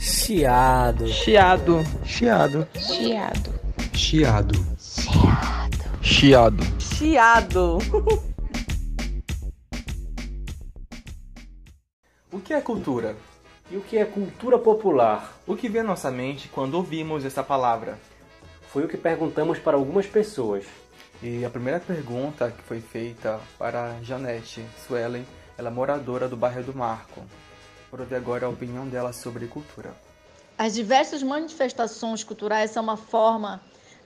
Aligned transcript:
Chiado. 0.00 1.06
Chiado. 1.08 1.84
Chiado. 2.06 2.66
Chiado. 2.74 3.52
Chiado. 3.92 4.54
Chiado. 6.00 6.64
Chiado. 6.80 7.78
O 12.32 12.40
que 12.40 12.54
é 12.54 12.62
cultura? 12.62 13.14
E 13.70 13.76
o 13.76 13.82
que 13.82 13.98
é 13.98 14.06
cultura 14.06 14.58
popular? 14.58 15.38
O 15.46 15.54
que 15.54 15.68
vem 15.68 15.82
à 15.82 15.84
nossa 15.84 16.10
mente 16.10 16.48
quando 16.48 16.76
ouvimos 16.76 17.26
essa 17.26 17.42
palavra? 17.42 17.98
Foi 18.72 18.82
o 18.82 18.88
que 18.88 18.96
perguntamos 18.96 19.58
para 19.58 19.76
algumas 19.76 20.06
pessoas. 20.06 20.64
E 21.22 21.44
a 21.44 21.50
primeira 21.50 21.78
pergunta 21.78 22.50
que 22.50 22.62
foi 22.62 22.80
feita 22.80 23.38
para 23.58 24.02
Janete 24.02 24.64
Suelen, 24.86 25.26
ela 25.58 25.68
é 25.68 25.70
moradora 25.70 26.26
do 26.26 26.38
bairro 26.38 26.62
do 26.62 26.74
Marco. 26.74 27.20
Por 27.90 28.00
ouvir 28.00 28.14
agora 28.14 28.46
a 28.46 28.48
opinião 28.48 28.88
dela 28.88 29.12
sobre 29.12 29.46
cultura. 29.46 29.94
As 30.56 30.74
diversas 30.74 31.22
manifestações 31.22 32.22
culturais 32.22 32.70
são 32.70 32.82
uma 32.82 32.96
forma, 32.96 33.60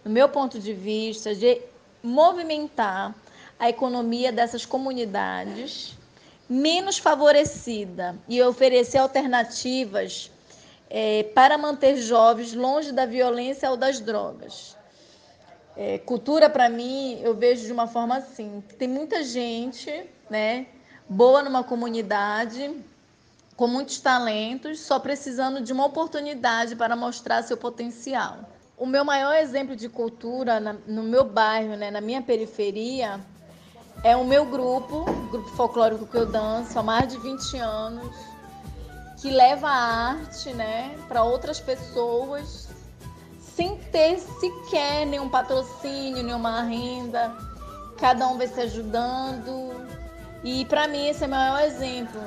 no 0.05 0.11
meu 0.11 0.29
ponto 0.29 0.59
de 0.59 0.73
vista, 0.73 1.35
de 1.35 1.61
movimentar 2.03 3.15
a 3.59 3.69
economia 3.69 4.33
dessas 4.33 4.65
comunidades 4.65 5.97
menos 6.49 6.99
favorecida 6.99 8.17
e 8.29 8.41
oferecer 8.43 8.99
alternativas 8.99 10.31
é, 10.91 11.25
para 11.35 11.57
manter 11.57 11.97
jovens 11.97 12.53
longe 12.55 12.93
da 12.93 13.07
violência 13.07 13.71
ou 13.71 13.77
das 13.77 14.01
drogas. 14.01 14.77
É, 15.77 15.99
cultura, 15.99 16.49
para 16.49 16.69
mim, 16.69 17.19
eu 17.23 17.35
vejo 17.35 17.67
de 17.67 17.73
uma 17.73 17.87
forma 17.87 18.17
assim: 18.17 18.63
tem 18.79 18.87
muita 18.87 19.25
gente 19.25 19.91
né, 20.31 20.67
boa 21.09 21.43
numa 21.43 21.65
comunidade, 21.65 22.71
com 23.57 23.69
muitos 23.69 24.01
talentos, 24.01 24.81
só 24.81 24.99
precisando 24.99 25.61
de 25.61 25.73
uma 25.73 25.87
oportunidade 25.87 26.75
para 26.75 26.97
mostrar 26.97 27.43
seu 27.43 27.57
potencial. 27.57 28.39
O 28.77 28.85
meu 28.85 29.05
maior 29.05 29.35
exemplo 29.35 29.77
de 29.77 29.89
cultura 29.89 30.59
na, 30.59 30.73
no 30.87 31.03
meu 31.03 31.25
bairro, 31.25 31.77
né, 31.77 31.91
na 31.91 32.01
minha 32.01 32.21
periferia, 32.21 33.21
é 34.03 34.17
o 34.17 34.25
meu 34.25 34.45
grupo, 34.45 35.09
o 35.09 35.29
grupo 35.31 35.49
folclórico 35.51 36.07
que 36.07 36.17
eu 36.17 36.27
danço 36.27 36.77
há 36.79 36.83
mais 36.83 37.09
de 37.09 37.19
20 37.19 37.57
anos, 37.59 38.17
que 39.21 39.31
leva 39.31 39.69
a 39.69 40.09
arte 40.11 40.53
né, 40.53 40.99
para 41.07 41.23
outras 41.23 41.61
pessoas 41.61 42.69
sem 43.39 43.77
ter 43.77 44.19
sequer 44.19 45.07
nenhum 45.07 45.29
patrocínio, 45.29 46.25
nenhuma 46.25 46.63
renda. 46.63 47.33
Cada 47.99 48.27
um 48.27 48.37
vai 48.37 48.49
se 48.49 48.61
ajudando. 48.61 49.73
E 50.43 50.65
para 50.65 50.89
mim 50.89 51.07
esse 51.07 51.23
é 51.23 51.27
o 51.29 51.31
maior 51.31 51.61
exemplo 51.63 52.21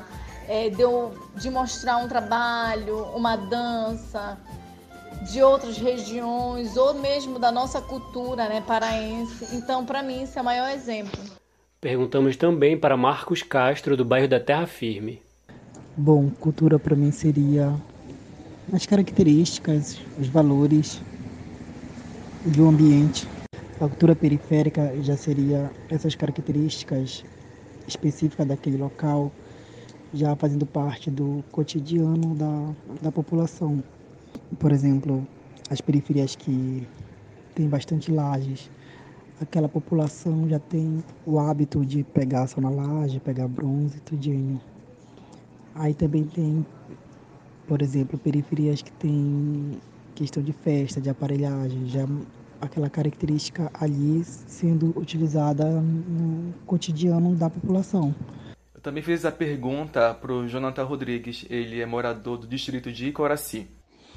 é, 0.47 0.69
de, 0.69 0.81
eu, 0.81 1.13
de 1.35 1.49
mostrar 1.49 1.97
um 1.97 2.07
trabalho, 2.07 3.03
uma 3.15 3.35
dança 3.35 4.37
de 5.31 5.41
outras 5.41 5.77
regiões 5.77 6.77
ou 6.77 6.93
mesmo 6.93 7.37
da 7.37 7.51
nossa 7.51 7.81
cultura 7.81 8.47
né, 8.47 8.61
paraense. 8.65 9.55
Então, 9.55 9.85
para 9.85 10.01
mim, 10.01 10.23
isso 10.23 10.37
é 10.37 10.41
o 10.41 10.45
maior 10.45 10.69
exemplo. 10.69 11.19
Perguntamos 11.81 12.35
também 12.35 12.77
para 12.77 12.97
Marcos 12.97 13.43
Castro, 13.43 13.95
do 13.97 14.05
bairro 14.05 14.27
da 14.27 14.39
Terra 14.39 14.65
Firme. 14.65 15.21
Bom, 15.95 16.29
cultura 16.39 16.79
para 16.79 16.95
mim 16.95 17.11
seria 17.11 17.73
as 18.71 18.85
características, 18.85 19.99
os 20.19 20.27
valores 20.27 21.01
do 22.45 22.67
ambiente. 22.67 23.27
A 23.75 23.87
cultura 23.87 24.15
periférica 24.15 24.91
já 25.01 25.15
seria 25.15 25.71
essas 25.89 26.15
características 26.15 27.23
específicas 27.87 28.47
daquele 28.47 28.77
local, 28.77 29.31
já 30.13 30.35
fazendo 30.35 30.65
parte 30.65 31.11
do 31.11 31.43
cotidiano 31.51 32.35
da, 32.35 32.73
da 33.01 33.11
população. 33.11 33.83
Por 34.59 34.71
exemplo, 34.71 35.25
as 35.69 35.81
periferias 35.81 36.35
que 36.35 36.87
têm 37.53 37.67
bastante 37.67 38.11
lajes, 38.11 38.69
aquela 39.41 39.67
população 39.67 40.47
já 40.47 40.59
tem 40.59 41.03
o 41.25 41.39
hábito 41.39 41.85
de 41.85 42.03
pegar 42.03 42.47
só 42.47 42.61
na 42.61 42.69
laje, 42.69 43.19
pegar 43.19 43.47
bronze, 43.47 43.99
tudinho. 44.01 44.59
Aí 45.75 45.93
também 45.93 46.23
tem, 46.23 46.65
por 47.67 47.81
exemplo, 47.81 48.17
periferias 48.17 48.81
que 48.81 48.91
tem 48.93 49.79
questão 50.15 50.41
de 50.41 50.53
festa, 50.53 50.99
de 50.99 51.09
aparelhagem, 51.09 51.87
já 51.87 52.07
aquela 52.59 52.89
característica 52.89 53.69
ali 53.79 54.23
sendo 54.23 54.91
utilizada 54.97 55.69
no 55.69 56.53
cotidiano 56.65 57.35
da 57.35 57.49
população. 57.49 58.15
Também 58.87 59.03
fiz 59.03 59.25
a 59.25 59.31
pergunta 59.33 60.13
para 60.13 60.31
o 60.31 60.47
Jonathan 60.47 60.85
Rodrigues, 60.85 61.43
ele 61.49 61.81
é 61.81 61.85
morador 61.85 62.37
do 62.37 62.47
distrito 62.47 62.89
de 62.89 63.09
Icoraci. 63.09 63.67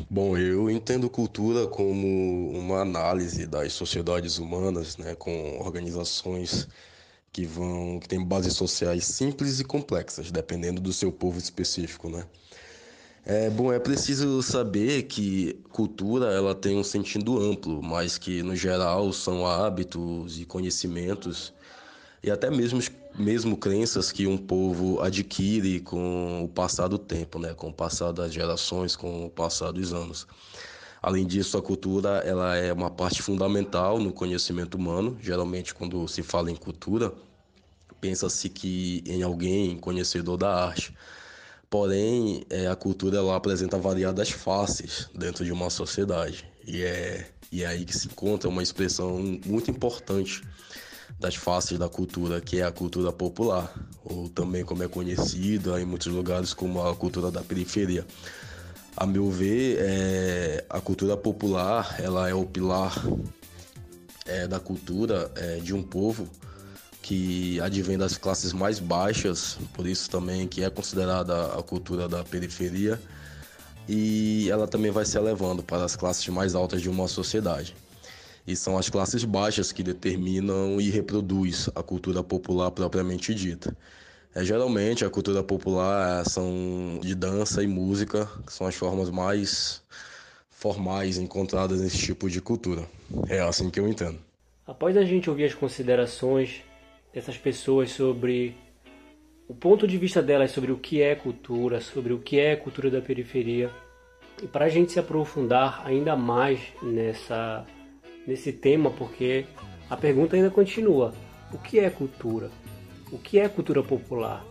Bom, 0.08 0.38
eu 0.38 0.70
entendo 0.70 1.10
cultura 1.10 1.66
como 1.66 2.52
uma 2.52 2.80
análise 2.80 3.48
das 3.48 3.72
sociedades 3.72 4.38
humanas, 4.38 4.96
né, 4.96 5.16
com 5.16 5.58
organizações 5.58 6.68
que 7.32 7.44
vão 7.44 7.98
que 7.98 8.06
têm 8.08 8.24
bases 8.24 8.52
sociais 8.52 9.06
simples 9.06 9.58
e 9.58 9.64
complexas, 9.64 10.30
dependendo 10.30 10.80
do 10.80 10.92
seu 10.92 11.10
povo 11.10 11.36
específico, 11.36 12.08
né? 12.08 12.24
É 13.26 13.50
bom, 13.50 13.72
é 13.72 13.80
preciso 13.80 14.40
saber 14.40 15.02
que 15.02 15.64
cultura 15.72 16.26
ela 16.26 16.54
tem 16.54 16.78
um 16.78 16.84
sentido 16.84 17.40
amplo, 17.40 17.82
mas 17.82 18.16
que 18.16 18.40
no 18.44 18.54
geral 18.54 19.12
são 19.12 19.44
hábitos 19.44 20.38
e 20.38 20.44
conhecimentos 20.44 21.52
e 22.22 22.30
até 22.30 22.50
mesmo 22.50 22.78
mesmo 23.18 23.56
crenças 23.56 24.10
que 24.12 24.26
um 24.26 24.36
povo 24.36 25.00
adquire 25.00 25.80
com 25.80 26.44
o 26.44 26.48
passar 26.48 26.88
do 26.88 26.98
tempo, 26.98 27.38
né, 27.38 27.54
com 27.54 27.68
o 27.68 27.72
passar 27.72 28.12
das 28.12 28.32
gerações, 28.32 28.96
com 28.96 29.26
o 29.26 29.30
passar 29.30 29.72
dos 29.72 29.92
anos. 29.92 30.26
Além 31.02 31.26
disso, 31.26 31.56
a 31.56 31.62
cultura 31.62 32.18
ela 32.26 32.56
é 32.56 32.72
uma 32.72 32.90
parte 32.90 33.22
fundamental 33.22 33.98
no 33.98 34.12
conhecimento 34.12 34.76
humano. 34.76 35.16
Geralmente, 35.20 35.74
quando 35.74 36.06
se 36.06 36.22
fala 36.22 36.50
em 36.50 36.56
cultura, 36.56 37.12
pensa-se 38.00 38.48
que 38.48 39.02
em 39.06 39.22
alguém 39.22 39.78
conhecedor 39.78 40.36
da 40.36 40.54
arte. 40.54 40.94
Porém, 41.70 42.44
é, 42.50 42.66
a 42.66 42.76
cultura 42.76 43.18
ela 43.18 43.36
apresenta 43.36 43.78
variadas 43.78 44.30
faces 44.30 45.08
dentro 45.14 45.44
de 45.44 45.52
uma 45.52 45.70
sociedade. 45.70 46.44
E 46.66 46.82
é, 46.82 47.30
e 47.50 47.62
é 47.62 47.66
aí 47.66 47.84
que 47.84 47.96
se 47.96 48.06
encontra 48.06 48.48
uma 48.48 48.62
expressão 48.62 49.18
muito 49.44 49.70
importante 49.70 50.42
das 51.20 51.34
faces 51.36 51.78
da 51.78 51.88
cultura, 51.88 52.40
que 52.40 52.60
é 52.60 52.64
a 52.64 52.72
cultura 52.72 53.12
popular, 53.12 53.70
ou 54.02 54.28
também 54.30 54.64
como 54.64 54.82
é 54.82 54.88
conhecida 54.88 55.80
em 55.80 55.84
muitos 55.84 56.06
lugares 56.06 56.54
como 56.54 56.82
a 56.82 56.96
cultura 56.96 57.30
da 57.30 57.42
periferia. 57.42 58.06
A 58.96 59.06
meu 59.06 59.30
ver, 59.30 59.76
é, 59.80 60.64
a 60.68 60.80
cultura 60.80 61.16
popular 61.16 61.96
ela 62.00 62.28
é 62.28 62.34
o 62.34 62.46
pilar 62.46 62.94
é, 64.26 64.48
da 64.48 64.58
cultura 64.58 65.30
é, 65.36 65.56
de 65.56 65.74
um 65.74 65.82
povo 65.82 66.26
que 67.02 67.60
advém 67.60 67.98
das 67.98 68.16
classes 68.16 68.52
mais 68.52 68.78
baixas, 68.78 69.58
por 69.74 69.86
isso 69.86 70.08
também 70.08 70.48
que 70.48 70.64
é 70.64 70.70
considerada 70.70 71.52
a 71.58 71.62
cultura 71.62 72.08
da 72.08 72.24
periferia, 72.24 73.00
e 73.88 74.48
ela 74.50 74.66
também 74.66 74.90
vai 74.90 75.04
se 75.04 75.18
elevando 75.18 75.62
para 75.62 75.84
as 75.84 75.96
classes 75.96 76.26
mais 76.28 76.54
altas 76.54 76.80
de 76.80 76.88
uma 76.88 77.08
sociedade. 77.08 77.74
E 78.50 78.56
são 78.56 78.76
as 78.76 78.88
classes 78.88 79.22
baixas 79.22 79.70
que 79.70 79.80
determinam 79.80 80.80
e 80.80 80.90
reproduz 80.90 81.70
a 81.72 81.84
cultura 81.84 82.20
popular 82.20 82.72
propriamente 82.72 83.32
dita. 83.32 83.76
É, 84.34 84.42
geralmente 84.42 85.04
a 85.04 85.08
cultura 85.08 85.40
popular 85.40 86.28
são 86.28 86.98
de 87.00 87.14
dança 87.14 87.62
e 87.62 87.68
música, 87.68 88.28
que 88.44 88.52
são 88.52 88.66
as 88.66 88.74
formas 88.74 89.08
mais 89.08 89.84
formais 90.50 91.16
encontradas 91.16 91.80
nesse 91.80 91.98
tipo 91.98 92.28
de 92.28 92.40
cultura. 92.40 92.82
É 93.28 93.38
assim 93.38 93.70
que 93.70 93.78
eu 93.78 93.86
entendo. 93.86 94.18
Após 94.66 94.96
a 94.96 95.04
gente 95.04 95.30
ouvir 95.30 95.44
as 95.44 95.54
considerações 95.54 96.64
dessas 97.14 97.38
pessoas 97.38 97.92
sobre 97.92 98.56
o 99.46 99.54
ponto 99.54 99.86
de 99.86 99.96
vista 99.96 100.20
delas 100.20 100.50
sobre 100.50 100.72
o 100.72 100.76
que 100.76 101.00
é 101.00 101.14
cultura, 101.14 101.80
sobre 101.80 102.12
o 102.12 102.18
que 102.18 102.40
é 102.40 102.56
cultura 102.56 102.90
da 102.90 103.00
periferia, 103.00 103.70
e 104.42 104.48
para 104.48 104.64
a 104.64 104.68
gente 104.68 104.90
se 104.90 104.98
aprofundar 104.98 105.82
ainda 105.86 106.16
mais 106.16 106.60
nessa 106.82 107.64
nesse 108.30 108.52
tema, 108.52 108.90
porque 108.92 109.44
a 109.88 109.96
pergunta 109.96 110.36
ainda 110.36 110.50
continua: 110.50 111.12
o 111.52 111.58
que 111.58 111.80
é 111.80 111.90
cultura? 111.90 112.50
O 113.10 113.18
que 113.18 113.40
é 113.40 113.48
cultura 113.48 113.82
popular? 113.82 114.44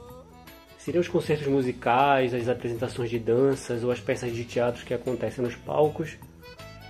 Seriam 0.78 1.02
os 1.02 1.08
concertos 1.08 1.48
musicais, 1.48 2.34
as 2.34 2.50
apresentações 2.50 3.10
de 3.10 3.20
danças 3.20 3.84
ou 3.84 3.92
as 3.92 4.00
peças 4.00 4.34
de 4.34 4.44
teatro 4.44 4.86
que 4.86 4.94
acontecem 4.94 5.44
nos 5.44 5.56
palcos? 5.56 6.18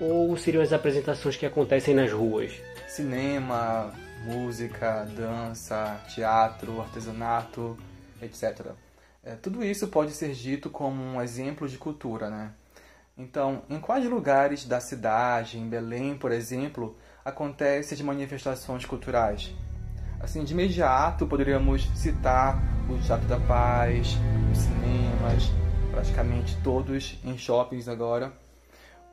Ou 0.01 0.36
seriam 0.38 0.63
as 0.63 0.74
apresentações 0.74 1.38
que 1.38 1.45
acontecem 1.45 1.94
nas 1.94 2.12
ruas? 2.12 2.53
Cinema, 2.88 3.94
música, 4.25 5.06
dança, 5.15 6.01
teatro, 6.13 6.81
artesanato, 6.81 7.77
etc. 8.21 8.71
É, 9.24 9.36
tudo 9.36 9.63
isso 9.63 9.88
pode 9.89 10.12
ser 10.13 10.31
dito 10.33 10.69
como 10.69 11.03
um 11.03 11.21
exemplo 11.21 11.68
de 11.68 11.77
cultura, 11.77 12.30
né? 12.30 12.53
Então, 13.19 13.63
em 13.69 13.81
quais 13.81 14.06
lugares 14.06 14.63
da 14.63 14.80
cidade, 14.80 15.60
em 15.60 15.68
Belém, 15.68 16.18
por 16.18 16.31
exemplo, 16.31 16.95
acontecem 17.25 17.94
as 17.98 18.01
manifestações 18.01 18.86
culturais? 18.86 19.54
Assim, 20.21 20.42
de 20.45 20.54
imediato 20.54 21.27
poderíamos 21.27 21.83
citar 21.95 22.57
o 22.89 22.98
Teatro 23.00 23.27
da 23.27 23.38
Paz, 23.38 24.16
os 24.50 24.57
cinemas, 24.60 25.51
praticamente 25.92 26.57
todos 26.63 27.19
em 27.25 27.38
shoppings 27.38 27.89
agora. 27.89 28.31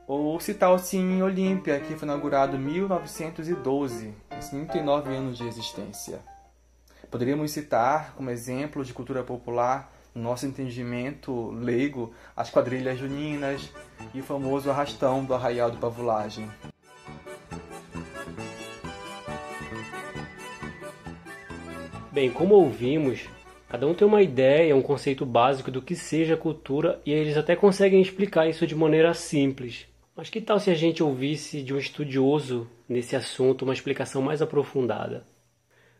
Ou 0.07 0.39
citar 0.39 0.71
o 0.71 0.79
Cine 0.79 1.21
Olímpia, 1.21 1.77
que 1.81 1.95
foi 1.95 2.07
inaugurado 2.07 2.55
em 2.55 2.59
1912, 2.59 4.13
com 4.29 4.41
59 4.41 5.13
anos 5.13 5.37
de 5.37 5.45
existência. 5.45 6.19
Poderíamos 7.11 7.51
citar, 7.51 8.13
como 8.15 8.29
exemplo 8.29 8.85
de 8.85 8.93
cultura 8.93 9.21
popular, 9.21 9.91
nosso 10.17 10.45
entendimento 10.45 11.51
leigo, 11.51 12.13
as 12.35 12.49
quadrilhas 12.49 12.99
juninas 12.99 13.71
e 14.13 14.19
o 14.19 14.23
famoso 14.23 14.69
arrastão 14.69 15.23
do 15.23 15.33
Arraial 15.33 15.71
do 15.71 15.77
Pavulagem. 15.77 16.49
Bem, 22.11 22.31
como 22.31 22.55
ouvimos, 22.55 23.29
cada 23.69 23.85
um 23.85 23.93
tem 23.93 24.07
uma 24.07 24.23
ideia, 24.23 24.75
um 24.75 24.81
conceito 24.81 25.23
básico 25.23 25.69
do 25.69 25.81
que 25.81 25.95
seja 25.95 26.35
cultura 26.35 26.99
e 27.05 27.11
eles 27.11 27.37
até 27.37 27.55
conseguem 27.55 28.01
explicar 28.01 28.47
isso 28.47 28.65
de 28.65 28.73
maneira 28.73 29.13
simples. 29.13 29.85
Mas 30.15 30.31
que 30.31 30.41
tal 30.41 30.59
se 30.59 30.71
a 30.71 30.73
gente 30.73 31.03
ouvisse 31.03 31.61
de 31.61 31.75
um 31.75 31.77
estudioso 31.77 32.67
nesse 32.89 33.15
assunto 33.15 33.61
uma 33.61 33.73
explicação 33.73 34.19
mais 34.19 34.41
aprofundada? 34.41 35.27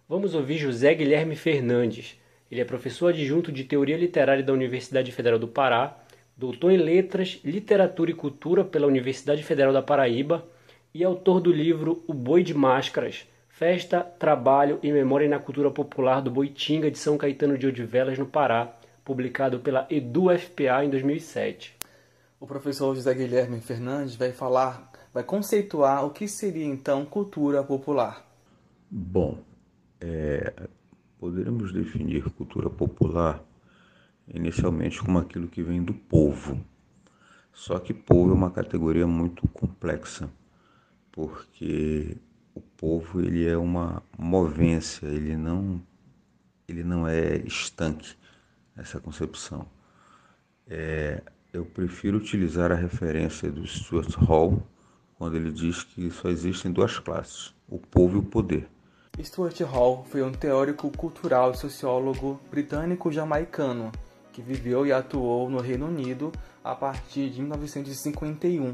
Vamos 0.09 0.33
ouvir 0.33 0.57
José 0.57 0.95
Guilherme 0.95 1.35
Fernandes. 1.35 2.19
Ele 2.51 2.61
é 2.61 2.65
professor 2.65 3.09
adjunto 3.09 3.51
de 3.51 3.63
Teoria 3.63 3.97
Literária 3.97 4.43
da 4.43 4.53
Universidade 4.53 5.11
Federal 5.11 5.37
do 5.37 5.47
Pará, 5.47 5.97
doutor 6.35 6.71
em 6.71 6.77
Letras, 6.77 7.39
Literatura 7.43 8.11
e 8.11 8.13
Cultura 8.13 8.63
pela 8.63 8.87
Universidade 8.87 9.43
Federal 9.43 9.73
da 9.73 9.81
Paraíba 9.81 10.45
e 10.93 11.03
autor 11.03 11.39
do 11.39 11.51
livro 11.51 12.03
O 12.07 12.13
Boi 12.13 12.43
de 12.43 12.53
Máscaras, 12.53 13.25
Festa, 13.49 14.01
Trabalho 14.01 14.79
e 14.83 14.91
Memória 14.91 15.27
na 15.27 15.39
Cultura 15.39 15.71
Popular 15.71 16.21
do 16.21 16.31
Boitinga 16.31 16.91
de 16.91 16.97
São 16.97 17.17
Caetano 17.17 17.57
de 17.57 17.67
Odivelas, 17.67 18.17
no 18.17 18.25
Pará, 18.25 18.73
publicado 19.03 19.59
pela 19.59 19.87
EduFPA 19.89 20.83
em 20.83 20.89
2007 20.89 21.77
o 22.39 22.45
professor 22.45 22.93
José 22.95 23.13
Guilherme 23.13 23.59
Fernandes 23.59 24.15
vai 24.15 24.31
falar, 24.31 24.91
vai 25.13 25.23
conceituar 25.23 26.05
o 26.05 26.11
que 26.11 26.27
seria 26.27 26.65
então 26.65 27.05
cultura 27.05 27.63
popular. 27.63 28.25
Bom, 28.89 29.39
é, 29.99 30.53
poderíamos 31.19 31.71
definir 31.71 32.23
cultura 32.31 32.69
popular 32.69 33.43
inicialmente 34.33 35.01
como 35.01 35.19
aquilo 35.19 35.47
que 35.47 35.63
vem 35.63 35.81
do 35.81 35.93
povo. 35.93 36.59
Só 37.53 37.79
que 37.79 37.93
povo 37.93 38.31
é 38.31 38.33
uma 38.33 38.51
categoria 38.51 39.07
muito 39.07 39.47
complexa, 39.47 40.29
porque 41.11 42.17
o 42.53 42.61
povo 42.61 43.19
ele 43.19 43.47
é 43.47 43.57
uma 43.57 44.03
movência, 44.17 45.07
ele 45.07 45.35
não 45.35 45.81
ele 46.67 46.83
não 46.83 47.07
é 47.07 47.37
estanque 47.37 48.15
essa 48.75 48.99
concepção. 48.99 49.65
É, 50.67 51.23
eu 51.53 51.65
prefiro 51.65 52.17
utilizar 52.17 52.71
a 52.71 52.75
referência 52.75 53.49
do 53.49 53.65
Stuart 53.65 54.13
Hall 54.15 54.61
quando 55.15 55.35
ele 55.37 55.49
diz 55.49 55.83
que 55.83 56.11
só 56.11 56.29
existem 56.29 56.71
duas 56.71 56.99
classes, 56.99 57.55
o 57.67 57.79
povo 57.79 58.17
e 58.17 58.19
o 58.19 58.23
poder. 58.23 58.69
Stuart 59.23 59.59
Hall 59.61 60.05
foi 60.05 60.21
um 60.21 60.31
teórico 60.31 60.91
cultural 60.91 61.51
e 61.51 61.57
sociólogo 61.57 62.39
britânico-jamaicano 62.51 63.91
que 64.31 64.41
viveu 64.43 64.85
e 64.85 64.91
atuou 64.91 65.49
no 65.49 65.59
Reino 65.59 65.87
Unido 65.87 66.31
a 66.63 66.75
partir 66.75 67.31
de 67.31 67.41
1951. 67.41 68.71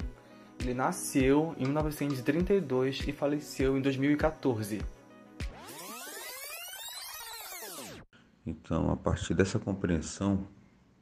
Ele 0.60 0.74
nasceu 0.74 1.56
em 1.58 1.64
1932 1.64 3.08
e 3.08 3.14
faleceu 3.14 3.78
em 3.78 3.82
2014. 3.82 4.82
Então, 8.46 8.92
a 8.92 8.98
partir 8.98 9.34
dessa 9.34 9.58
compreensão, 9.58 10.46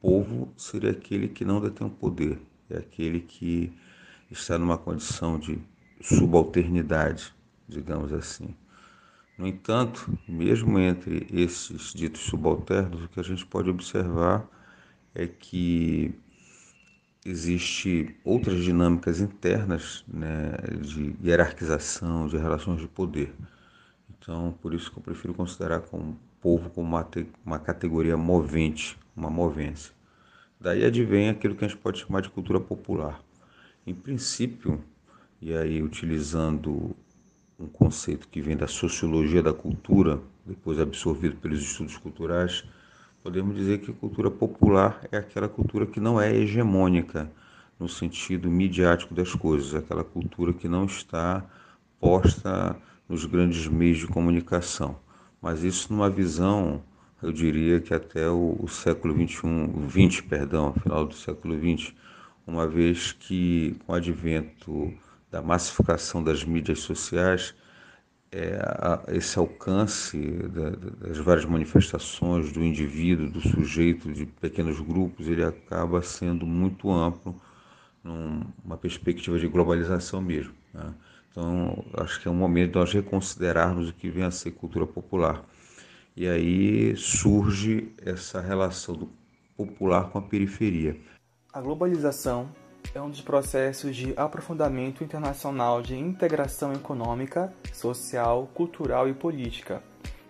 povo 0.00 0.52
seria 0.56 0.92
aquele 0.92 1.28
que 1.28 1.44
não 1.44 1.60
detém 1.60 1.86
o 1.86 1.90
poder, 1.90 2.40
é 2.70 2.76
aquele 2.76 3.20
que 3.20 3.76
está 4.30 4.56
numa 4.56 4.78
condição 4.78 5.38
de 5.40 5.60
subalternidade, 6.00 7.34
digamos 7.68 8.12
assim. 8.12 8.54
No 9.36 9.46
entanto, 9.46 10.16
mesmo 10.28 10.78
entre 10.78 11.26
esses 11.32 11.92
ditos 11.92 12.22
subalternos, 12.22 13.04
o 13.04 13.08
que 13.08 13.18
a 13.18 13.22
gente 13.22 13.44
pode 13.46 13.70
observar 13.70 14.46
é 15.14 15.26
que 15.26 16.14
existe 17.24 18.16
outras 18.24 18.62
dinâmicas 18.62 19.20
internas 19.20 20.04
né, 20.06 20.52
de 20.80 21.16
hierarquização, 21.22 22.26
de 22.26 22.36
relações 22.36 22.80
de 22.80 22.88
poder. 22.88 23.32
Então, 24.10 24.54
por 24.60 24.74
isso 24.74 24.90
que 24.90 24.98
eu 24.98 25.02
prefiro 25.02 25.34
considerar 25.34 25.80
como 25.80 26.18
povo 26.40 26.70
como 26.70 26.88
uma, 26.88 27.08
uma 27.44 27.58
categoria 27.58 28.16
movente, 28.16 28.98
uma 29.16 29.30
movência. 29.30 29.92
Daí 30.60 30.84
advém 30.84 31.28
aquilo 31.28 31.54
que 31.54 31.64
a 31.64 31.68
gente 31.68 31.78
pode 31.80 32.00
chamar 32.00 32.20
de 32.20 32.30
cultura 32.30 32.60
popular. 32.60 33.20
Em 33.86 33.94
princípio, 33.94 34.82
e 35.40 35.54
aí 35.54 35.82
utilizando 35.82 36.94
um 37.62 37.68
conceito 37.68 38.26
que 38.28 38.40
vem 38.40 38.56
da 38.56 38.66
sociologia 38.66 39.40
da 39.40 39.52
cultura, 39.52 40.20
depois 40.44 40.80
absorvido 40.80 41.36
pelos 41.36 41.62
estudos 41.62 41.96
culturais, 41.96 42.64
podemos 43.22 43.54
dizer 43.54 43.78
que 43.78 43.92
a 43.92 43.94
cultura 43.94 44.30
popular 44.30 45.00
é 45.12 45.18
aquela 45.18 45.48
cultura 45.48 45.86
que 45.86 46.00
não 46.00 46.20
é 46.20 46.34
hegemônica 46.34 47.30
no 47.78 47.88
sentido 47.88 48.50
midiático 48.50 49.14
das 49.14 49.32
coisas, 49.32 49.74
aquela 49.74 50.02
cultura 50.02 50.52
que 50.52 50.68
não 50.68 50.86
está 50.86 51.44
posta 52.00 52.76
nos 53.08 53.24
grandes 53.24 53.68
meios 53.68 53.98
de 53.98 54.08
comunicação. 54.08 54.96
Mas 55.40 55.62
isso 55.62 55.92
numa 55.92 56.10
visão 56.10 56.82
eu 57.22 57.32
diria 57.32 57.80
que 57.80 57.94
até 57.94 58.28
o, 58.28 58.56
o 58.60 58.66
século 58.66 59.14
21, 59.14 59.86
20, 59.86 60.24
perdão, 60.24 60.74
final 60.74 61.06
do 61.06 61.14
século 61.14 61.56
20, 61.56 61.96
uma 62.44 62.66
vez 62.66 63.12
que 63.12 63.76
com 63.86 63.92
o 63.92 63.94
advento 63.94 64.92
da 65.32 65.40
massificação 65.40 66.22
das 66.22 66.44
mídias 66.44 66.80
sociais, 66.80 67.54
é, 68.30 68.56
a, 68.62 69.02
esse 69.08 69.38
alcance 69.38 70.18
da, 70.18 70.70
das 71.06 71.16
várias 71.16 71.46
manifestações 71.46 72.52
do 72.52 72.62
indivíduo, 72.62 73.30
do 73.30 73.40
sujeito, 73.40 74.12
de 74.12 74.26
pequenos 74.26 74.78
grupos, 74.78 75.26
ele 75.26 75.42
acaba 75.42 76.02
sendo 76.02 76.46
muito 76.46 76.90
amplo 76.90 77.34
numa 78.04 78.76
perspectiva 78.76 79.38
de 79.38 79.48
globalização 79.48 80.20
mesmo. 80.20 80.52
Né? 80.74 80.94
Então, 81.30 81.82
acho 81.94 82.20
que 82.20 82.28
é 82.28 82.30
um 82.30 82.34
momento 82.34 82.72
de 82.72 82.78
nós 82.78 82.92
reconsiderarmos 82.92 83.88
o 83.88 83.94
que 83.94 84.10
vem 84.10 84.24
a 84.24 84.30
ser 84.30 84.50
cultura 84.50 84.86
popular. 84.86 85.42
E 86.14 86.28
aí 86.28 86.94
surge 86.94 87.90
essa 88.04 88.38
relação 88.38 88.94
do 88.94 89.10
popular 89.56 90.10
com 90.10 90.18
a 90.18 90.22
periferia. 90.22 90.94
A 91.52 91.60
globalização 91.60 92.50
é 92.94 93.00
um 93.00 93.08
dos 93.08 93.20
processos 93.20 93.96
de 93.96 94.12
aprofundamento 94.16 95.02
internacional 95.02 95.80
de 95.80 95.96
integração 95.96 96.72
econômica, 96.72 97.52
social, 97.72 98.50
cultural 98.54 99.08
e 99.08 99.14
política, 99.14 99.82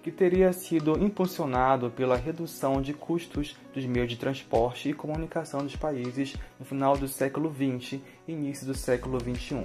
que 0.03 0.11
teria 0.11 0.53
sido 0.53 0.99
impulsionado 1.03 1.91
pela 1.91 2.17
redução 2.17 2.83
de 2.83 2.93
custos 2.93 3.57
dos 3.73 3.85
meios 3.85 4.09
de 4.09 4.17
transporte 4.17 4.89
e 4.89 4.93
comunicação 4.93 5.63
dos 5.63 5.77
países 5.77 6.37
no 6.59 6.65
final 6.67 6.97
do 6.97 7.09
século 7.09 7.53
XX 7.53 8.01
e 8.27 8.33
início 8.33 8.67
do 8.67 8.75
século 8.75 9.19
XXI, 9.21 9.63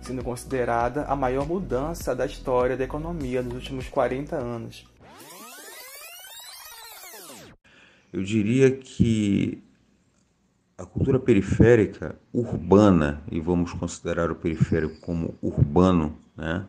sendo 0.00 0.24
considerada 0.24 1.04
a 1.04 1.14
maior 1.14 1.46
mudança 1.46 2.14
da 2.14 2.24
história 2.24 2.76
da 2.76 2.84
economia 2.84 3.42
nos 3.42 3.54
últimos 3.54 3.88
40 3.88 4.36
anos. 4.36 4.86
Eu 8.10 8.22
diria 8.22 8.70
que 8.70 9.62
a 10.78 10.86
cultura 10.86 11.18
periférica 11.18 12.16
urbana, 12.32 13.20
e 13.32 13.40
vamos 13.40 13.72
considerar 13.72 14.30
o 14.30 14.36
periférico 14.36 15.00
como 15.00 15.34
urbano, 15.42 16.16
né? 16.36 16.64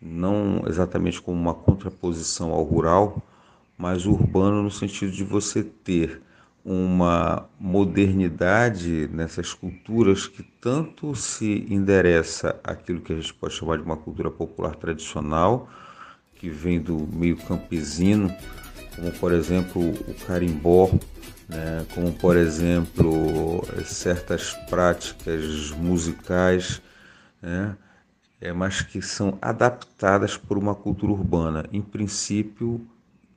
não 0.00 0.64
exatamente 0.66 1.22
como 1.22 1.40
uma 1.40 1.54
contraposição 1.54 2.50
ao 2.50 2.62
rural, 2.62 3.22
mas 3.78 4.04
urbano 4.04 4.62
no 4.62 4.70
sentido 4.70 5.10
de 5.10 5.24
você 5.24 5.62
ter 5.62 6.20
uma 6.62 7.48
modernidade 7.58 9.08
nessas 9.10 9.54
culturas 9.54 10.26
que 10.26 10.42
tanto 10.60 11.14
se 11.14 11.66
endereça 11.70 12.60
àquilo 12.62 13.00
que 13.00 13.14
a 13.14 13.16
gente 13.16 13.32
pode 13.32 13.54
chamar 13.54 13.78
de 13.78 13.82
uma 13.82 13.96
cultura 13.96 14.30
popular 14.30 14.76
tradicional, 14.76 15.70
que 16.34 16.50
vem 16.50 16.78
do 16.78 17.08
meio 17.10 17.36
campesino, 17.38 18.30
como 18.94 19.10
por 19.12 19.32
exemplo 19.32 19.80
o 19.80 20.14
carimbó, 20.26 20.90
né? 21.52 21.86
como 21.94 22.12
por 22.12 22.36
exemplo 22.36 23.62
certas 23.84 24.54
práticas 24.68 25.70
musicais, 25.72 26.80
né? 27.40 27.76
é, 28.40 28.52
mas 28.52 28.82
que 28.82 29.00
são 29.00 29.38
adaptadas 29.40 30.36
por 30.36 30.58
uma 30.58 30.74
cultura 30.74 31.12
urbana, 31.12 31.64
em 31.72 31.80
princípio 31.80 32.84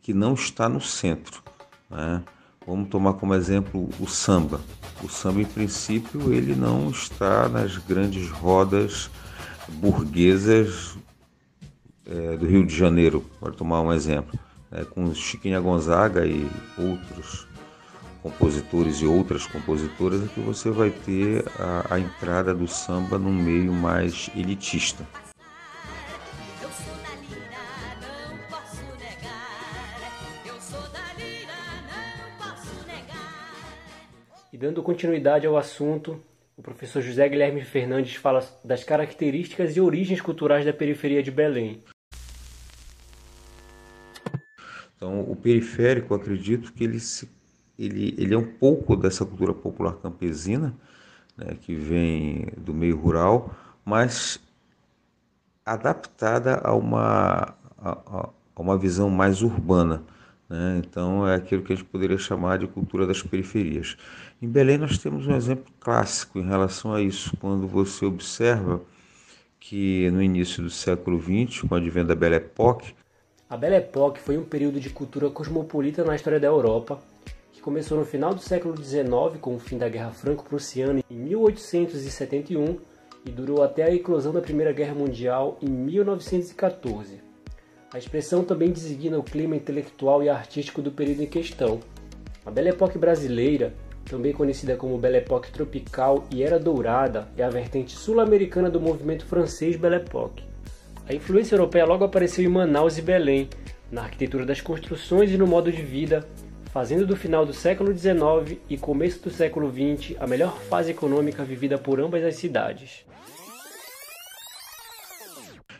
que 0.01 0.13
não 0.13 0.33
está 0.33 0.67
no 0.67 0.81
centro. 0.81 1.43
Né? 1.89 2.23
Vamos 2.65 2.89
tomar 2.89 3.13
como 3.13 3.35
exemplo 3.35 3.89
o 3.99 4.07
samba. 4.07 4.59
O 5.03 5.09
samba, 5.09 5.41
em 5.41 5.45
princípio, 5.45 6.33
ele 6.33 6.55
não 6.55 6.89
está 6.89 7.47
nas 7.47 7.77
grandes 7.77 8.29
rodas 8.29 9.11
burguesas 9.67 10.97
é, 12.07 12.37
do 12.37 12.47
Rio 12.47 12.65
de 12.65 12.75
Janeiro, 12.75 13.23
para 13.39 13.51
tomar 13.51 13.81
um 13.81 13.93
exemplo 13.93 14.39
é, 14.71 14.83
com 14.83 15.13
Chiquinha 15.13 15.59
Gonzaga 15.59 16.25
e 16.25 16.49
outros 16.77 17.47
compositores 18.25 19.01
e 19.01 19.05
outras 19.05 19.45
compositoras, 19.45 20.23
é 20.23 20.27
que 20.33 20.39
você 20.39 20.71
vai 20.71 20.89
ter 20.89 21.45
a, 21.59 21.93
a 21.93 21.99
entrada 21.99 22.55
do 22.55 22.67
samba 22.67 23.19
num 23.19 23.31
meio 23.31 23.71
mais 23.71 24.31
elitista. 24.35 25.07
E 34.51 34.57
dando 34.57 34.81
continuidade 34.81 35.45
ao 35.45 35.55
assunto, 35.55 36.19
o 36.57 36.63
professor 36.63 37.03
José 37.03 37.29
Guilherme 37.29 37.61
Fernandes 37.61 38.15
fala 38.15 38.43
das 38.63 38.83
características 38.83 39.77
e 39.77 39.81
origens 39.81 40.19
culturais 40.19 40.65
da 40.65 40.73
periferia 40.73 41.21
de 41.21 41.29
Belém. 41.29 41.83
Então, 44.95 45.21
o 45.21 45.35
periférico, 45.35 46.15
acredito 46.15 46.73
que 46.73 46.85
ele, 46.85 46.99
se, 46.99 47.29
ele, 47.77 48.15
ele 48.17 48.33
é 48.33 48.37
um 48.37 48.45
pouco 48.45 48.95
dessa 48.95 49.25
cultura 49.25 49.53
popular 49.53 49.93
campesina, 49.93 50.75
né, 51.37 51.55
que 51.59 51.75
vem 51.75 52.47
do 52.57 52.73
meio 52.73 52.97
rural, 52.97 53.53
mas 53.83 54.39
adaptada 55.65 56.61
a 56.63 56.73
uma, 56.73 57.55
a, 57.77 58.29
a 58.55 58.61
uma 58.61 58.77
visão 58.77 59.09
mais 59.09 59.41
urbana. 59.41 60.03
Né? 60.49 60.81
Então, 60.85 61.27
é 61.27 61.35
aquilo 61.35 61.63
que 61.63 61.73
a 61.73 61.75
gente 61.75 61.87
poderia 61.87 62.17
chamar 62.17 62.59
de 62.59 62.67
cultura 62.67 63.05
das 63.05 63.21
periferias. 63.21 63.97
Em 64.41 64.47
Belém, 64.47 64.77
nós 64.77 64.97
temos 64.97 65.27
um 65.27 65.35
exemplo 65.35 65.73
clássico 65.79 66.39
em 66.39 66.47
relação 66.47 66.93
a 66.93 67.01
isso, 67.01 67.35
quando 67.37 67.67
você 67.67 68.05
observa 68.05 68.81
que 69.59 70.09
no 70.11 70.21
início 70.21 70.61
do 70.61 70.69
século 70.69 71.19
XX, 71.19 71.61
com 71.61 71.73
o 71.73 71.77
advento 71.77 72.07
da 72.07 72.15
Belle 72.15 72.35
Époque, 72.35 72.93
a 73.49 73.57
Belle 73.57 73.75
Époque 73.75 74.19
foi 74.19 74.37
um 74.37 74.43
período 74.43 74.79
de 74.79 74.89
cultura 74.89 75.29
cosmopolita 75.29 76.03
na 76.03 76.15
história 76.15 76.39
da 76.39 76.47
Europa, 76.47 76.99
começou 77.65 77.97
no 77.97 78.05
final 78.05 78.31
do 78.31 78.41
século 78.41 78.77
XIX 78.77 79.39
com 79.41 79.55
o 79.55 79.59
fim 79.59 79.75
da 79.75 79.89
Guerra 79.89 80.11
Franco-Prussiana 80.11 81.01
em 81.09 81.15
1871 81.15 82.77
e 83.25 83.31
durou 83.31 83.63
até 83.63 83.81
a 83.81 83.91
eclosão 83.91 84.31
da 84.31 84.39
Primeira 84.39 84.71
Guerra 84.71 84.93
Mundial 84.93 85.57
em 85.59 85.67
1914. 85.67 87.23
A 87.91 87.97
expressão 87.97 88.43
também 88.43 88.71
designa 88.71 89.17
o 89.17 89.23
clima 89.23 89.55
intelectual 89.55 90.21
e 90.21 90.29
artístico 90.29 90.79
do 90.79 90.91
período 90.91 91.23
em 91.23 91.25
questão. 91.25 91.79
A 92.45 92.51
Belle 92.51 92.69
Époque 92.69 92.99
brasileira, 92.99 93.73
também 94.07 94.31
conhecida 94.31 94.75
como 94.75 94.99
Belle 94.99 95.17
Époque 95.17 95.51
tropical 95.51 96.23
e 96.29 96.43
Era 96.43 96.59
Dourada, 96.59 97.27
é 97.35 97.41
a 97.41 97.49
vertente 97.49 97.93
sul-americana 97.93 98.69
do 98.69 98.79
movimento 98.79 99.25
francês 99.25 99.75
Belle 99.75 99.95
Époque. 99.95 100.43
A 101.09 101.15
influência 101.15 101.55
europeia 101.55 101.87
logo 101.87 102.03
apareceu 102.03 102.45
em 102.45 102.47
Manaus 102.47 102.99
e 102.99 103.01
Belém, 103.01 103.49
na 103.91 104.03
arquitetura 104.03 104.45
das 104.45 104.61
construções 104.61 105.31
e 105.31 105.37
no 105.37 105.47
modo 105.47 105.71
de 105.71 105.81
vida, 105.81 106.27
fazendo 106.75 107.07
do 107.07 107.15
final 107.15 107.45
do 107.45 107.53
século 107.53 107.97
XIX 107.97 108.59
e 108.69 108.77
começo 108.77 109.23
do 109.23 109.31
século 109.31 109.71
XX 109.71 110.13
a 110.19 110.27
melhor 110.27 110.59
fase 110.63 110.91
econômica 110.91 111.41
vivida 111.41 111.77
por 111.77 112.01
ambas 112.01 112.21
as 112.21 112.35
cidades. 112.35 113.05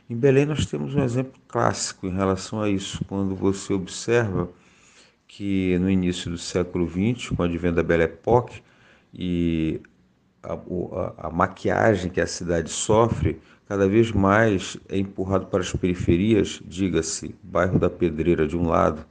Em 0.09 0.15
Belém 0.15 0.45
nós 0.45 0.65
temos 0.65 0.95
um 0.95 1.03
exemplo 1.03 1.33
clássico 1.49 2.07
em 2.07 2.15
relação 2.15 2.61
a 2.61 2.69
isso, 2.69 3.03
quando 3.09 3.35
você 3.35 3.73
observa 3.73 4.49
que 5.27 5.77
no 5.79 5.89
início 5.89 6.31
do 6.31 6.37
século 6.37 6.87
XX, 6.87 7.27
com 7.35 7.43
o 7.43 7.45
advento 7.45 7.75
da 7.75 7.83
Belle 7.83 8.03
Époque 8.03 8.63
e 9.13 9.81
a, 10.41 10.53
a, 10.53 11.27
a 11.27 11.29
maquiagem 11.29 12.09
que 12.09 12.21
a 12.21 12.27
cidade 12.27 12.69
sofre, 12.69 13.41
cada 13.67 13.85
vez 13.85 14.13
mais 14.13 14.77
é 14.87 14.97
empurrado 14.97 15.47
para 15.47 15.59
as 15.59 15.73
periferias, 15.73 16.61
diga-se, 16.65 17.35
bairro 17.43 17.77
da 17.77 17.89
Pedreira 17.89 18.47
de 18.47 18.55
um 18.55 18.69
lado 18.69 19.05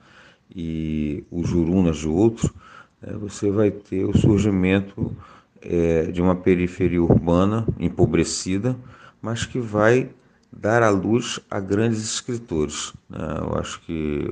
e 0.54 1.24
o 1.30 1.44
Jurunas 1.44 1.98
de 1.98 2.08
outro, 2.08 2.54
né, 3.00 3.12
você 3.14 3.50
vai 3.50 3.70
ter 3.70 4.04
o 4.04 4.16
surgimento 4.16 5.14
é, 5.60 6.04
de 6.06 6.20
uma 6.22 6.36
periferia 6.36 7.02
urbana 7.02 7.66
empobrecida, 7.78 8.76
mas 9.20 9.44
que 9.44 9.58
vai 9.58 10.10
dar 10.52 10.82
à 10.82 10.90
luz 10.90 11.40
a 11.50 11.58
grandes 11.58 12.02
escritores. 12.02 12.92
Né? 13.08 13.18
Eu 13.40 13.58
acho 13.58 13.80
que 13.80 14.24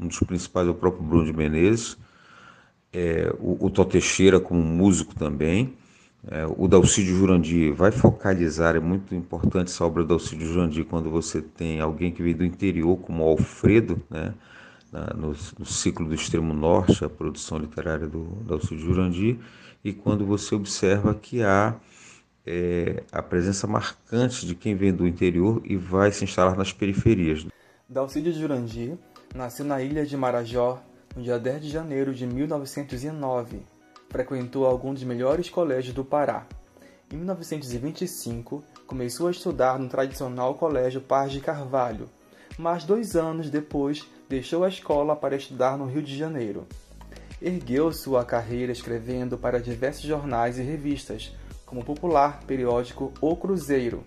um 0.00 0.06
dos 0.06 0.20
principais 0.20 0.66
é 0.66 0.70
o 0.70 0.74
próprio 0.74 1.02
Bruno 1.02 1.24
de 1.24 1.32
Menezes, 1.32 1.98
é, 2.92 3.30
o, 3.38 3.66
o 3.66 3.70
Tó 3.70 3.84
Teixeira 3.84 4.40
como 4.40 4.62
músico 4.62 5.14
também, 5.14 5.74
é, 6.28 6.44
o 6.56 6.66
Dalcídio 6.66 7.16
Jurandir 7.16 7.72
vai 7.72 7.92
focalizar, 7.92 8.74
é 8.74 8.80
muito 8.80 9.14
importante 9.14 9.68
essa 9.68 9.84
obra 9.84 10.02
do 10.02 10.08
Dalcídio 10.08 10.48
Jurandir 10.48 10.84
quando 10.84 11.08
você 11.08 11.40
tem 11.40 11.80
alguém 11.80 12.10
que 12.10 12.22
veio 12.22 12.36
do 12.36 12.44
interior, 12.44 12.96
como 12.96 13.22
o 13.22 13.28
Alfredo, 13.28 14.02
né, 14.10 14.34
na, 14.96 15.14
no, 15.14 15.34
no, 15.58 15.66
ciclo 15.66 16.08
do 16.08 16.14
Extremo 16.14 16.54
Norte, 16.54 17.04
a 17.04 17.08
produção 17.08 17.58
literária 17.58 18.06
do 18.06 18.24
Dalcídio 18.46 18.78
Jurandir, 18.78 19.38
e 19.84 19.92
quando 19.92 20.24
você 20.24 20.54
observa 20.54 21.14
que 21.14 21.42
há 21.42 21.74
é, 22.46 23.02
a 23.12 23.22
presença 23.22 23.66
marcante 23.66 24.46
de 24.46 24.54
quem 24.54 24.74
vem 24.74 24.92
do 24.92 25.06
interior 25.06 25.60
e 25.64 25.76
vai 25.76 26.10
se 26.10 26.24
instalar 26.24 26.56
nas 26.56 26.72
periferias. 26.72 27.46
Dalcídio 27.88 28.32
Jurandir 28.32 28.96
nasceu 29.34 29.64
na 29.64 29.82
ilha 29.82 30.06
de 30.06 30.16
Marajó 30.16 30.82
no 31.14 31.22
dia 31.22 31.38
10 31.38 31.62
de 31.62 31.70
janeiro 31.70 32.14
de 32.14 32.26
1909 32.26 33.60
frequentou 34.08 34.64
alguns 34.64 34.94
dos 34.94 35.04
melhores 35.04 35.50
colégios 35.50 35.94
do 35.94 36.04
Pará. 36.04 36.46
Em 37.12 37.16
1925, 37.16 38.64
começou 38.86 39.28
a 39.28 39.30
estudar 39.30 39.78
no 39.78 39.88
tradicional 39.88 40.54
Colégio 40.54 41.00
Paz 41.00 41.32
de 41.32 41.40
Carvalho, 41.40 42.08
mas 42.58 42.84
dois 42.84 43.14
anos 43.14 43.50
depois 43.50 44.08
deixou 44.28 44.64
a 44.64 44.68
escola 44.68 45.14
para 45.14 45.36
estudar 45.36 45.76
no 45.78 45.86
Rio 45.86 46.02
de 46.02 46.16
Janeiro. 46.16 46.66
Ergueu 47.40 47.92
sua 47.92 48.24
carreira 48.24 48.72
escrevendo 48.72 49.36
para 49.36 49.60
diversos 49.60 50.04
jornais 50.04 50.58
e 50.58 50.62
revistas, 50.62 51.34
como 51.64 51.82
o 51.82 51.84
popular 51.84 52.40
periódico 52.46 53.12
O 53.20 53.36
Cruzeiro. 53.36 54.04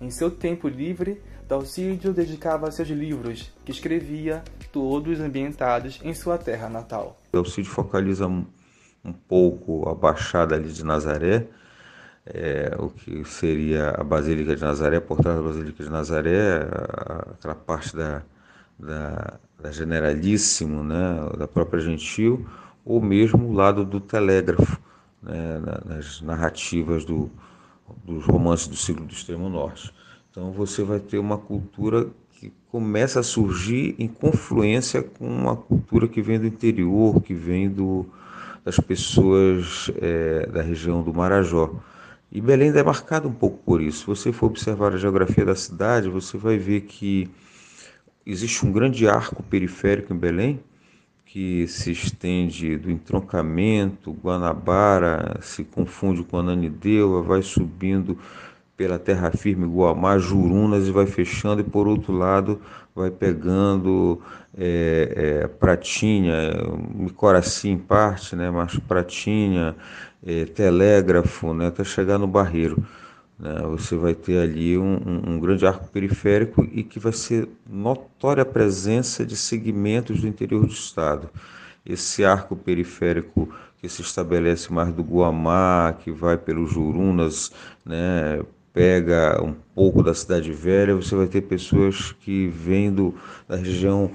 Em 0.00 0.10
seu 0.10 0.30
tempo 0.30 0.68
livre, 0.68 1.22
Dalcídio 1.48 2.12
dedicava 2.12 2.70
seus 2.72 2.88
livros, 2.88 3.52
que 3.64 3.70
escrevia, 3.70 4.42
todos 4.72 5.20
ambientados 5.20 6.00
em 6.02 6.12
sua 6.12 6.36
terra 6.36 6.68
natal. 6.68 7.20
Dalcídio 7.32 7.70
focaliza 7.70 8.26
um 8.26 9.12
pouco 9.12 9.88
a 9.88 9.94
Baixada 9.94 10.56
ali 10.56 10.68
de 10.68 10.84
Nazaré, 10.84 11.46
é, 12.26 12.74
o 12.76 12.90
que 12.90 13.24
seria 13.24 13.90
a 13.90 14.02
Basílica 14.02 14.56
de 14.56 14.62
Nazaré, 14.62 14.98
por 14.98 15.20
trás 15.20 15.36
da 15.36 15.42
Basílica 15.42 15.84
de 15.84 15.90
Nazaré, 15.90 16.66
aquela 17.32 17.54
parte 17.54 17.96
da, 17.96 18.22
da, 18.78 19.38
da 19.60 19.70
Generalíssimo, 19.70 20.84
né, 20.84 21.30
da 21.38 21.48
própria 21.48 21.80
Gentil, 21.80 22.46
ou 22.84 23.00
mesmo 23.00 23.48
o 23.48 23.52
lado 23.52 23.84
do 23.84 24.00
Telégrafo, 24.00 24.80
né, 25.22 25.60
nas 25.84 26.20
narrativas 26.22 27.04
do, 27.04 27.30
dos 28.04 28.24
romances 28.24 28.68
do 28.68 28.76
ciclo 28.76 29.04
do 29.04 29.12
Extremo 29.12 29.48
Norte. 29.48 29.92
Então 30.30 30.52
você 30.52 30.82
vai 30.82 31.00
ter 31.00 31.18
uma 31.18 31.38
cultura 31.38 32.08
que 32.32 32.52
começa 32.70 33.20
a 33.20 33.22
surgir 33.22 33.94
em 33.98 34.06
confluência 34.06 35.02
com 35.02 35.26
uma 35.26 35.56
cultura 35.56 36.06
que 36.06 36.20
vem 36.20 36.38
do 36.38 36.46
interior, 36.46 37.22
que 37.22 37.32
vem 37.32 37.68
do, 37.68 38.06
das 38.62 38.78
pessoas 38.78 39.90
é, 39.96 40.46
da 40.46 40.60
região 40.60 41.02
do 41.02 41.14
Marajó. 41.14 41.74
E 42.30 42.40
Belém 42.40 42.70
é 42.70 42.82
marcado 42.82 43.28
um 43.28 43.32
pouco 43.32 43.58
por 43.64 43.80
isso. 43.80 44.00
Se 44.00 44.06
você 44.06 44.32
for 44.32 44.46
observar 44.46 44.92
a 44.92 44.98
geografia 44.98 45.44
da 45.44 45.54
cidade, 45.54 46.08
você 46.08 46.36
vai 46.36 46.58
ver 46.58 46.82
que 46.82 47.30
existe 48.26 48.66
um 48.66 48.72
grande 48.72 49.08
arco 49.08 49.42
periférico 49.42 50.12
em 50.12 50.16
Belém, 50.16 50.60
que 51.24 51.66
se 51.68 51.92
estende 51.92 52.76
do 52.76 52.90
entroncamento, 52.90 54.10
Guanabara, 54.12 55.38
se 55.40 55.64
confunde 55.64 56.24
com 56.24 56.38
Ananindeua, 56.38 57.22
vai 57.22 57.42
subindo 57.42 58.18
pela 58.76 58.98
terra 58.98 59.30
firme 59.30 59.66
Guamá, 59.66 60.18
Jurunas 60.18 60.86
e 60.86 60.90
vai 60.90 61.06
fechando, 61.06 61.60
e 61.60 61.64
por 61.64 61.86
outro 61.86 62.12
lado 62.12 62.60
vai 62.94 63.10
pegando 63.10 64.20
é, 64.56 65.42
é, 65.44 65.46
Pratinha, 65.46 66.34
Micoraci 66.94 67.68
em 67.68 67.78
parte, 67.78 68.34
né, 68.34 68.50
mas 68.50 68.78
Pratinha, 68.78 69.76
é, 70.26 70.44
Telégrafo, 70.46 71.54
né, 71.54 71.68
até 71.68 71.84
chegar 71.84 72.18
no 72.18 72.26
Barreiro. 72.26 72.82
Né, 73.38 73.54
você 73.62 73.96
vai 73.96 74.14
ter 74.14 74.38
ali 74.38 74.78
um, 74.78 74.98
um, 75.26 75.38
grande 75.38 75.66
arco 75.66 75.88
periférico 75.88 76.66
e 76.72 76.82
que 76.82 76.98
vai 76.98 77.12
ser 77.12 77.48
notória 77.68 78.42
a 78.42 78.46
presença 78.46 79.26
de 79.26 79.36
segmentos 79.36 80.22
do 80.22 80.26
interior 80.26 80.66
do 80.66 80.72
estado. 80.72 81.28
Esse 81.84 82.24
arco 82.24 82.56
periférico 82.56 83.48
que 83.78 83.88
se 83.88 84.00
estabelece 84.00 84.72
mais 84.72 84.92
do 84.92 85.02
Guamá, 85.02 85.94
que 86.02 86.10
vai 86.10 86.38
pelos 86.38 86.72
Jurunas, 86.72 87.52
né, 87.84 88.40
pega 88.72 89.42
um 89.42 89.54
pouco 89.74 90.02
da 90.02 90.14
cidade 90.14 90.52
velha, 90.52 90.94
você 90.94 91.14
vai 91.14 91.26
ter 91.26 91.42
pessoas 91.42 92.12
que 92.12 92.48
vêm 92.48 92.92
do, 92.92 93.14
da 93.46 93.56
região 93.56 94.10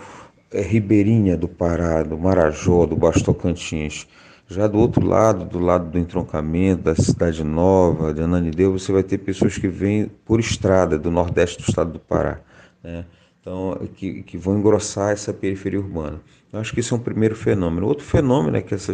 é, 0.51 0.61
ribeirinha 0.61 1.37
do 1.37 1.47
Pará, 1.47 2.03
do 2.03 2.17
Marajó, 2.17 2.85
do 2.85 2.95
Baixo 2.95 3.23
Tocantins. 3.23 4.07
Já 4.51 4.67
do 4.67 4.77
outro 4.77 5.07
lado, 5.07 5.45
do 5.45 5.59
lado 5.59 5.89
do 5.89 5.97
entroncamento, 5.97 6.83
da 6.83 6.93
Cidade 6.93 7.41
Nova, 7.41 8.13
de 8.13 8.21
Ananideu, 8.21 8.73
você 8.73 8.91
vai 8.91 9.01
ter 9.01 9.17
pessoas 9.17 9.57
que 9.57 9.69
vêm 9.69 10.11
por 10.25 10.41
estrada 10.41 10.99
do 10.99 11.09
nordeste 11.09 11.63
do 11.63 11.69
estado 11.69 11.93
do 11.93 11.99
Pará. 11.99 12.41
Né? 12.83 13.05
então, 13.39 13.79
que, 13.95 14.23
que 14.23 14.37
vão 14.37 14.57
engrossar 14.57 15.11
essa 15.11 15.33
periferia 15.33 15.79
urbana. 15.79 16.19
Eu 16.51 16.59
acho 16.59 16.73
que 16.73 16.81
isso 16.81 16.93
é 16.93 16.97
um 16.97 17.01
primeiro 17.01 17.33
fenômeno. 17.33 17.87
Outro 17.87 18.03
fenômeno 18.03 18.57
é 18.57 18.61
que 18.61 18.73
essa 18.73 18.93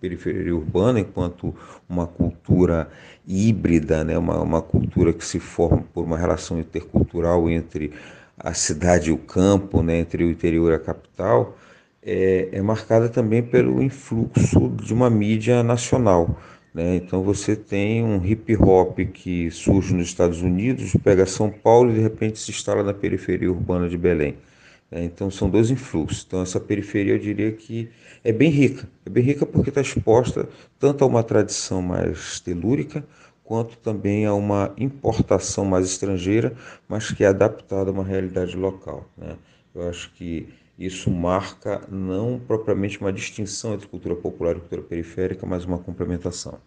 periferia 0.00 0.56
urbana, 0.56 0.98
enquanto 0.98 1.54
uma 1.86 2.06
cultura 2.06 2.88
híbrida, 3.26 4.02
né, 4.02 4.16
uma, 4.16 4.40
uma 4.40 4.62
cultura 4.62 5.12
que 5.12 5.24
se 5.24 5.38
forma 5.38 5.84
por 5.92 6.04
uma 6.04 6.16
relação 6.16 6.58
intercultural 6.58 7.50
entre 7.50 7.92
a 8.38 8.54
cidade 8.54 9.10
e 9.10 9.12
o 9.12 9.18
campo, 9.18 9.82
né, 9.82 9.98
entre 9.98 10.24
o 10.24 10.30
interior 10.30 10.72
e 10.72 10.74
a 10.74 10.80
capital, 10.80 11.54
é, 12.06 12.48
é 12.52 12.62
marcada 12.62 13.08
também 13.08 13.42
pelo 13.42 13.82
influxo 13.82 14.70
de 14.80 14.94
uma 14.94 15.10
mídia 15.10 15.62
nacional. 15.64 16.38
Né? 16.72 16.96
Então 16.96 17.22
você 17.22 17.56
tem 17.56 18.04
um 18.04 18.24
hip 18.24 18.56
hop 18.56 18.98
que 19.12 19.50
surge 19.50 19.92
nos 19.92 20.06
Estados 20.06 20.40
Unidos, 20.40 20.92
pega 21.02 21.26
São 21.26 21.50
Paulo 21.50 21.90
e 21.90 21.94
de 21.94 22.00
repente 22.00 22.38
se 22.38 22.52
instala 22.52 22.84
na 22.84 22.94
periferia 22.94 23.50
urbana 23.50 23.88
de 23.88 23.98
Belém. 23.98 24.36
Né? 24.88 25.04
Então 25.04 25.30
são 25.30 25.50
dois 25.50 25.68
influxos. 25.70 26.24
Então 26.26 26.42
essa 26.42 26.60
periferia 26.60 27.14
eu 27.14 27.18
diria 27.18 27.50
que 27.50 27.88
é 28.22 28.30
bem 28.32 28.50
rica. 28.50 28.88
É 29.04 29.10
bem 29.10 29.24
rica 29.24 29.44
porque 29.44 29.70
está 29.70 29.80
exposta 29.80 30.48
tanto 30.78 31.02
a 31.02 31.06
uma 31.08 31.24
tradição 31.24 31.82
mais 31.82 32.38
telúrica 32.38 33.04
quanto 33.42 33.76
também 33.78 34.26
a 34.26 34.34
uma 34.34 34.72
importação 34.76 35.64
mais 35.64 35.86
estrangeira, 35.86 36.52
mas 36.88 37.10
que 37.10 37.24
é 37.24 37.28
adaptada 37.28 37.90
a 37.90 37.92
uma 37.92 38.04
realidade 38.04 38.56
local. 38.56 39.08
Né? 39.16 39.36
Eu 39.74 39.88
acho 39.88 40.12
que 40.14 40.48
isso 40.78 41.10
marca 41.10 41.82
não 41.88 42.38
propriamente 42.38 43.00
uma 43.00 43.12
distinção 43.12 43.74
entre 43.74 43.86
cultura 43.86 44.14
popular 44.14 44.56
e 44.56 44.60
cultura 44.60 44.82
periférica, 44.82 45.46
mas 45.46 45.64
uma 45.64 45.78
complementação. 45.78 46.58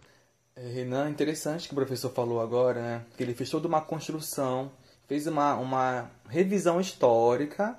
É, 0.56 0.68
Renan, 0.68 1.08
interessante 1.08 1.68
que 1.68 1.74
o 1.74 1.76
professor 1.76 2.10
falou 2.10 2.40
agora, 2.40 2.82
né? 2.82 3.04
Que 3.16 3.22
ele 3.22 3.34
fez 3.34 3.48
toda 3.48 3.68
uma 3.68 3.80
construção, 3.80 4.72
fez 5.06 5.26
uma, 5.26 5.54
uma 5.54 6.10
revisão 6.28 6.80
histórica 6.80 7.78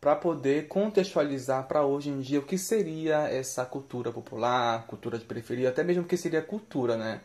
para 0.00 0.16
poder 0.16 0.68
contextualizar 0.68 1.66
para 1.66 1.84
hoje 1.84 2.10
em 2.10 2.20
dia 2.20 2.38
o 2.38 2.42
que 2.42 2.56
seria 2.56 3.28
essa 3.28 3.64
cultura 3.66 4.12
popular, 4.12 4.86
cultura 4.86 5.18
de 5.18 5.24
periferia, 5.24 5.68
até 5.68 5.82
mesmo 5.84 6.02
o 6.02 6.06
que 6.06 6.16
seria 6.16 6.40
cultura, 6.42 6.96
né? 6.96 7.20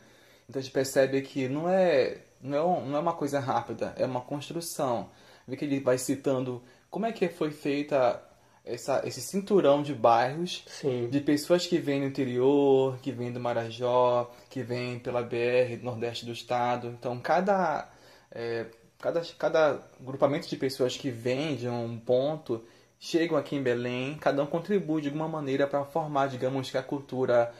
Então 0.49 0.59
a 0.59 0.63
gente 0.63 0.73
percebe 0.73 1.21
que 1.21 1.47
não 1.47 1.69
é, 1.69 2.19
não 2.41 2.57
é, 2.57 2.85
não 2.87 2.97
é 2.97 2.99
uma 2.99 3.13
coisa 3.13 3.39
rápida, 3.39 3.93
é 3.97 4.05
uma 4.05 4.21
construção. 4.21 5.09
Vê 5.47 5.55
que 5.55 5.65
ele 5.65 5.79
vai 5.79 5.97
citando 5.97 6.61
como 6.89 7.05
é 7.05 7.11
que 7.11 7.27
foi 7.29 7.51
feita 7.51 8.21
essa, 8.65 9.01
esse 9.05 9.21
cinturão 9.21 9.83
de 9.83 9.93
bairros 9.93 10.63
Sim. 10.67 11.07
de 11.09 11.21
pessoas 11.21 11.67
que 11.67 11.77
vêm 11.77 12.01
do 12.01 12.07
interior, 12.07 12.97
que 13.01 13.11
vêm 13.11 13.31
do 13.31 13.39
Marajó, 13.39 14.31
que 14.49 14.63
vêm 14.63 14.97
pela 14.97 15.21
BR, 15.21 15.81
nordeste 15.81 16.25
do 16.25 16.31
estado. 16.31 16.87
Então, 16.87 17.19
cada, 17.19 17.87
é, 18.31 18.65
cada, 18.99 19.21
cada 19.37 19.79
grupamento 20.01 20.47
de 20.47 20.57
pessoas 20.57 20.97
que 20.97 21.11
vem 21.11 21.55
de 21.55 21.69
um 21.69 21.97
ponto 21.99 22.63
chegam 22.99 23.37
aqui 23.37 23.55
em 23.55 23.61
Belém, 23.61 24.17
cada 24.19 24.41
um 24.41 24.47
contribui 24.47 25.01
de 25.01 25.09
alguma 25.09 25.27
maneira 25.27 25.67
para 25.67 25.85
formar, 25.85 26.27
digamos, 26.27 26.71
que 26.71 26.77
a 26.77 26.83
cultura 26.83 27.53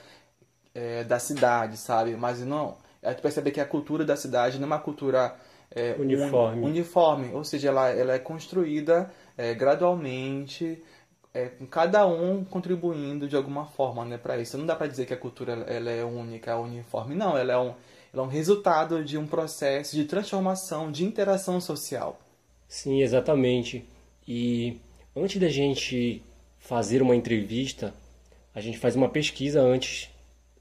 é, 0.73 1.03
da 1.03 1.19
cidade, 1.19 1.77
sabe? 1.77 2.15
Mas 2.15 2.39
não, 2.39 2.77
a 3.03 3.11
gente 3.11 3.21
percebe 3.21 3.51
que 3.51 3.61
a 3.61 3.65
cultura 3.65 4.03
da 4.03 4.15
cidade 4.15 4.57
não 4.57 4.63
é 4.63 4.67
uma 4.67 4.79
cultura 4.79 5.35
é, 5.69 5.95
uniforme. 5.99 6.61
Un, 6.61 6.65
uniforme, 6.65 7.33
ou 7.33 7.43
seja, 7.43 7.69
ela, 7.69 7.89
ela 7.89 8.13
é 8.13 8.19
construída 8.19 9.11
é, 9.37 9.53
gradualmente, 9.53 10.81
é, 11.35 11.49
com 11.49 11.67
cada 11.67 12.07
um 12.07 12.45
contribuindo 12.45 13.27
de 13.27 13.35
alguma 13.35 13.65
forma 13.65 14.05
né, 14.05 14.17
para 14.17 14.39
isso. 14.39 14.57
Não 14.57 14.65
dá 14.65 14.73
para 14.73 14.87
dizer 14.87 15.05
que 15.05 15.13
a 15.13 15.17
cultura 15.17 15.51
ela 15.67 15.91
é 15.91 16.01
única, 16.01 16.57
uniforme. 16.57 17.13
Não, 17.13 17.37
ela 17.37 17.51
é, 17.51 17.57
um, 17.57 17.73
ela 18.13 18.13
é 18.13 18.21
um 18.21 18.27
resultado 18.27 19.03
de 19.03 19.17
um 19.17 19.27
processo 19.27 19.97
de 19.97 20.05
transformação, 20.05 20.89
de 20.89 21.03
interação 21.03 21.59
social. 21.59 22.17
Sim, 22.69 23.01
exatamente. 23.01 23.85
E 24.25 24.79
antes 25.13 25.41
da 25.41 25.49
gente 25.49 26.23
fazer 26.57 27.01
uma 27.01 27.15
entrevista, 27.15 27.93
a 28.53 28.61
gente 28.61 28.77
faz 28.77 28.95
uma 28.95 29.09
pesquisa 29.09 29.61
antes 29.61 30.09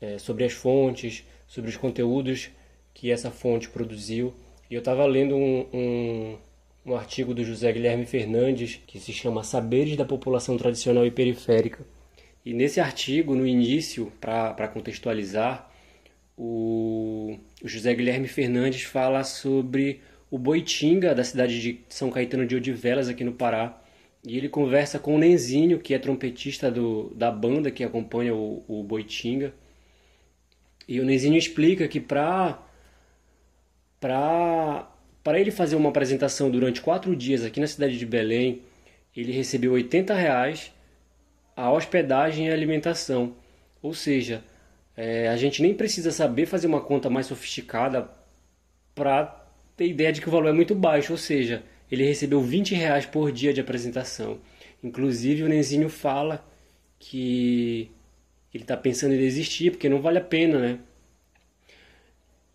é, 0.00 0.18
sobre 0.18 0.44
as 0.44 0.52
fontes, 0.52 1.24
sobre 1.46 1.70
os 1.70 1.76
conteúdos 1.76 2.50
que 2.92 3.12
essa 3.12 3.30
fonte 3.30 3.68
produziu. 3.68 4.34
E 4.68 4.74
eu 4.74 4.80
estava 4.80 5.06
lendo 5.06 5.36
um, 5.36 5.68
um 5.72 6.38
um 6.84 6.94
artigo 6.94 7.32
do 7.32 7.44
José 7.44 7.72
Guilherme 7.72 8.04
Fernandes 8.04 8.80
que 8.86 8.98
se 9.00 9.12
chama 9.12 9.42
Saberes 9.42 9.96
da 9.96 10.04
População 10.04 10.56
Tradicional 10.56 11.06
e 11.06 11.10
Periférica. 11.10 11.84
E 12.44 12.52
nesse 12.52 12.78
artigo, 12.78 13.34
no 13.34 13.46
início, 13.46 14.12
para 14.20 14.68
contextualizar, 14.68 15.70
o, 16.36 17.38
José 17.64 17.94
Guilherme 17.94 18.28
Fernandes 18.28 18.82
fala 18.82 19.24
sobre 19.24 20.02
o 20.30 20.36
Boitinga, 20.36 21.14
da 21.14 21.24
cidade 21.24 21.60
de 21.60 21.80
São 21.88 22.10
Caetano 22.10 22.46
de 22.46 22.56
Odivelas, 22.56 23.08
aqui 23.08 23.24
no 23.24 23.32
Pará. 23.32 23.80
E 24.22 24.36
ele 24.36 24.48
conversa 24.48 24.98
com 24.98 25.14
o 25.14 25.18
Nenzinho, 25.18 25.78
que 25.78 25.94
é 25.94 25.98
trompetista 25.98 26.70
do, 26.70 27.14
da 27.14 27.30
banda 27.30 27.70
que 27.70 27.82
acompanha 27.82 28.34
o, 28.34 28.62
o 28.68 28.82
Boitinga. 28.82 29.54
E 30.86 31.00
o 31.00 31.04
Nenzinho 31.04 31.38
explica 31.38 31.88
que 31.88 32.00
para 32.00 32.60
para 33.98 34.93
ele 35.40 35.50
fazer 35.50 35.74
uma 35.74 35.88
apresentação 35.88 36.50
durante 36.50 36.82
quatro 36.82 37.16
dias 37.16 37.42
aqui 37.42 37.58
na 37.58 37.66
cidade 37.66 37.98
de 37.98 38.04
Belém, 38.04 38.60
ele 39.16 39.32
recebeu 39.32 39.72
80 39.72 40.14
reais 40.14 40.70
a 41.56 41.72
hospedagem 41.72 42.46
e 42.46 42.50
a 42.50 42.52
alimentação. 42.52 43.34
Ou 43.80 43.94
seja, 43.94 44.44
é, 44.96 45.28
a 45.28 45.36
gente 45.36 45.62
nem 45.62 45.74
precisa 45.74 46.10
saber 46.10 46.46
fazer 46.46 46.66
uma 46.66 46.80
conta 46.80 47.08
mais 47.08 47.26
sofisticada 47.26 48.10
para 48.94 49.46
ter 49.76 49.86
ideia 49.86 50.12
de 50.12 50.20
que 50.20 50.28
o 50.28 50.30
valor 50.30 50.48
é 50.48 50.52
muito 50.52 50.74
baixo. 50.74 51.12
Ou 51.12 51.18
seja, 51.18 51.62
ele 51.90 52.04
recebeu 52.04 52.40
20 52.42 52.74
reais 52.74 53.06
por 53.06 53.32
dia 53.32 53.52
de 53.52 53.60
apresentação. 53.60 54.38
Inclusive 54.82 55.42
o 55.42 55.48
Nenzinho 55.48 55.88
fala 55.88 56.46
que 56.98 57.90
ele 58.52 58.64
está 58.64 58.76
pensando 58.76 59.14
em 59.14 59.18
desistir 59.18 59.70
porque 59.70 59.88
não 59.88 60.00
vale 60.00 60.18
a 60.18 60.24
pena, 60.24 60.58
né? 60.58 60.78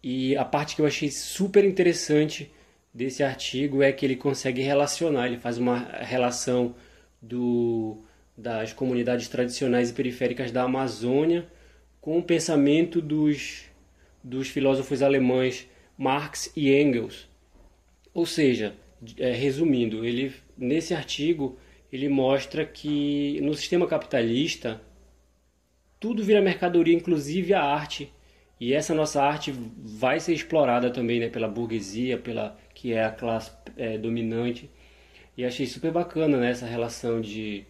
E 0.02 0.36
a 0.38 0.46
parte 0.46 0.76
que 0.76 0.82
eu 0.82 0.86
achei 0.86 1.12
super 1.12 1.66
interessante 1.66 2.50
desse 2.94 3.24
artigo 3.24 3.82
é 3.82 3.92
que 3.92 4.06
ele 4.06 4.16
consegue 4.16 4.62
relacionar, 4.62 5.28
ele 5.28 5.38
faz 5.38 5.58
uma 5.58 5.78
relação 5.78 6.76
do, 7.22 8.04
das 8.38 8.74
comunidades 8.74 9.28
tradicionais 9.28 9.90
e 9.90 9.94
periféricas 9.94 10.52
da 10.52 10.64
Amazônia 10.64 11.48
com 12.02 12.18
o 12.18 12.24
pensamento 12.24 13.02
dos, 13.02 13.66
dos 14.24 14.48
filósofos 14.48 15.02
alemães 15.02 15.68
Marx 15.98 16.52
e 16.56 16.74
Engels. 16.74 17.28
Ou 18.14 18.26
seja, 18.26 18.74
é, 19.18 19.32
resumindo, 19.32 20.06
ele 20.06 20.34
nesse 20.58 20.94
artigo 20.94 21.58
ele 21.92 22.08
mostra 22.08 22.66
que 22.66 23.40
no 23.42 23.54
sistema 23.54 23.88
capitalista 23.88 24.82
tudo 26.00 26.24
vira 26.24 26.42
mercadoria, 26.42 26.96
inclusive 26.96 27.54
a 27.54 27.62
arte. 27.62 28.12
E 28.60 28.74
essa 28.74 28.94
nossa 28.94 29.22
arte 29.24 29.54
vai 29.78 30.20
ser 30.20 30.34
explorada 30.34 30.90
também 30.90 31.20
né, 31.20 31.30
pela 31.30 31.48
burguesia, 31.48 32.18
pela 32.18 32.58
que 32.80 32.94
é 32.94 33.04
a 33.04 33.12
classe 33.12 33.52
é, 33.76 33.98
dominante. 33.98 34.70
E 35.36 35.44
achei 35.44 35.66
super 35.66 35.92
bacana 35.92 36.38
né, 36.38 36.52
essa 36.52 36.66
relação 36.66 37.20
de, 37.20 37.66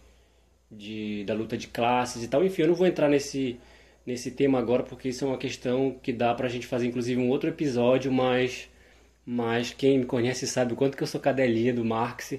de, 0.70 1.24
da 1.24 1.34
luta 1.34 1.56
de 1.58 1.66
classes 1.66 2.22
e 2.22 2.28
tal. 2.28 2.44
Enfim, 2.44 2.62
eu 2.62 2.68
não 2.68 2.76
vou 2.76 2.86
entrar 2.86 3.08
nesse, 3.08 3.58
nesse 4.06 4.30
tema 4.30 4.60
agora 4.60 4.84
porque 4.84 5.08
isso 5.08 5.24
é 5.24 5.26
uma 5.28 5.36
questão 5.36 5.96
que 6.00 6.12
dá 6.12 6.32
pra 6.32 6.48
gente 6.48 6.64
fazer 6.64 6.86
inclusive 6.86 7.20
um 7.20 7.28
outro 7.28 7.48
episódio, 7.50 8.12
mas, 8.12 8.68
mas 9.26 9.72
quem 9.72 9.98
me 9.98 10.04
conhece 10.04 10.46
sabe 10.46 10.74
o 10.74 10.76
quanto 10.76 10.96
que 10.96 11.02
eu 11.02 11.08
sou 11.08 11.20
cadelinha 11.20 11.74
do 11.74 11.84
Marx 11.84 12.34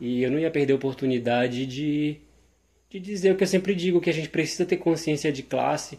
e 0.00 0.22
eu 0.22 0.30
não 0.30 0.38
ia 0.38 0.50
perder 0.50 0.72
a 0.72 0.76
oportunidade 0.76 1.66
de, 1.66 2.16
de 2.88 2.98
dizer 2.98 3.32
o 3.32 3.36
que 3.36 3.42
eu 3.42 3.48
sempre 3.48 3.74
digo, 3.74 4.00
que 4.00 4.08
a 4.08 4.14
gente 4.14 4.30
precisa 4.30 4.64
ter 4.64 4.78
consciência 4.78 5.30
de 5.30 5.42
classe. 5.42 5.98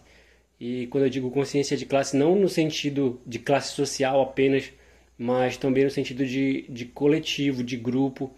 E 0.59 0.87
quando 0.87 1.03
eu 1.03 1.09
digo 1.09 1.29
consciência 1.29 1.77
de 1.77 1.85
classe, 1.85 2.17
não 2.17 2.35
no 2.35 2.49
sentido 2.49 3.21
de 3.27 3.37
classe 3.37 3.73
social 3.73 4.21
apenas, 4.21 4.71
mas 5.17 5.57
também 5.57 5.83
no 5.83 5.89
sentido 5.89 6.25
de, 6.25 6.65
de 6.69 6.85
coletivo, 6.85 7.63
de 7.63 7.77
grupo. 7.77 8.31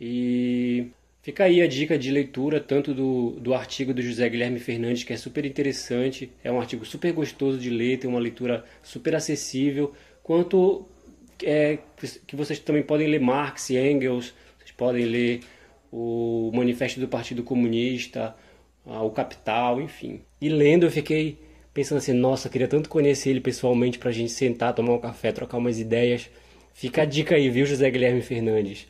E 0.00 0.86
fica 1.22 1.44
aí 1.44 1.60
a 1.60 1.66
dica 1.66 1.98
de 1.98 2.10
leitura, 2.10 2.60
tanto 2.60 2.92
do, 2.94 3.32
do 3.40 3.54
artigo 3.54 3.92
do 3.94 4.02
José 4.02 4.28
Guilherme 4.28 4.58
Fernandes, 4.58 5.04
que 5.04 5.12
é 5.12 5.16
super 5.16 5.44
interessante, 5.44 6.30
é 6.42 6.50
um 6.50 6.60
artigo 6.60 6.84
super 6.84 7.12
gostoso 7.12 7.58
de 7.58 7.70
ler, 7.70 7.98
tem 7.98 8.08
uma 8.10 8.20
leitura 8.20 8.64
super 8.82 9.14
acessível, 9.14 9.92
quanto 10.22 10.86
é, 11.42 11.78
que 12.26 12.36
vocês 12.36 12.58
também 12.58 12.82
podem 12.82 13.08
ler 13.08 13.20
Marx 13.20 13.70
e 13.70 13.78
Engels, 13.78 14.34
vocês 14.58 14.72
podem 14.72 15.04
ler 15.04 15.40
o 15.92 16.50
Manifesto 16.52 16.98
do 16.98 17.06
Partido 17.06 17.42
Comunista, 17.42 18.34
o 18.84 19.10
Capital, 19.10 19.80
enfim. 19.80 20.20
E 20.40 20.48
lendo 20.48 20.86
eu 20.86 20.90
fiquei 20.90 21.38
pensando 21.74 21.98
assim, 21.98 22.12
nossa, 22.12 22.48
queria 22.48 22.68
tanto 22.68 22.88
conhecer 22.88 23.30
ele 23.30 23.40
pessoalmente 23.40 23.98
pra 23.98 24.12
gente 24.12 24.30
sentar, 24.30 24.72
tomar 24.72 24.92
um 24.92 24.98
café, 24.98 25.32
trocar 25.32 25.58
umas 25.58 25.80
ideias. 25.80 26.30
Fica 26.72 27.02
a 27.02 27.04
dica 27.04 27.34
aí, 27.34 27.50
viu, 27.50 27.66
José 27.66 27.90
Guilherme 27.90 28.22
Fernandes? 28.22 28.86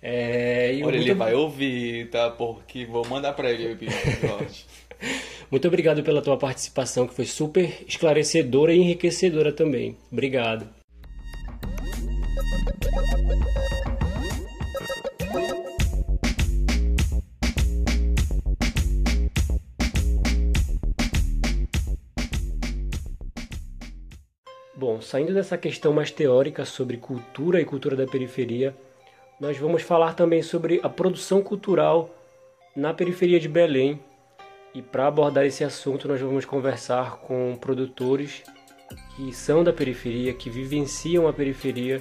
É, 0.00 0.70
Olha, 0.74 0.84
muito... 0.84 0.96
ele 0.96 1.14
vai 1.14 1.34
ouvir, 1.34 2.08
tá? 2.10 2.30
Porque 2.30 2.84
vou 2.84 3.04
mandar 3.08 3.32
pra 3.32 3.50
ele 3.50 3.66
o 3.66 3.72
episódio. 3.72 4.64
muito 5.50 5.66
obrigado 5.66 6.02
pela 6.02 6.22
tua 6.22 6.36
participação, 6.36 7.06
que 7.08 7.14
foi 7.14 7.24
super 7.24 7.84
esclarecedora 7.86 8.72
e 8.72 8.78
enriquecedora 8.78 9.50
também. 9.50 9.96
Obrigado. 10.12 10.68
Bom, 24.78 25.00
saindo 25.00 25.34
dessa 25.34 25.58
questão 25.58 25.92
mais 25.92 26.12
teórica 26.12 26.64
sobre 26.64 26.98
cultura 26.98 27.60
e 27.60 27.64
cultura 27.64 27.96
da 27.96 28.06
periferia, 28.06 28.72
nós 29.40 29.58
vamos 29.58 29.82
falar 29.82 30.14
também 30.14 30.40
sobre 30.40 30.78
a 30.84 30.88
produção 30.88 31.42
cultural 31.42 32.14
na 32.76 32.94
periferia 32.94 33.40
de 33.40 33.48
Belém. 33.48 33.98
E 34.72 34.80
para 34.80 35.08
abordar 35.08 35.44
esse 35.44 35.64
assunto, 35.64 36.06
nós 36.06 36.20
vamos 36.20 36.44
conversar 36.44 37.16
com 37.22 37.58
produtores 37.60 38.44
que 39.16 39.32
são 39.32 39.64
da 39.64 39.72
periferia, 39.72 40.32
que 40.32 40.48
vivenciam 40.48 41.26
a 41.26 41.32
periferia 41.32 42.00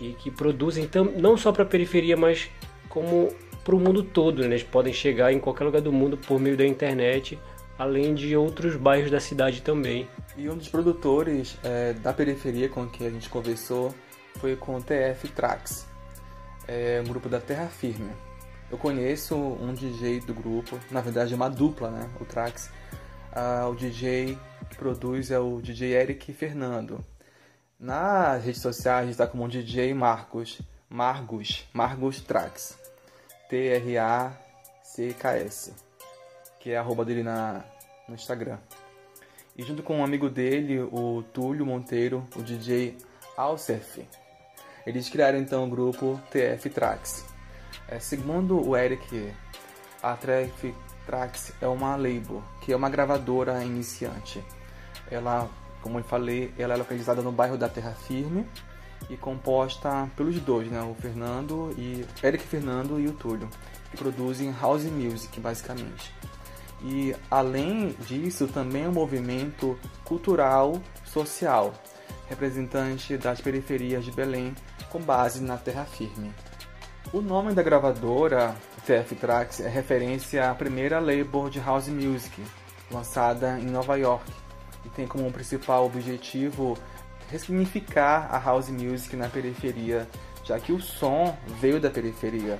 e 0.00 0.08
que 0.14 0.28
produzem 0.28 0.90
não 1.16 1.36
só 1.36 1.52
para 1.52 1.62
a 1.62 1.66
periferia, 1.66 2.16
mas 2.16 2.50
como 2.88 3.28
para 3.62 3.76
o 3.76 3.78
mundo 3.78 4.02
todo. 4.02 4.40
Né? 4.40 4.48
Eles 4.48 4.64
podem 4.64 4.92
chegar 4.92 5.32
em 5.32 5.38
qualquer 5.38 5.62
lugar 5.62 5.82
do 5.82 5.92
mundo 5.92 6.16
por 6.16 6.40
meio 6.40 6.56
da 6.56 6.66
internet, 6.66 7.38
além 7.78 8.12
de 8.12 8.36
outros 8.36 8.74
bairros 8.74 9.08
da 9.08 9.20
cidade 9.20 9.62
também. 9.62 10.08
E 10.38 10.48
um 10.48 10.56
dos 10.56 10.68
produtores 10.68 11.58
é, 11.64 11.92
da 11.94 12.12
periferia 12.12 12.68
com 12.68 12.88
quem 12.88 13.08
a 13.08 13.10
gente 13.10 13.28
conversou 13.28 13.92
foi 14.36 14.54
com 14.54 14.76
o 14.76 14.80
TF 14.82 15.26
Trax, 15.34 15.84
é 16.68 17.02
um 17.04 17.08
grupo 17.08 17.28
da 17.28 17.40
Terra 17.40 17.66
Firme. 17.66 18.12
Eu 18.70 18.78
conheço 18.78 19.34
um 19.34 19.74
DJ 19.74 20.20
do 20.20 20.32
grupo, 20.32 20.78
na 20.92 21.00
verdade 21.00 21.32
é 21.32 21.36
uma 21.36 21.50
dupla, 21.50 21.90
né? 21.90 22.08
O 22.20 22.24
Trax. 22.24 22.70
Ah, 23.32 23.66
o 23.68 23.74
DJ 23.74 24.38
que 24.70 24.76
produz 24.76 25.32
é 25.32 25.40
o 25.40 25.60
DJ 25.60 25.94
Eric 25.94 26.32
Fernando. 26.32 27.04
Nas 27.76 28.44
redes 28.44 28.62
sociais 28.62 29.10
está 29.10 29.26
como 29.26 29.48
DJ 29.48 29.92
Marcos, 29.92 30.60
Margus, 30.88 31.66
Margus 31.72 32.20
Trax. 32.20 32.78
T-R-A-C-K-S. 33.48 34.44
Que 36.60 36.70
é 36.70 36.76
a 36.76 36.80
arroba 36.80 37.04
dele 37.04 37.24
na, 37.24 37.64
no 38.08 38.14
Instagram. 38.14 38.58
E 39.58 39.64
junto 39.64 39.82
com 39.82 39.98
um 39.98 40.04
amigo 40.04 40.30
dele, 40.30 40.78
o 40.78 41.24
Túlio 41.32 41.66
Monteiro, 41.66 42.24
o 42.36 42.42
DJ 42.42 42.96
Alcef. 43.36 44.06
Eles 44.86 45.08
criaram 45.08 45.36
então 45.36 45.64
o 45.64 45.68
grupo 45.68 46.20
TF 46.30 46.70
Trax. 46.70 47.24
É, 47.88 47.98
segundo 47.98 48.64
o 48.64 48.76
Eric, 48.76 49.32
a 50.00 50.14
TF 50.14 50.72
Trax 51.04 51.52
é 51.60 51.66
uma 51.66 51.96
label, 51.96 52.40
que 52.60 52.72
é 52.72 52.76
uma 52.76 52.88
gravadora 52.88 53.64
iniciante. 53.64 54.44
Ela, 55.10 55.50
como 55.82 55.98
eu 55.98 56.04
falei, 56.04 56.54
ela 56.56 56.74
é 56.74 56.76
localizada 56.76 57.20
no 57.20 57.32
bairro 57.32 57.58
da 57.58 57.68
Terra 57.68 57.94
Firme 57.94 58.46
e 59.10 59.16
composta 59.16 60.08
pelos 60.16 60.38
dois, 60.40 60.70
né, 60.70 60.80
o 60.82 60.94
Fernando 60.94 61.74
e 61.76 62.06
Eric 62.22 62.44
Fernando 62.44 63.00
e 63.00 63.08
o 63.08 63.12
Túlio, 63.12 63.48
que 63.90 63.96
produzem 63.96 64.54
house 64.60 64.84
music 64.84 65.40
basicamente. 65.40 66.14
E 66.82 67.14
além 67.30 67.96
disso, 68.06 68.46
também 68.46 68.84
é 68.84 68.88
um 68.88 68.92
movimento 68.92 69.78
cultural 70.04 70.80
social, 71.04 71.74
representante 72.28 73.16
das 73.16 73.40
periferias 73.40 74.04
de 74.04 74.12
Belém 74.12 74.54
com 74.90 75.00
base 75.00 75.42
na 75.42 75.56
terra 75.56 75.84
firme. 75.84 76.32
O 77.12 77.20
nome 77.20 77.54
da 77.54 77.62
gravadora, 77.62 78.54
TF 78.86 79.14
Trax, 79.16 79.60
é 79.60 79.68
referência 79.68 80.50
à 80.50 80.54
primeira 80.54 80.98
label 80.98 81.48
de 81.48 81.58
house 81.58 81.88
music, 81.88 82.42
lançada 82.90 83.58
em 83.58 83.66
Nova 83.66 83.96
York, 83.96 84.30
e 84.84 84.88
tem 84.90 85.06
como 85.06 85.32
principal 85.32 85.86
objetivo 85.86 86.76
ressignificar 87.30 88.28
a 88.30 88.38
house 88.38 88.68
music 88.68 89.16
na 89.16 89.28
periferia, 89.28 90.08
já 90.44 90.58
que 90.58 90.72
o 90.72 90.80
som 90.80 91.36
veio 91.60 91.80
da 91.80 91.90
periferia. 91.90 92.58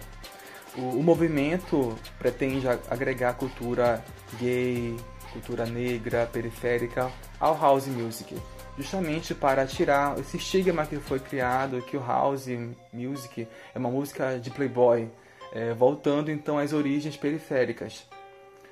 O, 0.77 0.99
o 0.99 1.03
movimento 1.03 1.97
pretende 2.19 2.67
agregar 2.91 3.35
cultura 3.35 4.05
gay, 4.39 4.97
cultura 5.33 5.67
negra, 5.67 6.29
periférica 6.33 7.11
ao 7.41 7.59
house 7.59 7.87
music 7.87 8.37
justamente 8.79 9.35
para 9.35 9.67
tirar 9.67 10.19
esse 10.21 10.37
estigma 10.37 10.87
que 10.87 10.97
foi 10.97 11.19
criado 11.19 11.83
que 11.83 11.97
o 11.97 12.07
house 12.07 12.47
music 12.93 13.47
é 13.75 13.79
uma 13.79 13.91
música 13.91 14.39
de 14.39 14.51
playboy, 14.51 15.11
é, 15.53 15.75
voltando 15.75 16.31
então 16.31 16.59
às 16.59 16.73
origens 16.73 17.17
periféricas. 17.17 18.07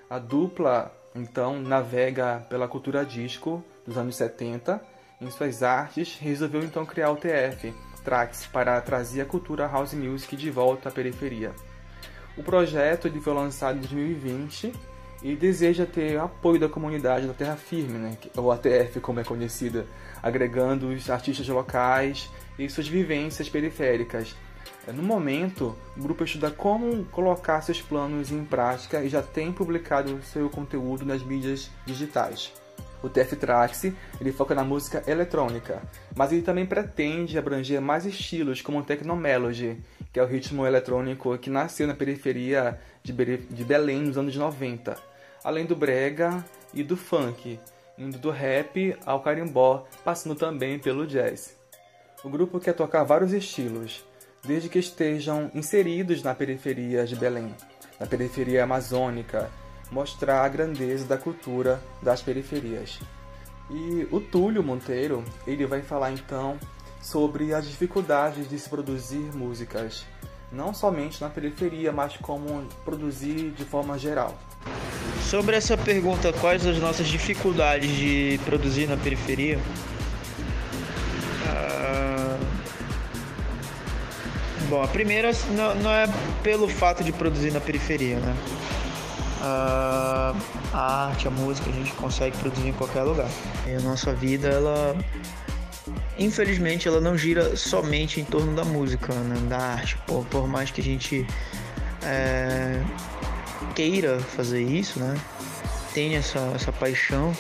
A 0.09 0.19
dupla 0.21 0.95
então 1.15 1.59
navega 1.59 2.47
pela 2.49 2.69
cultura 2.69 3.05
disco 3.05 3.65
dos 3.85 3.99
anos 3.99 4.15
70 4.15 4.81
em 5.21 5.31
suas 5.31 5.63
artes, 5.63 6.17
resolveu 6.21 6.63
então 6.63 6.87
criar 6.87 7.11
o 7.11 7.17
TF 7.17 7.75
Trax 8.05 8.47
para 8.47 8.81
trazer 8.81 9.23
a 9.23 9.25
cultura 9.25 9.67
house 9.67 9.95
music 9.95 10.37
de 10.37 10.49
volta 10.49 10.89
à 10.91 10.93
periferia. 10.93 11.53
O 12.37 12.43
projeto 12.43 13.09
ele 13.09 13.21
foi 13.21 13.33
lançado 13.33 13.79
em 13.79 13.81
2020 13.81 14.73
e 15.23 15.35
deseja 15.35 15.87
ter 15.87 16.19
apoio 16.19 16.61
da 16.61 16.69
comunidade 16.69 17.27
da 17.27 17.33
Terra 17.33 17.57
Firme, 17.57 17.99
né, 17.99 18.19
ou 18.37 18.53
ATF 18.53 19.01
como 19.01 19.21
é 19.21 19.25
conhecida, 19.25 19.87
agregando 20.23 20.89
os 20.89 21.09
artistas 21.09 21.49
locais 21.49 22.31
e 22.59 22.69
suas 22.69 22.87
vivências 22.87 23.49
periféricas. 23.49 24.37
No 24.93 25.03
momento, 25.03 25.75
o 25.97 26.01
grupo 26.01 26.23
estuda 26.23 26.51
como 26.51 27.05
colocar 27.07 27.61
seus 27.61 27.81
planos 27.81 28.31
em 28.31 28.45
prática 28.45 29.03
e 29.03 29.09
já 29.09 29.23
tem 29.23 29.53
publicado 29.53 30.23
seu 30.23 30.49
conteúdo 30.49 31.05
nas 31.05 31.23
mídias 31.23 31.71
digitais. 31.85 32.53
O 33.07 33.09
TF 33.09 33.37
Trax 33.37 33.85
ele 34.21 34.33
foca 34.33 34.53
na 34.53 34.65
música 34.65 35.01
eletrônica, 35.07 35.81
mas 36.17 36.33
ele 36.33 36.43
também 36.43 36.67
pretende 36.67 37.39
abranger 37.39 37.81
mais 37.81 38.05
estilos 38.05 38.61
como 38.61 38.81
o 38.81 38.83
Technomelody, 38.83 39.81
que 40.13 40.19
é 40.19 40.23
o 40.25 40.27
ritmo 40.27 40.67
eletrônico 40.67 41.39
que 41.39 41.49
nasceu 41.49 41.87
na 41.87 41.95
periferia 41.95 42.81
de 43.05 43.65
Belém 43.65 44.01
nos 44.01 44.19
anos 44.19 44.35
90, 44.35 44.97
além 45.45 45.65
do 45.65 45.77
brega 45.77 46.45
e 46.75 46.83
do 46.83 46.97
funk, 46.97 47.61
indo 47.97 48.19
do 48.19 48.31
rap 48.33 48.97
ao 49.07 49.21
carimbó, 49.21 49.87
passando 50.05 50.35
também 50.35 50.77
pelo 50.77 51.07
jazz. 51.07 51.57
O 52.25 52.29
grupo 52.29 52.59
quer 52.59 52.73
tocar 52.73 53.05
vários 53.05 53.33
estilos, 53.33 54.05
desde 54.45 54.69
que 54.69 54.81
estejam 54.81 55.49
inseridos 55.55 56.25
na 56.25 56.35
periferia 56.35 57.07
de 57.07 57.15
Belém, 57.15 57.55
na 58.01 58.07
periferia 58.07 58.65
amazônica, 58.65 59.49
mostrar 59.91 60.45
a 60.45 60.49
grandeza 60.49 61.05
da 61.05 61.17
cultura 61.17 61.83
das 62.03 62.23
periferias. 62.23 62.99
E 63.71 64.07
o 64.11 64.21
Túlio 64.21 64.63
Monteiro, 64.63 65.25
ele 65.47 65.67
vai 65.67 65.83
falar 65.83 66.13
então 66.13 66.59
sobre 67.01 67.53
as 67.55 67.69
dificuldades 67.69 68.49
de 68.49 68.59
se 68.59 68.69
produzir 68.69 69.35
músicas, 69.35 70.05
não 70.51 70.73
somente 70.73 71.21
na 71.21 71.29
periferia, 71.29 71.93
mas 71.93 72.17
como 72.17 72.67
produzir 72.85 73.51
de 73.51 73.65
forma 73.65 73.99
geral. 73.99 74.37
Sobre 75.23 75.57
essa 75.57 75.77
pergunta, 75.77 76.33
quais 76.33 76.65
as 76.67 76.79
nossas 76.79 77.07
dificuldades 77.09 77.91
de 77.91 78.41
produzir 78.45 78.89
na 78.89 78.97
periferia? 78.97 79.59
Ah, 81.49 82.39
bom, 84.69 84.83
a 84.83 84.89
primeira 84.89 85.33
não, 85.51 85.75
não, 85.77 85.91
é 85.91 86.07
pelo 86.43 86.69
fato 86.69 87.03
de 87.03 87.13
produzir 87.13 87.53
na 87.53 87.61
periferia, 87.61 88.21
né? 88.21 88.37
Ah, 89.49 90.35
a 90.73 91.07
arte, 91.07 91.29
a 91.29 91.31
música, 91.31 91.71
a 91.71 91.73
gente 91.73 91.93
consegue 91.93 92.37
produzir 92.39 92.69
em 92.69 92.73
qualquer 92.73 93.03
lugar. 93.03 93.29
E 93.67 93.75
a 93.75 93.81
nossa 93.81 94.13
vida, 94.13 94.49
ela 94.49 94.97
infelizmente 96.19 96.89
ela 96.89 97.01
não 97.01 97.17
gira 97.17 97.57
somente 97.57 98.21
em 98.21 98.25
torno 98.25 98.57
da 98.57 98.65
música, 98.65 99.13
né, 99.15 99.37
da 99.49 99.59
arte. 99.59 99.97
Por, 100.07 100.25
por 100.27 100.49
mais 100.49 100.71
que 100.71 100.81
a 100.81 100.85
gente 100.85 101.25
é, 102.03 102.83
queira 103.75 104.19
fazer 104.19 104.63
isso, 104.63 104.99
né, 104.99 105.15
tenha 105.95 106.19
essa, 106.19 106.41
essa 106.55 106.73
paixão, 106.73 107.33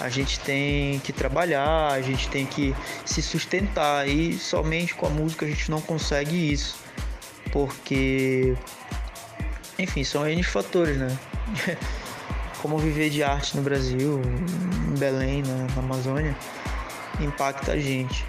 a 0.00 0.08
gente 0.08 0.40
tem 0.40 0.98
que 1.00 1.12
trabalhar, 1.12 1.92
a 1.92 2.00
gente 2.00 2.28
tem 2.28 2.46
que 2.46 2.74
se 3.04 3.20
sustentar 3.20 4.08
e 4.08 4.38
somente 4.38 4.94
com 4.94 5.06
a 5.06 5.10
música 5.10 5.44
a 5.44 5.48
gente 5.48 5.70
não 5.70 5.80
consegue 5.80 6.52
isso, 6.52 6.78
porque, 7.52 8.56
enfim, 9.78 10.04
são 10.04 10.26
N 10.26 10.42
fatores, 10.42 10.96
né? 10.96 11.18
Como 12.60 12.76
viver 12.78 13.10
de 13.10 13.22
arte 13.22 13.56
no 13.56 13.62
Brasil, 13.62 14.20
em 14.88 14.98
Belém, 14.98 15.42
na 15.42 15.80
Amazônia 15.80 16.36
impacta 17.20 17.72
a 17.72 17.78
gente. 17.78 18.24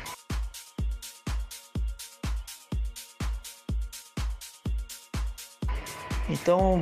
Então 6.30 6.82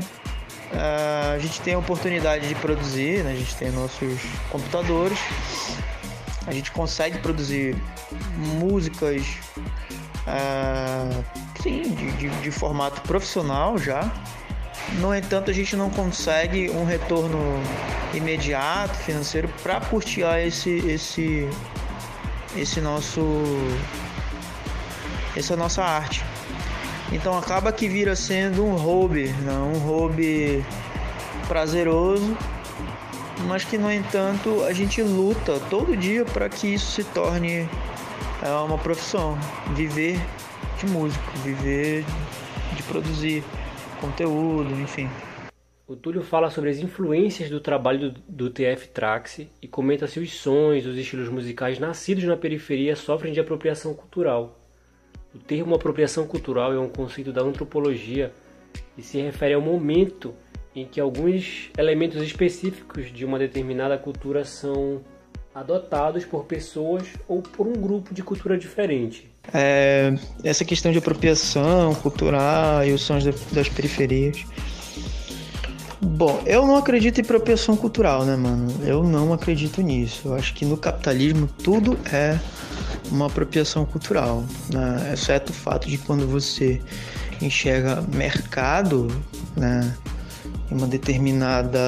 a 0.72 1.38
gente 1.40 1.62
tem 1.62 1.74
a 1.74 1.80
oportunidade 1.80 2.48
de 2.48 2.56
produzir, 2.56 3.24
né? 3.24 3.32
a 3.32 3.36
gente 3.36 3.56
tem 3.56 3.72
nossos 3.72 4.22
computadores, 4.52 5.18
a 6.46 6.52
gente 6.52 6.72
consegue 6.72 7.18
produzir 7.20 7.76
músicas 8.38 9.26
uh, 10.28 11.24
sim, 11.62 11.94
de, 11.96 12.12
de, 12.14 12.30
de 12.30 12.52
formato 12.52 13.02
profissional 13.02 13.78
já. 13.78 14.12
No 14.98 15.16
entanto, 15.16 15.50
a 15.52 15.54
gente 15.54 15.76
não 15.76 15.90
consegue 15.90 16.70
um 16.72 16.84
retorno 16.84 17.40
imediato 18.14 18.98
financeiro 18.98 19.48
para 19.62 19.80
custear 19.80 20.40
esse, 20.40 20.78
esse, 20.88 21.48
esse 22.56 22.82
nosso 22.82 23.22
essa 25.38 25.56
nossa 25.56 25.84
arte. 25.84 26.24
Então 27.12 27.38
acaba 27.38 27.72
que 27.72 27.88
vira 27.88 28.16
sendo 28.16 28.66
um 28.66 28.76
hobby, 28.76 29.30
né? 29.30 29.54
um 29.54 29.78
hobby 29.78 30.66
prazeroso 31.48 32.36
mas 33.48 33.64
que 33.64 33.78
no 33.78 33.92
entanto 33.92 34.64
a 34.66 34.74
gente 34.74 35.02
luta 35.02 35.60
todo 35.70 35.96
dia 35.96 36.26
para 36.26 36.50
que 36.50 36.68
isso 36.74 36.92
se 36.92 37.04
torne 37.04 37.70
é, 38.42 38.50
uma 38.66 38.78
profissão, 38.78 39.38
viver 39.76 40.20
de 40.78 40.86
músico, 40.88 41.24
viver 41.44 42.06
de 42.76 42.84
produzir 42.84 43.44
conteúdo, 44.00 44.72
enfim. 44.82 45.10
O 45.88 45.96
Túlio 45.96 46.22
fala 46.22 46.50
sobre 46.50 46.70
as 46.70 46.78
influências 46.78 47.50
do 47.50 47.60
trabalho 47.60 48.12
do, 48.12 48.22
do 48.28 48.50
TF 48.50 48.90
Traxi 48.90 49.50
e 49.62 49.68
comenta 49.68 50.08
se 50.08 50.20
os 50.20 50.32
sons, 50.34 50.86
os 50.86 50.98
estilos 50.98 51.30
musicais 51.30 51.80
nascidos 51.80 52.24
na 52.24 52.38
periferia 52.38 52.96
sofrem 52.96 53.34
de 53.34 53.40
apropriação 53.40 53.94
cultural. 53.94 54.60
O 55.34 55.40
termo 55.40 55.76
apropriação 55.76 56.28
cultural 56.28 56.74
é 56.74 56.80
um 56.80 56.90
conceito 56.90 57.34
da 57.34 57.42
antropologia 57.42 58.32
e 58.98 59.02
se 59.02 59.20
refere 59.20 59.54
ao 59.54 59.62
momento 59.62 60.34
em 60.76 60.86
que 60.86 61.00
alguns 61.00 61.72
elementos 61.78 62.22
específicos 62.22 63.12
de 63.12 63.26
uma 63.26 63.40
determinada 63.40 63.98
cultura 63.98 64.46
são 64.46 65.02
adotados 65.54 66.24
por 66.24 66.46
pessoas 66.46 67.08
ou 67.28 67.42
por 67.42 67.68
um 67.68 67.74
grupo 67.74 68.14
de 68.14 68.24
cultura 68.24 68.58
diferente. 68.58 69.30
É, 69.54 70.14
essa 70.44 70.64
questão 70.64 70.92
de 70.92 70.98
apropriação 70.98 71.94
cultural 71.96 72.86
e 72.86 72.92
os 72.92 73.02
sons 73.02 73.24
das 73.52 73.70
periferias. 73.70 74.46
Bom, 76.02 76.42
eu 76.46 76.66
não 76.66 76.78
acredito 76.78 77.20
em 77.20 77.24
apropriação 77.24 77.76
cultural, 77.76 78.24
né, 78.24 78.36
mano? 78.36 78.74
Eu 78.86 79.04
não 79.04 79.34
acredito 79.34 79.82
nisso. 79.82 80.30
Eu 80.30 80.36
acho 80.36 80.54
que 80.54 80.66
no 80.66 80.78
capitalismo 80.78 81.48
tudo 81.62 81.98
é 82.12 82.40
uma 83.12 83.28
apropriação 83.28 83.86
cultural, 83.86 84.46
né? 84.72 85.12
exceto 85.14 85.52
o 85.52 85.56
fato 85.56 85.90
de 85.90 85.98
quando 85.98 86.28
você 86.28 86.82
enxerga 87.42 88.02
mercado, 88.14 89.08
né? 89.56 89.94
em 90.72 90.76
uma 90.76 90.88
determinada. 90.88 91.80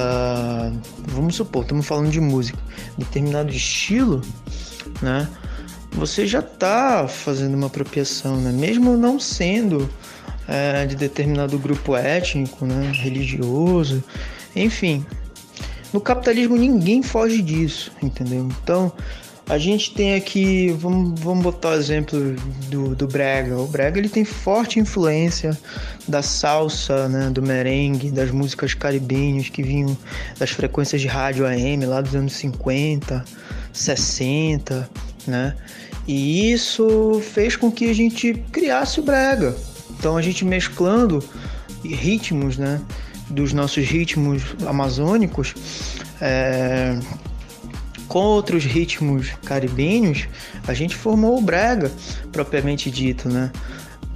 Vamos 1.08 1.36
supor, 1.36 1.64
estamos 1.64 1.86
falando 1.86 2.10
de 2.10 2.20
música, 2.20 2.58
determinado 2.98 3.52
estilo, 3.52 4.22
né? 5.02 5.30
Você 5.92 6.26
já 6.26 6.40
está 6.40 7.08
fazendo 7.08 7.56
uma 7.56 7.68
apropriação, 7.68 8.38
né? 8.38 8.52
Mesmo 8.52 8.96
não 8.98 9.20
sendo 9.20 9.90
é, 10.48 10.86
de 10.86 10.96
determinado 10.96 11.60
grupo 11.60 11.96
étnico, 11.96 12.66
né? 12.66 12.92
Religioso, 12.94 14.04
enfim. 14.56 15.06
No 15.94 16.00
capitalismo 16.00 16.56
ninguém 16.56 17.04
foge 17.04 17.42
disso, 17.42 17.92
entendeu? 18.02 18.48
Então 18.64 18.92
a 19.52 19.58
gente 19.58 19.94
tem 19.94 20.16
aqui, 20.16 20.70
vamos, 20.80 21.20
vamos 21.20 21.44
botar 21.44 21.72
o 21.72 21.74
exemplo 21.74 22.18
do, 22.70 22.96
do 22.96 23.06
Brega. 23.06 23.58
O 23.58 23.68
Brega 23.68 24.00
ele 24.00 24.08
tem 24.08 24.24
forte 24.24 24.80
influência 24.80 25.58
da 26.08 26.22
salsa, 26.22 27.10
né, 27.10 27.30
do 27.30 27.42
merengue, 27.42 28.12
das 28.12 28.32
músicas 28.32 28.74
caribenhas 28.74 29.50
que 29.50 29.62
vinham 29.62 29.98
das 30.40 30.52
frequências 30.52 31.02
de 31.02 31.08
rádio 31.08 31.46
AM 31.46 31.86
lá 31.86 32.00
dos 32.00 32.16
anos 32.16 32.32
50, 32.34 33.26
60, 33.74 34.90
né? 35.28 35.56
E 36.08 36.52
isso 36.52 37.22
fez 37.34 37.56
com 37.56 37.72
que 37.72 37.90
a 37.90 37.94
gente 37.94 38.34
criasse 38.52 39.00
o 39.00 39.04
Brega. 39.04 39.56
Então 39.98 40.18
a 40.18 40.22
gente 40.22 40.44
mesclando 40.44 41.24
ritmos, 41.84 42.58
né, 42.58 42.82
dos 43.30 43.54
nossos 43.54 43.86
ritmos 43.86 44.44
amazônicos, 44.66 45.54
é, 46.20 46.98
com 48.08 48.20
outros 48.20 48.66
ritmos 48.66 49.30
caribenhos, 49.46 50.28
a 50.68 50.74
gente 50.74 50.96
formou 50.96 51.38
o 51.38 51.42
brega 51.42 51.92
propriamente 52.32 52.92
dito, 52.92 53.30
né? 53.30 53.52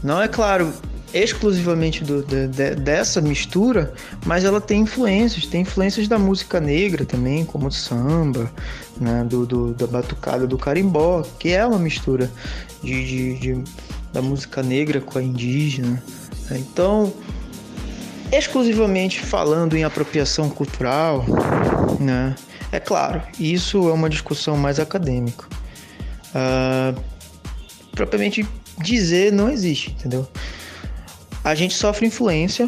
Não 0.03 0.21
é 0.21 0.27
claro 0.27 0.73
exclusivamente 1.15 2.03
do, 2.03 2.21
de, 2.21 2.47
de, 2.47 2.75
dessa 2.75 3.21
mistura, 3.21 3.93
mas 4.25 4.43
ela 4.43 4.59
tem 4.59 4.81
influências, 4.81 5.45
tem 5.45 5.61
influências 5.61 6.09
da 6.09 6.19
música 6.19 6.59
negra 6.59 7.05
também, 7.05 7.45
como 7.45 7.67
o 7.67 7.71
samba, 7.71 8.51
né? 8.99 9.23
do, 9.23 9.45
do, 9.45 9.73
da 9.73 9.87
batucada 9.87 10.45
do 10.45 10.57
carimbó, 10.57 11.23
que 11.39 11.53
é 11.53 11.65
uma 11.65 11.79
mistura 11.79 12.29
de, 12.83 13.39
de, 13.39 13.63
da 14.11 14.21
música 14.21 14.61
negra 14.61 14.99
com 14.99 15.17
a 15.17 15.23
indígena. 15.23 16.03
Então, 16.51 17.13
exclusivamente 18.29 19.21
falando 19.21 19.77
em 19.77 19.85
apropriação 19.85 20.49
cultural, 20.49 21.25
né? 21.97 22.35
É 22.71 22.79
claro, 22.79 23.21
isso 23.39 23.87
é 23.87 23.93
uma 23.93 24.09
discussão 24.09 24.57
mais 24.57 24.81
acadêmica. 24.81 25.45
Uh, 26.35 26.99
propriamente 27.91 28.45
dizer 28.79 29.31
não 29.31 29.49
existe, 29.49 29.91
entendeu? 29.91 30.27
A 31.45 31.53
gente 31.53 31.75
sofre 31.75 32.07
influência, 32.07 32.67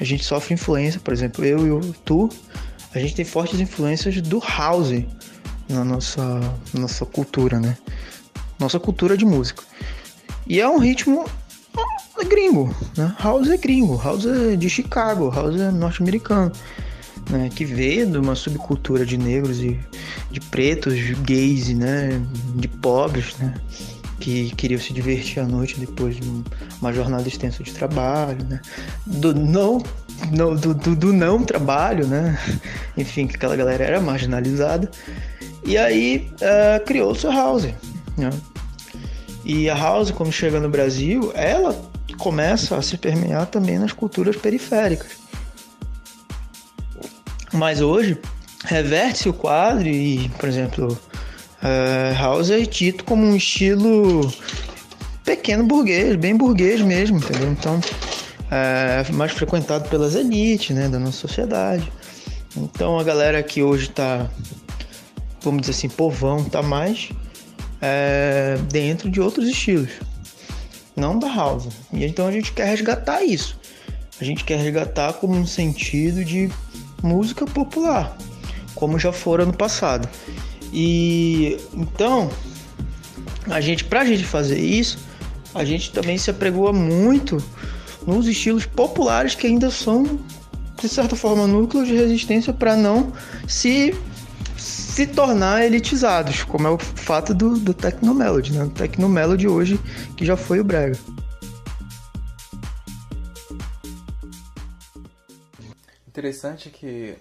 a 0.00 0.04
gente 0.04 0.24
sofre 0.24 0.54
influência, 0.54 0.98
por 0.98 1.12
exemplo, 1.12 1.44
eu 1.44 1.66
e 1.66 1.70
o 1.70 1.80
tu, 2.04 2.30
a 2.94 2.98
gente 2.98 3.14
tem 3.14 3.24
fortes 3.24 3.60
influências 3.60 4.20
do 4.22 4.40
house 4.40 5.04
na 5.68 5.84
nossa, 5.84 6.40
nossa 6.72 7.04
cultura, 7.04 7.60
né? 7.60 7.76
Nossa 8.58 8.80
cultura 8.80 9.18
de 9.18 9.26
música. 9.26 9.62
E 10.46 10.60
é 10.60 10.68
um 10.68 10.78
ritmo 10.78 11.26
gringo, 12.26 12.74
né? 12.96 13.14
House 13.22 13.50
é 13.50 13.56
gringo, 13.58 14.00
house 14.02 14.24
é 14.24 14.56
de 14.56 14.70
Chicago, 14.70 15.28
house 15.28 15.60
é 15.60 15.70
norte-americano 15.70 16.50
né, 17.30 17.48
que 17.54 17.64
veio 17.64 18.06
de 18.06 18.18
uma 18.18 18.34
subcultura 18.34 19.04
de 19.04 19.16
negros 19.16 19.60
e 19.60 19.78
de 20.30 20.40
pretos, 20.40 20.96
de 20.96 21.14
gays, 21.14 21.68
né, 21.68 22.20
de 22.54 22.68
pobres, 22.68 23.36
né, 23.38 23.54
que 24.24 24.54
queriam 24.56 24.80
se 24.80 24.90
divertir 24.90 25.42
à 25.42 25.44
noite 25.44 25.78
depois 25.78 26.16
de 26.16 26.22
uma 26.80 26.94
jornada 26.94 27.28
extensa 27.28 27.62
de 27.62 27.70
trabalho, 27.74 28.42
né, 28.44 28.58
do 29.04 29.34
não 29.34 29.82
no, 30.30 30.56
do, 30.58 30.72
do, 30.72 30.96
do, 30.96 31.12
não 31.12 31.42
trabalho, 31.42 32.06
né? 32.06 32.38
Enfim, 32.96 33.26
que 33.26 33.36
aquela 33.36 33.54
galera 33.54 33.84
era 33.84 34.00
marginalizada. 34.00 34.90
E 35.66 35.76
aí 35.76 36.32
uh, 36.36 36.82
criou-se 36.86 37.26
a 37.26 37.32
House. 37.32 37.68
Né? 38.16 38.30
E 39.44 39.68
a 39.68 39.76
House, 39.76 40.10
como 40.10 40.32
chega 40.32 40.58
no 40.58 40.70
Brasil, 40.70 41.30
ela 41.34 41.76
começa 42.16 42.76
a 42.76 42.80
se 42.82 42.96
permear 42.96 43.46
também 43.46 43.78
nas 43.78 43.92
culturas 43.92 44.36
periféricas. 44.36 45.18
Mas 47.52 47.82
hoje, 47.82 48.16
reverte-se 48.64 49.28
o 49.28 49.34
quadro 49.34 49.86
e, 49.86 50.30
por 50.38 50.48
exemplo, 50.48 50.98
uh, 51.64 52.14
House 52.18 52.50
é 52.50 52.60
dito 52.60 53.04
como 53.04 53.24
um 53.24 53.34
estilo 53.34 54.32
pequeno 55.24 55.64
burguês, 55.64 56.16
bem 56.16 56.36
burguês 56.36 56.80
mesmo, 56.82 57.16
entendeu? 57.16 57.50
Então, 57.50 57.80
é 58.50 59.10
mais 59.12 59.32
frequentado 59.32 59.88
pelas 59.88 60.14
elites, 60.14 60.76
né, 60.76 60.88
da 60.88 60.98
nossa 60.98 61.18
sociedade. 61.18 61.90
Então, 62.56 62.98
a 62.98 63.02
galera 63.02 63.42
que 63.42 63.62
hoje 63.62 63.88
tá, 63.88 64.28
vamos 65.42 65.62
dizer 65.62 65.72
assim, 65.72 65.88
povão, 65.88 66.44
tá 66.44 66.62
mais 66.62 67.10
é, 67.80 68.56
dentro 68.70 69.10
de 69.10 69.20
outros 69.20 69.48
estilos, 69.48 69.90
não 70.94 71.18
da 71.18 71.28
house. 71.34 71.68
E 71.92 72.04
então 72.04 72.28
a 72.28 72.32
gente 72.32 72.52
quer 72.52 72.66
resgatar 72.66 73.24
isso. 73.24 73.58
A 74.20 74.24
gente 74.24 74.44
quer 74.44 74.58
resgatar 74.58 75.14
como 75.14 75.34
um 75.34 75.46
sentido 75.46 76.24
de 76.24 76.48
música 77.02 77.44
popular, 77.44 78.16
como 78.74 78.98
já 78.98 79.12
fora 79.12 79.44
no 79.44 79.52
passado. 79.52 80.08
E 80.76 81.56
então, 81.72 82.28
a 83.46 83.60
gente, 83.60 83.84
pra 83.84 84.04
gente 84.04 84.24
fazer 84.24 84.58
isso, 84.58 84.98
a 85.54 85.64
gente 85.64 85.92
também 85.92 86.18
se 86.18 86.30
apregoa 86.30 86.72
muito 86.72 87.42
nos 88.04 88.26
estilos 88.26 88.66
populares 88.66 89.36
que 89.36 89.46
ainda 89.46 89.70
são, 89.70 90.18
de 90.80 90.88
certa 90.88 91.14
forma, 91.14 91.46
núcleos 91.46 91.86
de 91.86 91.94
resistência 91.94 92.52
para 92.52 92.74
não 92.74 93.12
se 93.46 93.94
se 94.56 95.08
tornar 95.08 95.64
elitizados, 95.64 96.44
como 96.44 96.68
é 96.68 96.70
o 96.70 96.78
fato 96.78 97.34
do, 97.34 97.58
do 97.58 97.74
Tecnomelody, 97.74 98.52
né? 98.52 98.64
O 98.64 98.70
Tecnomelody 98.70 99.48
hoje, 99.48 99.78
que 100.16 100.24
já 100.24 100.36
foi 100.36 100.60
o 100.60 100.64
Brega. 100.64 100.96
Interessante 106.06 106.70
que 106.70 107.16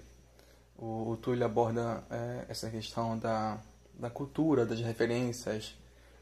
o, 0.84 1.12
o 1.12 1.17
Túlio 1.17 1.46
aborda 1.46 2.04
é, 2.10 2.46
essa 2.50 2.69
questão 2.69 3.17
da, 3.17 3.58
da 3.93 4.10
cultura, 4.10 4.65
das 4.65 4.82
referências. 4.82 5.76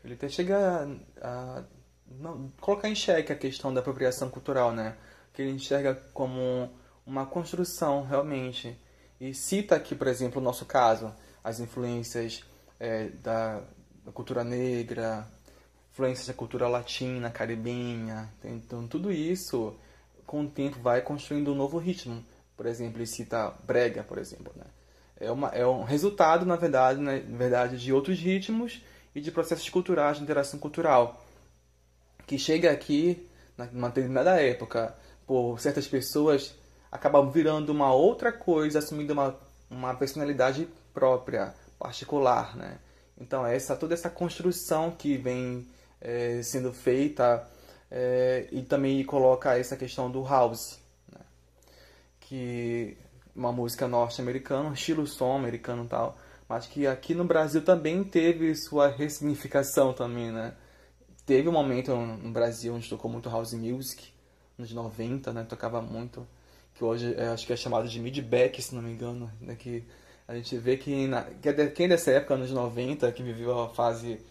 Ele 0.03 0.13
até 0.13 0.29
chega 0.29 0.87
a, 1.19 1.59
a 1.59 1.63
não, 2.07 2.49
colocar 2.59 2.87
em 2.87 2.95
xeque 2.95 3.33
a 3.33 3.35
questão 3.35 3.73
da 3.73 3.79
apropriação 3.79 4.29
cultural, 4.29 4.71
né? 4.71 4.95
Que 5.33 5.41
ele 5.41 5.51
enxerga 5.51 5.95
como 6.13 6.69
uma 7.05 7.25
construção, 7.25 8.03
realmente. 8.03 8.77
E 9.19 9.33
cita 9.33 9.75
aqui, 9.75 9.95
por 9.95 10.07
exemplo, 10.07 10.39
o 10.39 10.43
nosso 10.43 10.65
caso, 10.65 11.13
as 11.43 11.59
influências 11.59 12.43
é, 12.79 13.09
da, 13.09 13.63
da 14.05 14.11
cultura 14.11 14.43
negra, 14.43 15.27
influências 15.91 16.27
da 16.27 16.33
cultura 16.33 16.67
latina, 16.67 17.31
caribenha. 17.31 18.31
Então, 18.43 18.87
tudo 18.87 19.11
isso, 19.11 19.75
com 20.25 20.41
o 20.43 20.49
tempo, 20.49 20.79
vai 20.79 21.01
construindo 21.01 21.51
um 21.51 21.55
novo 21.55 21.77
ritmo 21.79 22.23
por 22.61 22.67
exemplo, 22.67 22.99
ele 22.99 23.07
cita 23.07 23.51
brega, 23.63 24.03
por 24.03 24.19
exemplo, 24.19 24.53
né? 24.55 24.65
É, 25.19 25.31
uma, 25.31 25.47
é 25.47 25.65
um 25.65 25.81
resultado, 25.81 26.45
na 26.45 26.55
verdade, 26.55 26.99
né, 27.01 27.25
na 27.27 27.35
verdade, 27.35 27.75
de 27.75 27.91
outros 27.91 28.19
ritmos 28.19 28.83
e 29.15 29.19
de 29.19 29.31
processos 29.31 29.67
culturais, 29.67 30.17
de 30.17 30.23
interação 30.23 30.59
cultural, 30.59 31.19
que 32.27 32.37
chega 32.37 32.69
aqui, 32.69 33.27
numa 33.71 33.87
determinada 33.87 34.39
época, 34.39 34.95
por 35.25 35.59
certas 35.59 35.87
pessoas, 35.87 36.53
acabam 36.91 37.31
virando 37.31 37.71
uma 37.71 37.91
outra 37.91 38.31
coisa, 38.31 38.77
assumindo 38.77 39.13
uma 39.13 39.35
uma 39.67 39.95
personalidade 39.95 40.67
própria, 40.93 41.55
particular, 41.79 42.55
né? 42.55 42.77
Então 43.19 43.43
essa 43.43 43.75
toda 43.75 43.95
essa 43.95 44.09
construção 44.11 44.91
que 44.91 45.17
vem 45.17 45.67
é, 45.99 46.43
sendo 46.43 46.71
feita 46.71 47.43
é, 47.89 48.47
e 48.51 48.61
também 48.61 49.03
coloca 49.03 49.57
essa 49.57 49.75
questão 49.75 50.11
do 50.11 50.23
house? 50.23 50.80
Que 52.31 52.97
uma 53.35 53.51
música 53.51 53.89
norte-americana, 53.89 54.73
estilo 54.73 55.05
som 55.05 55.35
americano 55.35 55.83
e 55.83 55.87
tal, 55.89 56.17
mas 56.47 56.65
que 56.65 56.87
aqui 56.87 57.13
no 57.13 57.25
Brasil 57.25 57.61
também 57.61 58.05
teve 58.05 58.55
sua 58.55 58.87
ressignificação 58.87 59.91
também, 59.91 60.31
né? 60.31 60.53
Teve 61.25 61.49
um 61.49 61.51
momento 61.51 61.93
no 61.93 62.31
Brasil 62.31 62.73
onde 62.73 62.87
tocou 62.87 63.11
muito 63.11 63.29
house 63.29 63.51
music, 63.51 64.13
nos 64.57 64.71
90, 64.71 65.33
né? 65.33 65.43
Tocava 65.43 65.81
muito, 65.81 66.25
que 66.73 66.85
hoje 66.85 67.13
é, 67.17 67.27
acho 67.27 67.45
que 67.45 67.51
é 67.51 67.57
chamado 67.57 67.89
de 67.89 67.99
mid-back, 67.99 68.61
se 68.61 68.73
não 68.73 68.81
me 68.81 68.91
engano, 68.91 69.29
né? 69.41 69.55
Que 69.55 69.83
a 70.25 70.33
gente 70.33 70.57
vê 70.57 70.77
que, 70.77 71.07
na, 71.07 71.23
que 71.23 71.49
é 71.49 71.67
quem 71.67 71.87
é 71.87 71.89
dessa 71.89 72.11
época, 72.11 72.35
anos 72.35 72.51
90, 72.51 73.11
que 73.11 73.21
viveu 73.23 73.59
a 73.59 73.67
fase 73.67 74.21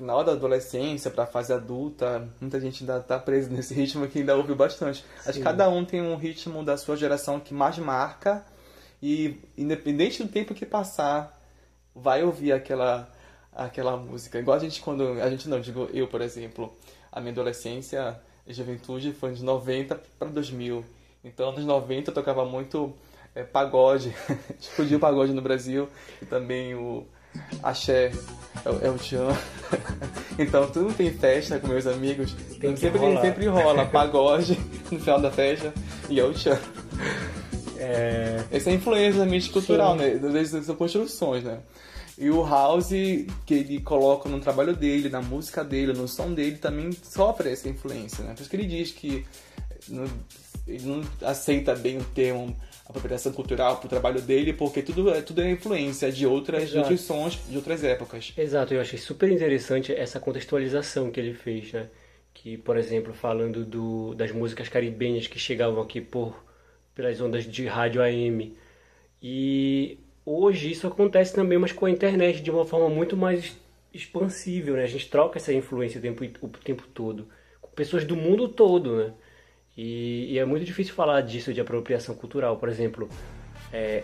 final 0.00 0.24
da 0.24 0.32
adolescência 0.32 1.10
para 1.10 1.24
a 1.24 1.26
fase 1.26 1.52
adulta, 1.52 2.26
muita 2.40 2.58
gente 2.58 2.82
ainda 2.82 2.98
está 2.98 3.18
preso 3.18 3.50
nesse 3.52 3.74
ritmo 3.74 4.08
que 4.08 4.20
ainda 4.20 4.34
ouve 4.34 4.54
bastante. 4.54 5.00
Sim. 5.00 5.28
Acho 5.28 5.38
que 5.38 5.44
cada 5.44 5.68
um 5.68 5.84
tem 5.84 6.00
um 6.00 6.16
ritmo 6.16 6.64
da 6.64 6.76
sua 6.76 6.96
geração 6.96 7.38
que 7.38 7.52
mais 7.52 7.78
marca 7.78 8.44
e 9.02 9.38
independente 9.56 10.22
do 10.22 10.28
tempo 10.30 10.54
que 10.54 10.64
passar, 10.64 11.38
vai 11.94 12.22
ouvir 12.22 12.52
aquela 12.52 13.10
aquela 13.52 13.96
música. 13.96 14.38
Igual 14.38 14.56
a 14.56 14.60
gente 14.60 14.80
quando 14.80 15.20
a 15.20 15.28
gente 15.28 15.48
não 15.48 15.60
digo 15.60 15.88
eu, 15.92 16.08
por 16.08 16.22
exemplo, 16.22 16.72
a 17.12 17.20
minha 17.20 17.32
adolescência 17.32 18.18
e 18.46 18.54
juventude 18.54 19.12
foi 19.12 19.34
de 19.34 19.44
90 19.44 20.00
para 20.18 20.28
2000. 20.28 20.84
Então, 21.22 21.52
nos 21.52 21.64
90 21.66 22.10
eu 22.10 22.14
tocava 22.14 22.44
muito 22.46 22.94
é, 23.34 23.44
pagode, 23.44 24.14
explodiu 24.58 24.96
o 24.96 25.00
pagode 25.00 25.34
no 25.34 25.42
Brasil 25.42 25.88
e 26.22 26.24
também 26.24 26.74
o 26.74 27.06
axé 27.62 28.12
é, 28.64 28.88
o 28.90 28.98
tchan. 28.98 29.28
então 30.38 30.70
tudo 30.70 30.92
tem 30.92 31.10
festa 31.12 31.58
com 31.58 31.68
meus 31.68 31.86
amigos. 31.86 32.34
Tem 32.60 32.76
sempre, 32.76 32.98
rolar. 32.98 33.22
sempre 33.22 33.46
rola 33.46 33.86
pagode 33.86 34.58
no 34.90 34.98
final 34.98 35.20
da 35.20 35.30
festa 35.30 35.72
e 36.08 36.20
é 36.20 36.24
o 36.24 36.32
tchan. 36.32 36.58
É... 37.78 38.44
Essa 38.50 38.70
é 38.70 38.72
a 38.72 38.76
influência 38.76 39.20
da 39.20 39.26
mídia 39.26 39.52
cultural, 39.52 39.96
né? 39.96 40.16
Das, 40.16 40.50
das 40.50 40.66
construções, 40.76 41.44
né? 41.44 41.60
E 42.18 42.28
o 42.28 42.46
House, 42.46 42.90
que 43.46 43.54
ele 43.54 43.80
coloca 43.80 44.28
no 44.28 44.40
trabalho 44.40 44.76
dele, 44.76 45.08
na 45.08 45.22
música 45.22 45.64
dele, 45.64 45.94
no 45.94 46.06
som 46.06 46.34
dele, 46.34 46.58
também 46.58 46.90
sofre 46.92 47.50
essa 47.50 47.66
influência, 47.66 48.22
né? 48.22 48.34
Por 48.34 48.42
isso 48.42 48.50
que 48.50 48.56
ele 48.56 48.66
diz 48.66 48.90
que 48.90 49.24
ele 50.68 50.84
não 50.84 51.02
aceita 51.22 51.74
bem 51.74 51.96
o 51.96 52.04
termo 52.04 52.54
apropriação 52.90 53.32
cultural 53.32 53.78
pro 53.78 53.88
trabalho 53.88 54.20
dele, 54.20 54.52
porque 54.52 54.82
tudo, 54.82 55.10
é, 55.10 55.22
tudo 55.22 55.42
é 55.42 55.50
influência 55.50 56.10
de, 56.12 56.26
outras, 56.26 56.70
de 56.70 56.78
outros 56.78 57.00
sons 57.00 57.38
de 57.48 57.56
outras 57.56 57.82
épocas. 57.82 58.32
Exato, 58.36 58.74
eu 58.74 58.80
achei 58.80 58.98
super 58.98 59.30
interessante 59.30 59.92
essa 59.92 60.20
contextualização 60.20 61.10
que 61.10 61.18
ele 61.18 61.34
fez, 61.34 61.72
né? 61.72 61.88
Que, 62.32 62.56
por 62.56 62.76
exemplo, 62.76 63.12
falando 63.12 63.64
do, 63.64 64.14
das 64.14 64.30
músicas 64.30 64.68
caribenhas 64.68 65.26
que 65.26 65.38
chegavam 65.38 65.82
aqui 65.82 66.00
por 66.00 66.44
pelas 66.94 67.20
ondas 67.20 67.44
de 67.44 67.66
rádio 67.66 68.02
AM. 68.02 68.54
E 69.22 69.98
hoje 70.24 70.70
isso 70.70 70.86
acontece 70.86 71.34
também, 71.34 71.58
mas 71.58 71.72
com 71.72 71.86
a 71.86 71.90
internet 71.90 72.42
de 72.42 72.50
uma 72.50 72.64
forma 72.64 72.88
muito 72.88 73.16
mais 73.16 73.56
expansível, 73.92 74.76
né? 74.76 74.84
A 74.84 74.88
gente 74.88 75.08
troca 75.08 75.38
essa 75.38 75.52
influência 75.52 75.98
o 75.98 76.02
tempo, 76.02 76.24
o 76.24 76.48
tempo 76.48 76.86
todo 76.92 77.26
com 77.70 77.76
pessoas 77.76 78.04
do 78.04 78.16
mundo 78.16 78.48
todo, 78.48 78.96
né? 78.96 79.12
E, 79.82 80.34
e, 80.34 80.38
é 80.38 80.44
muito 80.44 80.66
difícil 80.66 80.92
falar 80.92 81.22
disso 81.22 81.54
de 81.54 81.60
apropriação 81.60 82.14
cultural. 82.14 82.58
Por 82.58 82.68
exemplo, 82.68 83.08
é, 83.72 84.02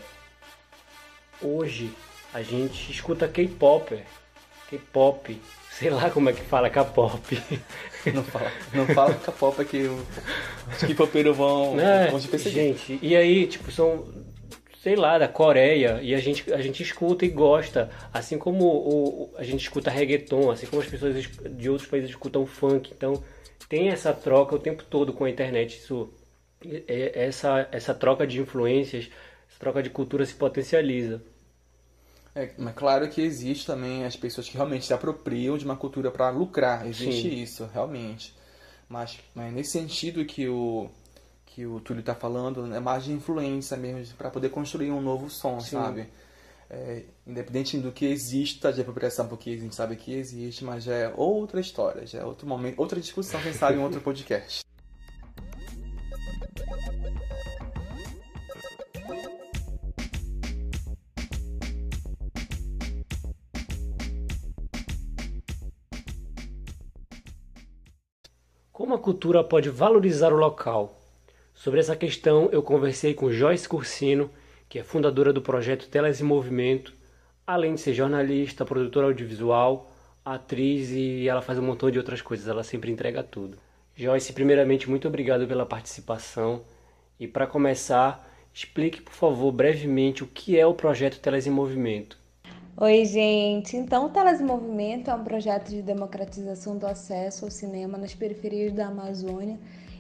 hoje 1.43 1.91
a 2.33 2.41
gente 2.41 2.91
escuta 2.91 3.29
K-pop, 3.29 4.03
K-pop, 4.71 5.39
sei 5.71 5.91
lá 5.91 6.09
como 6.09 6.31
é 6.31 6.33
que 6.33 6.41
fala 6.41 6.71
K-pop. 6.71 7.43
Não 8.15 8.23
fala, 8.23 8.53
não 8.73 8.87
fala 8.87 9.15
K-pop 9.17 9.61
é 9.61 9.65
que 9.65 9.79
os 9.79 10.81
K-popeiros 10.87 11.37
vão, 11.37 11.79
é, 11.79 12.09
vão 12.09 12.21
te 12.21 12.29
perseguir. 12.29 12.63
Gente, 12.77 12.99
e 13.03 13.15
aí, 13.15 13.47
tipo, 13.47 13.71
são 13.71 14.07
sei 14.81 14.95
lá, 14.95 15.19
da 15.19 15.27
Coreia, 15.27 15.99
e 16.01 16.15
a 16.15 16.19
gente, 16.19 16.53
a 16.55 16.61
gente 16.63 16.81
escuta 16.81 17.27
e 17.27 17.29
gosta, 17.29 17.91
assim 18.15 18.39
como 18.39 18.65
o, 18.65 19.23
o, 19.25 19.31
a 19.37 19.43
gente 19.43 19.61
escuta 19.61 19.91
reggaeton, 19.91 20.49
assim 20.49 20.67
como 20.67 20.81
as 20.81 20.89
pessoas 20.89 21.27
de 21.27 21.69
outros 21.69 21.89
países 21.91 22.11
escutam 22.11 22.47
funk, 22.47 22.93
então 22.97 23.21
tem 23.69 23.89
essa 23.89 24.13
troca 24.13 24.55
o 24.55 24.59
tempo 24.59 24.85
todo 24.85 25.13
com 25.13 25.25
a 25.25 25.31
internet. 25.31 25.77
Isso, 25.77 26.09
é, 26.65 27.27
essa, 27.27 27.69
essa 27.73 27.95
troca 27.95 28.27
de 28.27 28.41
influências, 28.41 29.11
essa 29.49 29.59
troca 29.59 29.83
de 29.83 29.91
cultura 29.91 30.25
se 30.25 30.35
potencializa. 30.35 31.23
É, 32.35 32.51
mas 32.59 32.75
claro 32.75 33.09
que 33.09 33.23
existe 33.23 33.67
também 33.67 34.05
as 34.05 34.15
pessoas 34.15 34.49
que 34.49 34.57
realmente 34.57 34.85
se 34.85 34.93
apropriam 34.93 35.57
de 35.57 35.65
uma 35.65 35.77
cultura 35.77 36.11
para 36.11 36.29
lucrar. 36.31 36.87
Existe 36.87 37.31
Sim. 37.31 37.43
isso, 37.43 37.69
realmente. 37.73 38.35
Mas, 38.89 39.19
mas 39.35 39.53
nesse 39.53 39.73
sentido 39.73 40.25
que 40.25 40.49
o 40.49 40.91
que 41.47 41.65
o 41.65 41.81
Túlio 41.81 42.01
está 42.01 42.15
falando, 42.15 42.75
é 42.75 42.79
mais 42.79 43.05
de 43.05 43.13
influência 43.13 43.79
mesmo, 43.79 44.15
para 44.19 44.29
poder 44.29 44.51
construir 44.51 44.91
um 44.91 45.01
novo 45.01 45.31
som, 45.31 45.59
Sim. 45.59 45.71
sabe? 45.71 46.07
É, 46.69 47.05
independente 47.27 47.79
do 47.79 47.93
que 47.93 48.07
exista 48.07 48.73
de 48.73 48.81
apropriação, 48.81 49.29
porque 49.29 49.51
a 49.51 49.57
gente 49.57 49.75
sabe 49.75 49.97
que 49.97 50.13
existe, 50.13 50.65
mas 50.65 50.85
já 50.85 50.95
é 50.95 51.15
outra 51.17 51.61
história, 51.61 52.07
já 52.07 52.21
é 52.21 52.25
outro 52.25 52.47
momento, 52.47 52.79
outra 52.79 53.01
discussão, 53.01 53.41
quem 53.41 53.53
sabe 53.53 53.79
em 53.79 53.83
outro 53.83 54.01
podcast. 54.01 54.65
Como 68.73 68.95
a 68.95 68.99
cultura 68.99 69.43
pode 69.43 69.71
valorizar 69.71 70.33
o 70.33 70.37
local? 70.37 71.01
Sobre 71.55 71.81
essa 71.81 71.97
questão, 71.97 72.51
eu 72.53 72.63
conversei 72.63 73.15
com 73.15 73.33
Joyce 73.33 73.67
Cursino, 73.67 74.31
que 74.69 74.79
é 74.79 74.83
fundadora 74.83 75.33
do 75.33 75.41
projeto 75.41 75.89
Telas 75.89 76.21
em 76.21 76.25
Movimento, 76.25 76.93
além 77.47 77.75
de 77.75 77.81
ser 77.81 77.95
jornalista, 77.95 78.65
produtora 78.65 79.07
audiovisual, 79.07 79.91
atriz 80.25 80.91
e 80.91 81.29
ela 81.29 81.41
faz 81.41 81.59
um 81.59 81.63
montão 81.63 81.91
de 81.91 81.99
outras 81.99 82.21
coisas, 82.21 82.49
ela 82.49 82.65
sempre 82.65 82.91
entrega 82.91 83.23
tudo. 83.23 83.57
Joyce, 83.95 84.33
primeiramente, 84.33 84.91
muito 84.91 85.07
obrigado 85.09 85.47
pela 85.47 85.65
participação. 85.65 86.63
E 87.19 87.27
para 87.27 87.47
começar, 87.47 88.29
explique, 88.53 89.01
por 89.01 89.15
favor, 89.15 89.51
brevemente 89.53 90.23
o 90.23 90.27
que 90.27 90.59
é 90.59 90.67
o 90.67 90.75
projeto 90.75 91.21
Telas 91.21 91.47
em 91.47 91.51
Movimento. 91.51 92.19
Oi, 92.77 93.07
gente. 93.07 93.75
Então, 93.75 94.05
o 94.05 94.09
Telas 94.11 94.39
em 94.39 94.45
Movimento 94.45 95.11
é 95.11 95.15
um 95.15 95.25
projeto 95.25 95.71
de 95.71 95.81
democratização 95.81 96.77
do 96.77 96.87
acesso 96.87 97.47
ao 97.47 97.51
cinema 97.51 97.97
nas 97.97 98.15
periferias 98.15 98.73
da 98.75 98.89
Amazônia 98.89 99.59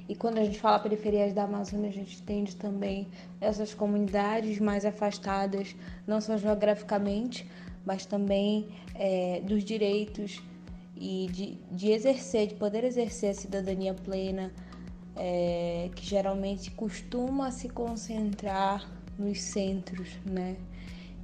e 0.08 0.14
quando 0.14 0.38
a 0.38 0.44
gente 0.44 0.60
fala 0.60 0.78
periferias 0.78 1.32
da 1.32 1.44
Amazônia, 1.44 1.88
a 1.88 1.92
gente 1.92 2.20
entende 2.20 2.54
também 2.54 3.08
essas 3.40 3.74
comunidades 3.74 4.58
mais 4.58 4.84
afastadas, 4.84 5.74
não 6.06 6.20
só 6.20 6.36
geograficamente, 6.36 7.46
mas 7.84 8.06
também 8.06 8.68
é, 8.94 9.40
dos 9.44 9.64
direitos 9.64 10.42
e 10.96 11.28
de, 11.30 11.58
de 11.70 11.90
exercer, 11.90 12.48
de 12.48 12.54
poder 12.54 12.84
exercer 12.84 13.30
a 13.30 13.34
cidadania 13.34 13.94
plena, 13.94 14.52
é, 15.14 15.90
que 15.94 16.04
geralmente 16.04 16.70
costuma 16.70 17.50
se 17.50 17.68
concentrar 17.68 18.90
nos 19.18 19.40
centros, 19.40 20.08
né? 20.24 20.56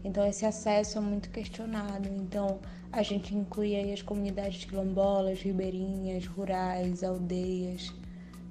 Então 0.04 0.26
esse 0.26 0.44
acesso 0.44 0.98
é 0.98 1.00
muito 1.00 1.30
questionado. 1.30 2.08
Então 2.08 2.60
a 2.90 3.02
gente 3.02 3.34
inclui 3.34 3.74
aí 3.74 3.92
as 3.92 4.02
comunidades 4.02 4.64
quilombolas, 4.64 5.40
ribeirinhas, 5.40 6.26
rurais, 6.26 7.02
aldeias, 7.02 7.92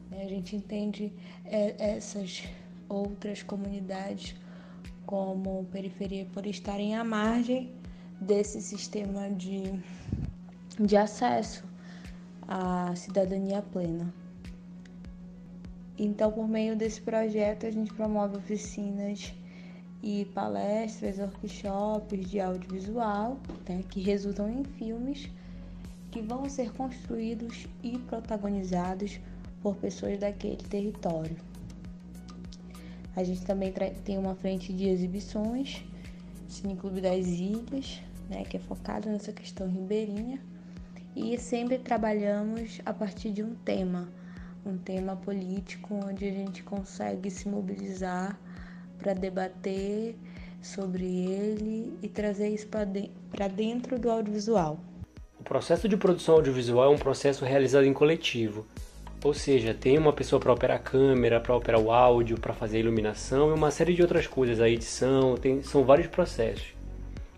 né? 0.10 0.24
A 0.24 0.28
gente 0.28 0.56
entende 0.56 1.13
é, 1.45 1.76
essas 1.95 2.43
outras 2.92 3.42
comunidades 3.42 4.36
como 5.06 5.66
periferia 5.72 6.26
por 6.34 6.46
estarem 6.46 6.96
à 6.96 7.04
margem 7.04 7.72
desse 8.20 8.62
sistema 8.62 9.30
de, 9.30 9.80
de 10.80 10.98
acesso 10.98 11.64
à 12.48 12.94
cidadania 12.96 13.62
plena. 13.62 14.14
Então, 15.98 16.32
por 16.32 16.48
meio 16.48 16.76
desse 16.76 17.02
projeto, 17.02 17.66
a 17.66 17.72
gente 17.72 17.94
promove 17.94 18.38
oficinas 18.38 19.34
e 20.04 20.26
palestras, 20.34 21.20
workshops 21.20 22.30
de 22.30 22.39
audiovisual, 22.39 23.39
né, 23.68 23.84
que 23.89 24.02
resultam 24.02 24.50
em 24.50 24.64
filmes 24.64 25.30
que 26.10 26.22
vão 26.22 26.50
ser 26.50 26.74
construídos 26.74 27.68
e 27.84 27.98
protagonizados 28.00 29.20
por 29.62 29.76
pessoas 29.76 30.20
daquele 30.20 30.58
território. 30.58 31.51
A 33.16 33.24
gente 33.24 33.41
também 33.45 33.74
tem 34.05 34.18
uma 34.18 34.36
frente 34.36 34.72
de 34.72 34.88
exibições, 34.88 35.84
Cine 36.47 36.76
Clube 36.76 37.01
das 37.01 37.28
Ilhas, 37.28 38.01
né, 38.30 38.43
que 38.43 38.57
é 38.57 38.59
focado 38.59 39.09
nessa 39.09 39.34
questão 39.34 39.68
ribeirinha, 39.68 40.41
e 41.16 41.38
sempre 41.38 41.78
trabalhamos 41.78 42.80
a 42.86 42.93
partir 42.93 43.32
de 43.32 43.43
um 43.43 43.53
tema, 43.53 44.07
um 44.66 44.78
tema 44.78 45.16
político 45.16 45.99
onde 46.05 46.26
a 46.26 46.32
gente 46.32 46.64
consegue 46.64 47.30
se 47.30 47.49
mobilizar 47.49 48.39
para 48.97 49.14
debater 49.14 50.16
sobre 50.62 51.03
ele 51.03 51.97
e 52.01 52.07
trazer 52.07 52.49
isso 52.49 52.68
para 52.68 53.47
dentro 53.47 53.99
do 53.99 54.09
audiovisual. 54.09 54.80
O 55.39 55.43
processo 55.43 55.89
de 55.89 55.97
produção 55.97 56.36
audiovisual 56.36 56.86
é 56.86 56.95
um 56.95 56.99
processo 56.99 57.43
realizado 57.43 57.84
em 57.84 57.93
coletivo, 57.93 58.66
ou 59.24 59.34
seja, 59.34 59.74
tem 59.74 59.97
uma 59.97 60.11
pessoa 60.11 60.39
para 60.39 60.51
operar 60.51 60.78
a 60.78 60.80
câmera, 60.80 61.39
para 61.39 61.55
operar 61.55 61.80
o 61.80 61.91
áudio, 61.91 62.39
para 62.39 62.53
fazer 62.53 62.78
a 62.78 62.80
iluminação 62.80 63.49
e 63.49 63.53
uma 63.53 63.69
série 63.69 63.93
de 63.93 64.01
outras 64.01 64.26
coisas, 64.26 64.59
a 64.59 64.69
edição, 64.69 65.36
tem, 65.36 65.61
são 65.61 65.84
vários 65.84 66.07
processos. 66.07 66.74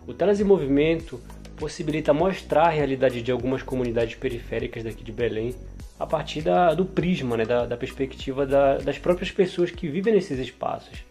O 0.06 0.14
Telas 0.14 0.40
em 0.40 0.44
Movimento 0.44 1.20
possibilita 1.56 2.12
mostrar 2.12 2.64
a 2.64 2.70
realidade 2.70 3.22
de 3.22 3.30
algumas 3.30 3.62
comunidades 3.62 4.14
periféricas 4.14 4.82
daqui 4.82 5.04
de 5.04 5.12
Belém 5.12 5.54
a 5.98 6.06
partir 6.06 6.42
da, 6.42 6.74
do 6.74 6.84
prisma, 6.84 7.36
né, 7.36 7.44
da, 7.44 7.66
da 7.66 7.76
perspectiva 7.76 8.46
da, 8.46 8.78
das 8.78 8.98
próprias 8.98 9.30
pessoas 9.30 9.70
que 9.70 9.88
vivem 9.88 10.14
nesses 10.14 10.38
espaços. 10.38 11.04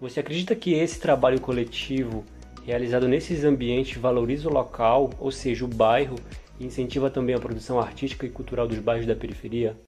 Você 0.00 0.20
acredita 0.20 0.54
que 0.54 0.74
esse 0.74 1.00
trabalho 1.00 1.40
coletivo 1.40 2.24
realizado 2.64 3.08
nesses 3.08 3.44
ambientes 3.44 3.96
valoriza 3.96 4.48
o 4.48 4.52
local, 4.52 5.10
ou 5.18 5.30
seja, 5.30 5.64
o 5.64 5.68
bairro, 5.68 6.16
e 6.58 6.66
incentiva 6.66 7.10
também 7.10 7.34
a 7.34 7.40
produção 7.40 7.78
artística 7.78 8.26
e 8.26 8.30
cultural 8.30 8.66
dos 8.66 8.78
bairros 8.78 9.06
da 9.06 9.16
periferia? 9.16 9.78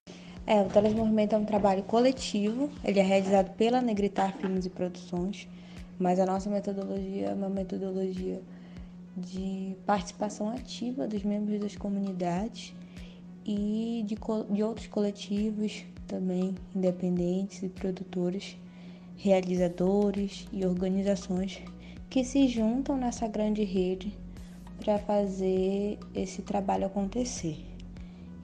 É, 0.46 0.60
o 0.60 0.68
Telesmovimento 0.68 1.34
é 1.34 1.38
um 1.38 1.44
trabalho 1.44 1.82
coletivo, 1.84 2.70
ele 2.84 3.00
é 3.00 3.02
realizado 3.02 3.54
pela 3.54 3.80
Negritar 3.80 4.36
Filmes 4.36 4.66
e 4.66 4.70
Produções, 4.70 5.48
mas 5.98 6.20
a 6.20 6.26
nossa 6.26 6.50
metodologia 6.50 7.28
é 7.28 7.34
uma 7.34 7.48
metodologia 7.48 8.42
de 9.16 9.76
participação 9.86 10.50
ativa 10.50 11.06
dos 11.06 11.22
membros 11.22 11.60
das 11.60 11.76
comunidades 11.76 12.74
e 13.46 14.04
de, 14.06 14.16
de 14.50 14.62
outros 14.62 14.86
coletivos 14.86 15.84
também 16.06 16.54
independentes 16.74 17.62
e 17.62 17.68
produtores, 17.68 18.56
realizadores 19.16 20.46
e 20.52 20.66
organizações 20.66 21.62
que 22.10 22.24
se 22.24 22.48
juntam 22.48 22.96
nessa 22.96 23.26
grande 23.26 23.64
rede 23.64 24.16
para 24.78 24.98
fazer 24.98 25.98
esse 26.14 26.42
trabalho 26.42 26.86
acontecer. 26.86 27.64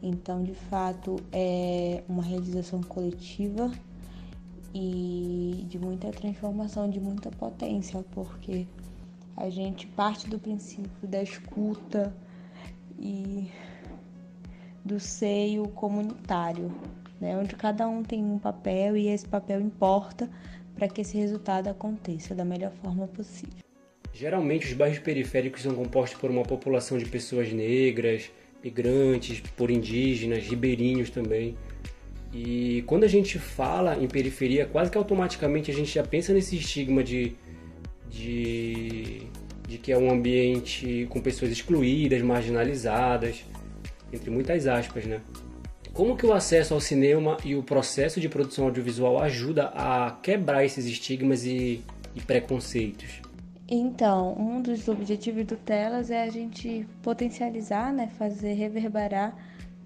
Então, 0.02 0.42
de 0.42 0.54
fato, 0.54 1.16
é 1.30 2.02
uma 2.08 2.22
realização 2.22 2.82
coletiva 2.82 3.70
e 4.74 5.66
de 5.68 5.78
muita 5.78 6.10
transformação, 6.10 6.88
de 6.88 7.00
muita 7.00 7.30
potência, 7.30 8.02
porque 8.12 8.66
a 9.36 9.50
gente 9.50 9.86
parte 9.86 10.28
do 10.28 10.38
princípio 10.38 11.08
da 11.08 11.22
escuta 11.22 12.14
e 12.98 13.50
do 14.84 14.98
seio 14.98 15.68
comunitário, 15.68 16.72
né, 17.20 17.36
onde 17.36 17.54
cada 17.54 17.86
um 17.88 18.02
tem 18.02 18.24
um 18.24 18.38
papel 18.38 18.96
e 18.96 19.08
esse 19.08 19.28
papel 19.28 19.60
importa 19.60 20.30
para 20.74 20.88
que 20.88 21.02
esse 21.02 21.18
resultado 21.18 21.68
aconteça 21.68 22.34
da 22.34 22.44
melhor 22.44 22.72
forma 22.72 23.06
possível. 23.06 23.69
Geralmente, 24.12 24.66
os 24.66 24.72
bairros 24.72 24.98
periféricos 24.98 25.62
são 25.62 25.74
compostos 25.74 26.18
por 26.20 26.30
uma 26.30 26.42
população 26.42 26.98
de 26.98 27.06
pessoas 27.06 27.52
negras, 27.52 28.30
migrantes, 28.62 29.40
por 29.56 29.70
indígenas, 29.70 30.44
ribeirinhos 30.44 31.10
também. 31.10 31.56
E 32.32 32.84
quando 32.86 33.04
a 33.04 33.08
gente 33.08 33.38
fala 33.38 33.96
em 33.96 34.06
periferia, 34.06 34.66
quase 34.66 34.90
que 34.90 34.98
automaticamente 34.98 35.70
a 35.70 35.74
gente 35.74 35.92
já 35.92 36.02
pensa 36.02 36.32
nesse 36.32 36.56
estigma 36.56 37.02
de, 37.02 37.32
de, 38.08 39.22
de 39.66 39.78
que 39.78 39.90
é 39.90 39.98
um 39.98 40.10
ambiente 40.10 41.06
com 41.10 41.20
pessoas 41.20 41.50
excluídas, 41.50 42.22
marginalizadas, 42.22 43.44
entre 44.12 44.30
muitas 44.30 44.66
aspas, 44.66 45.04
né? 45.06 45.20
Como 45.92 46.16
que 46.16 46.24
o 46.24 46.32
acesso 46.32 46.72
ao 46.72 46.80
cinema 46.80 47.36
e 47.44 47.56
o 47.56 47.64
processo 47.64 48.20
de 48.20 48.28
produção 48.28 48.66
audiovisual 48.66 49.20
ajuda 49.20 49.72
a 49.74 50.18
quebrar 50.22 50.64
esses 50.64 50.86
estigmas 50.86 51.44
e, 51.44 51.82
e 52.14 52.20
preconceitos? 52.20 53.20
Então, 53.72 54.34
um 54.36 54.60
dos 54.60 54.88
objetivos 54.88 55.44
do 55.46 55.56
Telas 55.56 56.10
é 56.10 56.24
a 56.24 56.28
gente 56.28 56.84
potencializar, 57.00 57.92
né, 57.92 58.08
fazer 58.18 58.54
reverberar 58.54 59.32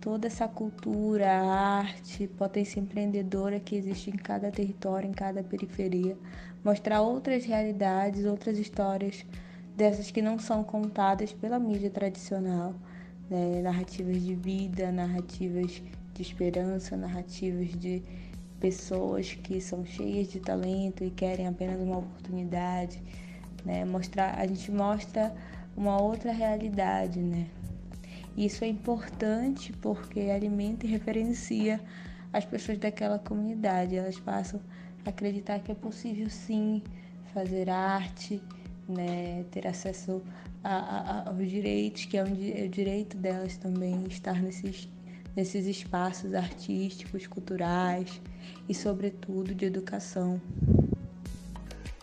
toda 0.01 0.27
essa 0.27 0.49
cultura, 0.49 1.31
arte, 1.31 2.27
potência 2.29 2.81
empreendedora 2.81 3.61
que 3.61 3.77
existe 3.77 4.09
em 4.09 4.17
cada 4.17 4.51
território, 4.51 5.11
em 5.11 5.13
cada 5.13 5.43
periferia, 5.43 6.17
mostrar 6.65 7.03
outras 7.03 7.45
realidades, 7.45 8.25
outras 8.25 8.59
histórias 8.59 9.23
dessas 9.77 10.11
que 10.11 10.23
não 10.23 10.39
são 10.39 10.65
contadas 10.65 11.35
pela 11.35 11.59
mídia 11.59 11.91
tradicional, 11.91 12.75
né, 13.29 13.61
narrativas 13.61 14.23
de 14.23 14.35
vida, 14.35 14.91
narrativas 14.91 15.83
de 16.15 16.23
esperança, 16.23 16.97
narrativas 16.97 17.69
de 17.79 18.03
pessoas 18.59 19.35
que 19.35 19.61
são 19.61 19.85
cheias 19.85 20.29
de 20.29 20.41
talento 20.41 21.05
e 21.05 21.11
querem 21.11 21.47
apenas 21.47 21.79
uma 21.83 21.99
oportunidade 21.99 23.03
né? 23.65 23.85
Mostrar, 23.85 24.39
a 24.39 24.47
gente 24.47 24.71
mostra 24.71 25.35
uma 25.77 26.01
outra 26.01 26.33
realidade, 26.33 27.21
né? 27.21 27.47
Isso 28.37 28.65
é 28.65 28.69
importante 28.69 29.73
porque 29.81 30.21
alimenta 30.21 30.87
e 30.87 30.91
referencia 30.91 31.81
as 32.33 32.45
pessoas 32.45 32.79
daquela 32.79 33.19
comunidade. 33.19 33.97
Elas 33.97 34.19
passam 34.19 34.61
a 35.05 35.11
acreditar 35.11 35.61
que 35.61 35.71
é 35.71 35.75
possível 35.75 36.29
sim 36.29 36.83
fazer 37.33 37.71
arte, 37.71 38.43
né? 38.89 39.45
ter 39.51 39.67
acesso 39.67 40.21
a, 40.63 40.75
a, 40.75 41.29
aos 41.29 41.49
direitos, 41.49 42.07
que 42.07 42.17
é, 42.17 42.25
um, 42.25 42.27
é 42.27 42.65
o 42.65 42.69
direito 42.69 43.17
delas 43.17 43.57
também 43.57 44.03
estar 44.09 44.43
nesses, 44.43 44.89
nesses 45.37 45.67
espaços 45.67 46.35
artísticos, 46.35 47.27
culturais 47.27 48.21
e, 48.69 48.75
sobretudo, 48.75 49.55
de 49.55 49.65
educação. 49.65 50.41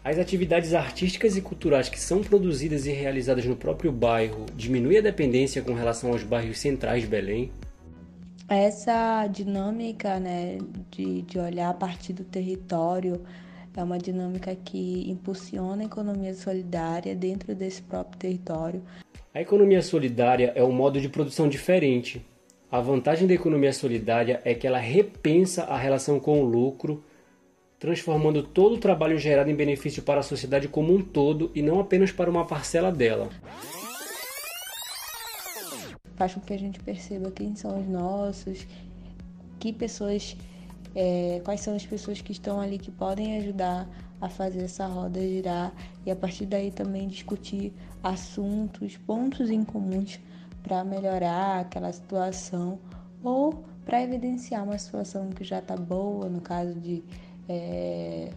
As 0.03 0.17
atividades 0.17 0.73
artísticas 0.73 1.37
e 1.37 1.41
culturais 1.41 1.87
que 1.87 1.99
são 1.99 2.23
produzidas 2.23 2.87
e 2.87 2.91
realizadas 2.91 3.45
no 3.45 3.55
próprio 3.55 3.91
bairro 3.91 4.47
diminuem 4.55 4.97
a 4.97 5.01
dependência 5.01 5.61
com 5.61 5.75
relação 5.75 6.11
aos 6.11 6.23
bairros 6.23 6.57
centrais 6.57 7.03
de 7.03 7.07
Belém? 7.07 7.51
Essa 8.49 9.27
dinâmica 9.27 10.19
né, 10.19 10.57
de, 10.89 11.21
de 11.21 11.37
olhar 11.37 11.69
a 11.69 11.73
partir 11.75 12.13
do 12.13 12.23
território 12.23 13.21
é 13.77 13.83
uma 13.83 13.99
dinâmica 13.99 14.55
que 14.55 15.07
impulsiona 15.07 15.83
a 15.83 15.85
economia 15.85 16.33
solidária 16.33 17.15
dentro 17.15 17.53
desse 17.53 17.83
próprio 17.83 18.17
território. 18.17 18.81
A 19.31 19.39
economia 19.39 19.83
solidária 19.83 20.51
é 20.55 20.63
um 20.63 20.71
modo 20.71 20.99
de 20.99 21.09
produção 21.09 21.47
diferente. 21.47 22.25
A 22.71 22.81
vantagem 22.81 23.27
da 23.27 23.35
economia 23.35 23.71
solidária 23.71 24.41
é 24.43 24.55
que 24.55 24.65
ela 24.65 24.79
repensa 24.79 25.63
a 25.65 25.77
relação 25.77 26.19
com 26.19 26.41
o 26.41 26.45
lucro 26.45 27.03
transformando 27.81 28.43
todo 28.43 28.75
o 28.75 28.77
trabalho 28.77 29.17
gerado 29.17 29.49
em 29.49 29.55
benefício 29.55 30.03
para 30.03 30.19
a 30.19 30.23
sociedade 30.23 30.67
como 30.67 30.93
um 30.93 31.01
todo 31.01 31.51
e 31.55 31.63
não 31.63 31.79
apenas 31.79 32.11
para 32.11 32.29
uma 32.29 32.45
parcela 32.45 32.91
dela. 32.91 33.27
Faz 36.15 36.35
com 36.35 36.41
que 36.41 36.53
a 36.53 36.59
gente 36.59 36.79
perceba 36.79 37.31
quem 37.31 37.55
são 37.55 37.81
os 37.81 37.87
nossos, 37.87 38.67
que 39.59 39.73
pessoas, 39.73 40.37
é, 40.95 41.41
quais 41.43 41.61
são 41.61 41.75
as 41.75 41.83
pessoas 41.83 42.21
que 42.21 42.31
estão 42.31 42.61
ali 42.61 42.77
que 42.77 42.91
podem 42.91 43.39
ajudar 43.39 43.89
a 44.21 44.29
fazer 44.29 44.61
essa 44.65 44.85
roda 44.85 45.19
girar 45.19 45.73
e 46.05 46.11
a 46.11 46.15
partir 46.15 46.45
daí 46.45 46.69
também 46.69 47.07
discutir 47.07 47.73
assuntos, 48.03 48.95
pontos 48.95 49.49
em 49.49 49.63
comuns 49.63 50.19
para 50.61 50.83
melhorar 50.83 51.61
aquela 51.61 51.91
situação 51.91 52.77
ou 53.23 53.65
para 53.83 54.03
evidenciar 54.03 54.63
uma 54.63 54.77
situação 54.77 55.31
que 55.31 55.43
já 55.43 55.57
está 55.57 55.75
boa, 55.75 56.29
no 56.29 56.41
caso 56.41 56.75
de 56.75 57.03
é, 57.51 58.31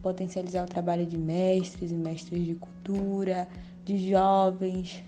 potencializar 0.00 0.64
o 0.64 0.68
trabalho 0.68 1.04
de 1.04 1.18
mestres 1.18 1.90
e 1.90 1.94
mestres 1.94 2.44
de 2.44 2.54
cultura, 2.54 3.48
de 3.84 4.10
jovens 4.10 5.02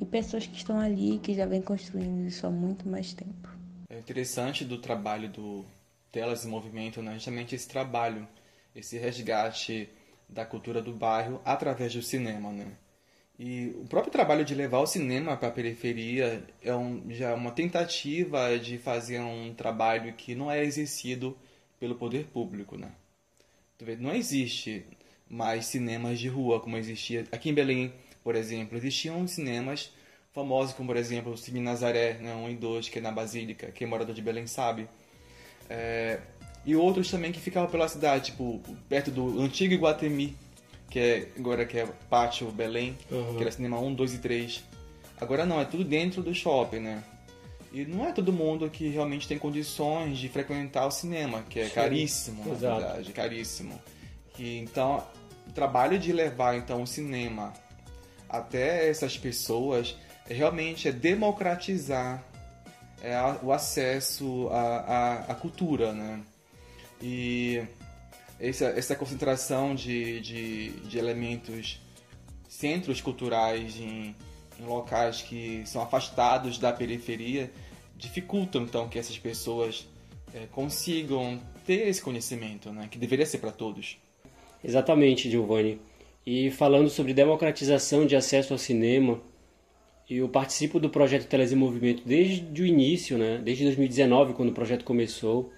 e 0.00 0.06
pessoas 0.06 0.46
que 0.46 0.56
estão 0.56 0.80
ali 0.80 1.18
que 1.18 1.34
já 1.34 1.44
vêm 1.44 1.60
construindo 1.60 2.26
isso 2.26 2.46
há 2.46 2.50
muito 2.50 2.88
mais 2.88 3.12
tempo. 3.12 3.48
É 3.88 3.98
interessante 3.98 4.64
do 4.64 4.78
trabalho 4.78 5.28
do 5.28 5.64
Telas 6.10 6.44
em 6.44 6.48
Movimento, 6.48 7.02
né? 7.02 7.14
justamente 7.14 7.54
esse 7.54 7.68
trabalho, 7.68 8.26
esse 8.74 8.96
resgate 8.98 9.88
da 10.28 10.46
cultura 10.46 10.80
do 10.80 10.92
bairro 10.92 11.40
através 11.44 11.92
do 11.92 12.02
cinema, 12.02 12.50
né? 12.50 12.66
E 13.38 13.74
o 13.82 13.86
próprio 13.86 14.12
trabalho 14.12 14.44
de 14.44 14.54
levar 14.54 14.80
o 14.80 14.86
cinema 14.86 15.34
para 15.34 15.48
a 15.48 15.52
periferia 15.52 16.46
é 16.62 16.74
um, 16.74 17.02
já 17.08 17.30
é 17.30 17.34
uma 17.34 17.50
tentativa 17.50 18.58
de 18.58 18.76
fazer 18.76 19.18
um 19.18 19.54
trabalho 19.54 20.12
que 20.12 20.34
não 20.34 20.50
é 20.50 20.62
exercido 20.62 21.36
pelo 21.80 21.94
poder 21.94 22.26
público, 22.26 22.76
né? 22.76 22.92
Não 23.98 24.14
existe 24.14 24.84
mais 25.28 25.64
cinemas 25.66 26.20
de 26.20 26.28
rua 26.28 26.60
como 26.60 26.76
existia 26.76 27.26
aqui 27.32 27.48
em 27.48 27.54
Belém, 27.54 27.92
por 28.22 28.36
exemplo. 28.36 28.76
Existiam 28.76 29.26
cinemas 29.26 29.90
famosos 30.32 30.74
como, 30.74 30.88
por 30.88 30.96
exemplo, 30.96 31.32
o 31.32 31.36
Cine 31.36 31.60
Nazaré, 31.60 32.14
né, 32.14 32.34
1 32.34 32.50
e 32.50 32.56
2, 32.56 32.88
que 32.88 32.98
é 32.98 33.02
na 33.02 33.10
Basílica, 33.10 33.72
quem 33.72 33.86
é 33.86 33.88
morador 33.88 34.14
de 34.14 34.20
Belém 34.20 34.46
sabe. 34.46 34.86
É, 35.68 36.20
e 36.64 36.76
outros 36.76 37.10
também 37.10 37.32
que 37.32 37.40
ficavam 37.40 37.70
pela 37.70 37.88
cidade, 37.88 38.26
tipo, 38.26 38.60
perto 38.88 39.10
do 39.10 39.40
antigo 39.40 39.72
Iguatemi, 39.72 40.36
que 40.90 40.98
é 40.98 41.28
agora 41.38 41.64
que 41.64 41.78
é 41.78 41.86
Pátio 42.08 42.50
Belém, 42.50 42.96
uhum. 43.10 43.36
que 43.36 43.42
era 43.42 43.50
cinema 43.50 43.80
1, 43.80 43.94
2 43.94 44.14
e 44.14 44.18
3. 44.18 44.64
Agora 45.20 45.46
não, 45.46 45.60
é 45.60 45.64
tudo 45.64 45.84
dentro 45.84 46.22
do 46.22 46.34
shopping, 46.34 46.80
né? 46.80 47.02
E 47.72 47.84
não 47.84 48.06
é 48.06 48.12
todo 48.12 48.32
mundo 48.32 48.68
que 48.68 48.88
realmente 48.88 49.28
tem 49.28 49.38
condições 49.38 50.18
de 50.18 50.28
frequentar 50.28 50.86
o 50.86 50.90
cinema, 50.90 51.44
que 51.48 51.60
é 51.60 51.68
Sim, 51.68 51.74
caríssimo, 51.74 52.44
na 52.44 52.54
verdade, 52.54 53.12
caríssimo. 53.12 53.80
E, 54.36 54.58
então, 54.58 55.04
o 55.46 55.52
trabalho 55.52 55.98
de 55.98 56.12
levar 56.12 56.56
então 56.56 56.82
o 56.82 56.86
cinema 56.86 57.52
até 58.28 58.88
essas 58.88 59.16
pessoas 59.16 59.96
é, 60.28 60.34
realmente 60.34 60.88
é 60.88 60.92
democratizar 60.92 62.24
é, 63.02 63.14
a, 63.14 63.38
o 63.42 63.52
acesso 63.52 64.48
à, 64.50 64.60
à, 64.60 65.14
à, 65.32 65.34
cultura, 65.34 65.92
né? 65.92 66.20
E 67.02 67.62
essa, 68.38 68.66
essa 68.66 68.94
concentração 68.94 69.74
de, 69.74 70.20
de, 70.20 70.70
de 70.80 70.98
elementos, 70.98 71.80
centros 72.48 73.00
culturais 73.00 73.76
em, 73.76 74.14
em 74.60 74.66
locais 74.66 75.22
que 75.22 75.62
são 75.66 75.82
afastados 75.82 76.58
da 76.58 76.72
periferia, 76.72 77.50
dificultam 77.96 78.62
então 78.62 78.88
que 78.88 78.98
essas 78.98 79.18
pessoas 79.18 79.88
é, 80.34 80.46
consigam 80.52 81.40
ter 81.66 81.88
esse 81.88 82.02
conhecimento, 82.02 82.70
né? 82.70 82.88
Que 82.90 82.98
deveria 82.98 83.26
ser 83.26 83.38
para 83.38 83.52
todos. 83.52 83.98
Exatamente, 84.62 85.30
Giovanni. 85.30 85.80
E 86.26 86.50
falando 86.50 86.90
sobre 86.90 87.14
democratização 87.14 88.06
de 88.06 88.14
acesso 88.14 88.52
ao 88.52 88.58
cinema, 88.58 89.20
eu 90.08 90.28
participo 90.28 90.78
do 90.78 90.90
projeto 90.90 91.26
Teles 91.26 91.52
em 91.52 91.56
Movimento 91.56 92.02
desde 92.04 92.62
o 92.62 92.66
início, 92.66 93.16
né? 93.16 93.40
desde 93.42 93.64
2019, 93.64 94.34
quando 94.34 94.50
o 94.50 94.54
projeto 94.54 94.84
começou. 94.84 95.52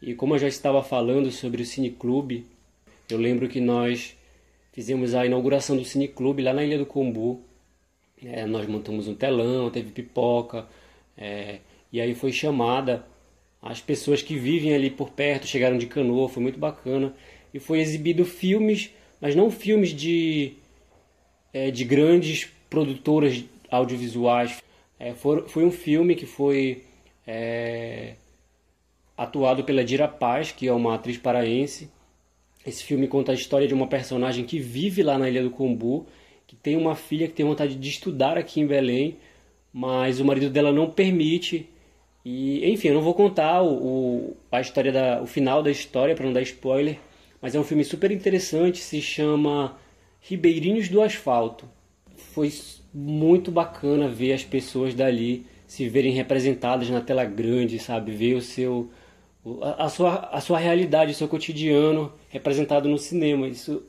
E 0.00 0.14
como 0.14 0.34
eu 0.34 0.38
já 0.38 0.48
estava 0.48 0.82
falando 0.82 1.30
sobre 1.32 1.62
o 1.62 1.64
Cineclube, 1.64 2.46
eu 3.08 3.18
lembro 3.18 3.48
que 3.48 3.60
nós 3.60 4.16
fizemos 4.72 5.14
a 5.14 5.24
inauguração 5.24 5.76
do 5.76 5.84
Cineclube 5.84 6.42
lá 6.42 6.52
na 6.52 6.62
Ilha 6.62 6.76
do 6.76 6.84
Combu. 6.84 7.42
É, 8.22 8.46
nós 8.46 8.66
montamos 8.66 9.08
um 9.08 9.14
telão, 9.14 9.70
teve 9.70 9.90
pipoca, 9.90 10.66
é, 11.16 11.60
e 11.92 12.00
aí 12.00 12.14
foi 12.14 12.32
chamada 12.32 13.06
as 13.60 13.80
pessoas 13.80 14.22
que 14.22 14.36
vivem 14.36 14.74
ali 14.74 14.90
por 14.90 15.10
perto, 15.10 15.46
chegaram 15.46 15.76
de 15.76 15.86
canoa, 15.86 16.28
foi 16.28 16.42
muito 16.42 16.58
bacana. 16.58 17.14
E 17.52 17.58
foi 17.58 17.80
exibido 17.80 18.24
filmes 18.24 18.90
mas 19.20 19.34
não 19.34 19.50
filmes 19.50 19.90
de, 19.90 20.54
é, 21.52 21.70
de 21.70 21.84
grandes 21.84 22.50
produtoras 22.68 23.44
audiovisuais. 23.70 24.62
É, 24.98 25.14
for, 25.14 25.48
foi 25.48 25.64
um 25.64 25.70
filme 25.70 26.14
que 26.14 26.26
foi 26.26 26.84
é, 27.26 28.14
atuado 29.16 29.64
pela 29.64 29.84
Dira 29.84 30.08
Paz, 30.08 30.52
que 30.52 30.68
é 30.68 30.72
uma 30.72 30.94
atriz 30.94 31.16
paraense. 31.18 31.90
Esse 32.64 32.82
filme 32.82 33.06
conta 33.06 33.32
a 33.32 33.34
história 33.34 33.66
de 33.66 33.74
uma 33.74 33.86
personagem 33.86 34.44
que 34.44 34.58
vive 34.58 35.02
lá 35.02 35.18
na 35.18 35.28
Ilha 35.28 35.42
do 35.42 35.50
Combu, 35.50 36.06
que 36.46 36.56
tem 36.56 36.76
uma 36.76 36.94
filha 36.94 37.26
que 37.26 37.34
tem 37.34 37.46
vontade 37.46 37.74
de 37.74 37.88
estudar 37.88 38.38
aqui 38.38 38.60
em 38.60 38.66
Belém, 38.66 39.16
mas 39.72 40.20
o 40.20 40.24
marido 40.24 40.50
dela 40.50 40.72
não 40.72 40.90
permite. 40.90 41.68
E, 42.24 42.68
enfim, 42.70 42.88
eu 42.88 42.94
não 42.94 43.02
vou 43.02 43.14
contar 43.14 43.62
o, 43.62 43.68
o 43.68 44.36
a 44.50 44.60
história 44.60 44.92
da, 44.92 45.22
o 45.22 45.26
final 45.26 45.62
da 45.62 45.70
história 45.70 46.14
para 46.14 46.26
não 46.26 46.32
dar 46.32 46.42
spoiler, 46.42 46.98
mas 47.40 47.54
é 47.54 47.60
um 47.60 47.64
filme 47.64 47.84
super 47.84 48.10
interessante, 48.10 48.78
se 48.78 49.00
chama 49.00 49.76
Ribeirinhos 50.20 50.88
do 50.88 51.02
Asfalto. 51.02 51.68
Foi 52.16 52.52
muito 52.92 53.50
bacana 53.50 54.08
ver 54.08 54.32
as 54.32 54.44
pessoas 54.44 54.94
dali 54.94 55.46
se 55.66 55.88
verem 55.88 56.12
representadas 56.12 56.88
na 56.88 57.00
tela 57.00 57.24
grande, 57.24 57.78
sabe? 57.78 58.12
Ver 58.12 58.34
o 58.34 58.40
seu 58.40 58.90
a, 59.62 59.88
sua, 59.88 60.14
a 60.32 60.40
sua 60.40 60.58
realidade, 60.58 61.12
o 61.12 61.14
seu 61.14 61.28
cotidiano 61.28 62.12
representado 62.28 62.88
no 62.88 62.98
cinema. 62.98 63.46
Isso 63.46 63.82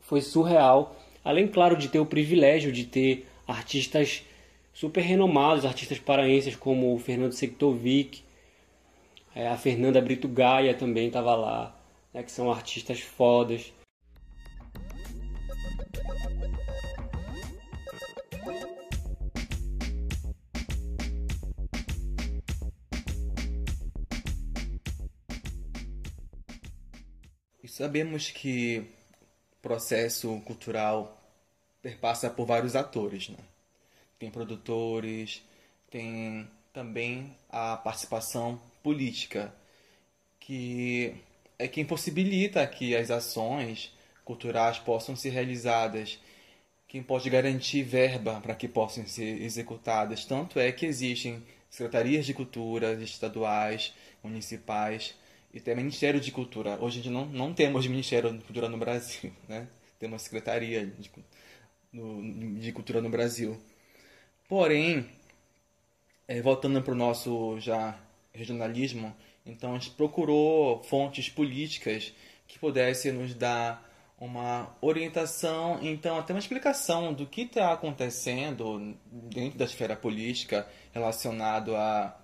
foi 0.00 0.20
surreal. 0.20 0.96
Além, 1.28 1.46
claro, 1.46 1.76
de 1.76 1.88
ter 1.88 1.98
o 1.98 2.06
privilégio 2.06 2.72
de 2.72 2.86
ter 2.86 3.26
artistas 3.46 4.24
super 4.72 5.02
renomados, 5.02 5.66
artistas 5.66 5.98
paraenses 5.98 6.56
como 6.56 6.94
o 6.94 6.98
Fernando 6.98 7.32
Sektovic, 7.32 8.22
é, 9.34 9.46
a 9.46 9.58
Fernanda 9.58 10.00
Brito 10.00 10.26
Gaia 10.26 10.72
também 10.72 11.08
estava 11.08 11.36
lá 11.36 11.78
né, 12.14 12.22
que 12.22 12.32
são 12.32 12.50
artistas 12.50 13.00
fodas. 13.00 13.70
E 27.62 27.68
sabemos 27.68 28.30
que 28.30 28.78
o 29.52 29.60
processo 29.60 30.40
cultural 30.46 31.17
perpassa 31.88 32.28
por 32.28 32.46
vários 32.46 32.76
atores, 32.76 33.30
né? 33.30 33.38
Tem 34.18 34.30
produtores, 34.30 35.42
tem 35.90 36.46
também 36.70 37.34
a 37.48 37.78
participação 37.78 38.60
política, 38.82 39.54
que 40.38 41.14
é 41.58 41.66
quem 41.66 41.86
possibilita 41.86 42.66
que 42.66 42.94
as 42.94 43.10
ações 43.10 43.90
culturais 44.22 44.78
possam 44.78 45.16
ser 45.16 45.30
realizadas, 45.30 46.18
quem 46.86 47.02
pode 47.02 47.30
garantir 47.30 47.82
verba 47.82 48.38
para 48.40 48.54
que 48.54 48.68
possam 48.68 49.06
ser 49.06 49.40
executadas. 49.42 50.26
Tanto 50.26 50.60
é 50.60 50.70
que 50.70 50.84
existem 50.84 51.42
secretarias 51.70 52.26
de 52.26 52.34
cultura 52.34 52.92
estaduais, 53.02 53.94
municipais 54.22 55.14
e 55.54 55.58
até 55.58 55.74
Ministério 55.74 56.20
de 56.20 56.30
Cultura. 56.30 56.76
Hoje 56.82 57.00
a 57.00 57.02
gente 57.02 57.12
não, 57.12 57.24
não 57.24 57.54
temos 57.54 57.86
Ministério 57.86 58.30
de 58.30 58.44
Cultura 58.44 58.68
no 58.68 58.76
Brasil, 58.76 59.32
né? 59.48 59.66
temos 59.98 60.22
Secretaria 60.22 60.86
de, 60.86 61.10
no, 61.92 62.58
de 62.58 62.72
Cultura 62.72 63.00
no 63.00 63.10
Brasil. 63.10 63.58
Porém, 64.48 65.08
é, 66.26 66.40
voltando 66.40 66.82
para 66.82 66.92
o 66.92 66.96
nosso 66.96 67.58
já 67.60 67.98
regionalismo, 68.32 69.14
então 69.44 69.74
a 69.74 69.78
gente 69.78 69.90
procurou 69.90 70.82
fontes 70.84 71.28
políticas 71.28 72.12
que 72.46 72.58
pudessem 72.58 73.12
nos 73.12 73.34
dar 73.34 73.86
uma 74.20 74.76
orientação, 74.80 75.78
então 75.80 76.18
até 76.18 76.32
uma 76.32 76.40
explicação 76.40 77.12
do 77.12 77.26
que 77.26 77.42
está 77.42 77.72
acontecendo 77.72 78.96
dentro 79.12 79.58
da 79.58 79.64
esfera 79.64 79.94
política 79.94 80.68
relacionado 80.92 81.76
à, 81.76 82.18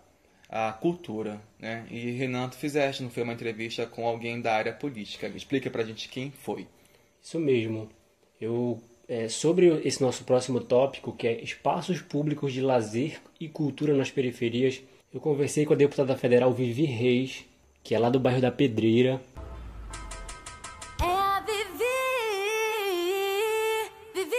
à 0.49 0.73
cultura. 0.73 1.41
Né? 1.59 1.87
E 1.91 2.11
Renato 2.13 2.57
fizeste, 2.57 3.03
não 3.03 3.11
foi 3.11 3.23
uma 3.23 3.33
entrevista 3.33 3.87
com 3.87 4.07
alguém 4.07 4.41
da 4.41 4.55
área 4.55 4.73
política. 4.73 5.29
Explica 5.29 5.71
para 5.71 5.83
a 5.83 5.87
gente 5.87 6.09
quem 6.09 6.31
foi. 6.33 6.67
Isso 7.23 7.39
mesmo. 7.39 7.89
Eu 8.41 8.83
é, 9.09 9.29
sobre 9.29 9.69
esse 9.87 10.03
nosso 10.03 10.25
próximo 10.25 10.61
tópico, 10.61 11.13
que 11.13 11.27
é 11.27 11.43
espaços 11.43 12.01
públicos 12.01 12.53
de 12.53 12.61
lazer 12.61 13.21
e 13.39 13.49
cultura 13.49 13.95
nas 13.95 14.11
periferias, 14.11 14.83
eu 15.13 15.21
conversei 15.21 15.65
com 15.65 15.73
a 15.73 15.77
deputada 15.77 16.17
federal 16.17 16.53
Vivi 16.53 16.85
Reis, 16.85 17.45
que 17.83 17.95
é 17.95 17.99
lá 17.99 18.11
do 18.11 18.19
bairro 18.19 18.41
da 18.41 18.51
Pedreira. 18.51 19.21
É 21.01 21.05
a 21.05 21.41
Vivi, 21.47 21.85
Vivi. 24.15 24.35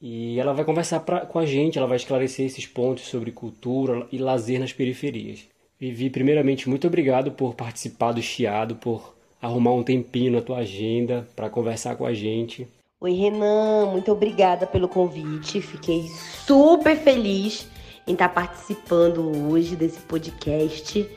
E 0.00 0.38
ela 0.38 0.52
vai 0.52 0.64
conversar 0.64 1.00
pra, 1.00 1.26
com 1.26 1.38
a 1.38 1.46
gente, 1.46 1.78
ela 1.78 1.86
vai 1.86 1.96
esclarecer 1.96 2.46
esses 2.46 2.66
pontos 2.66 3.04
sobre 3.04 3.30
cultura 3.30 4.06
e 4.10 4.18
lazer 4.18 4.58
nas 4.58 4.72
periferias. 4.72 5.46
Vivi, 5.78 6.10
primeiramente, 6.10 6.68
muito 6.68 6.86
obrigado 6.86 7.32
por 7.32 7.54
participar 7.54 8.12
do 8.12 8.20
Chiado, 8.20 8.76
por 8.76 9.14
arrumar 9.40 9.72
um 9.72 9.82
tempinho 9.82 10.32
na 10.32 10.42
tua 10.42 10.58
agenda 10.58 11.26
para 11.34 11.48
conversar 11.48 11.96
com 11.96 12.04
a 12.04 12.12
gente. 12.12 12.68
Oi, 13.00 13.12
Renan, 13.12 13.86
muito 13.86 14.12
obrigada 14.12 14.66
pelo 14.66 14.86
convite. 14.86 15.60
Fiquei 15.62 16.02
super 16.46 16.96
feliz 16.96 17.66
em 18.06 18.12
estar 18.12 18.28
participando 18.28 19.50
hoje 19.50 19.74
desse 19.74 20.00
podcast, 20.00 21.08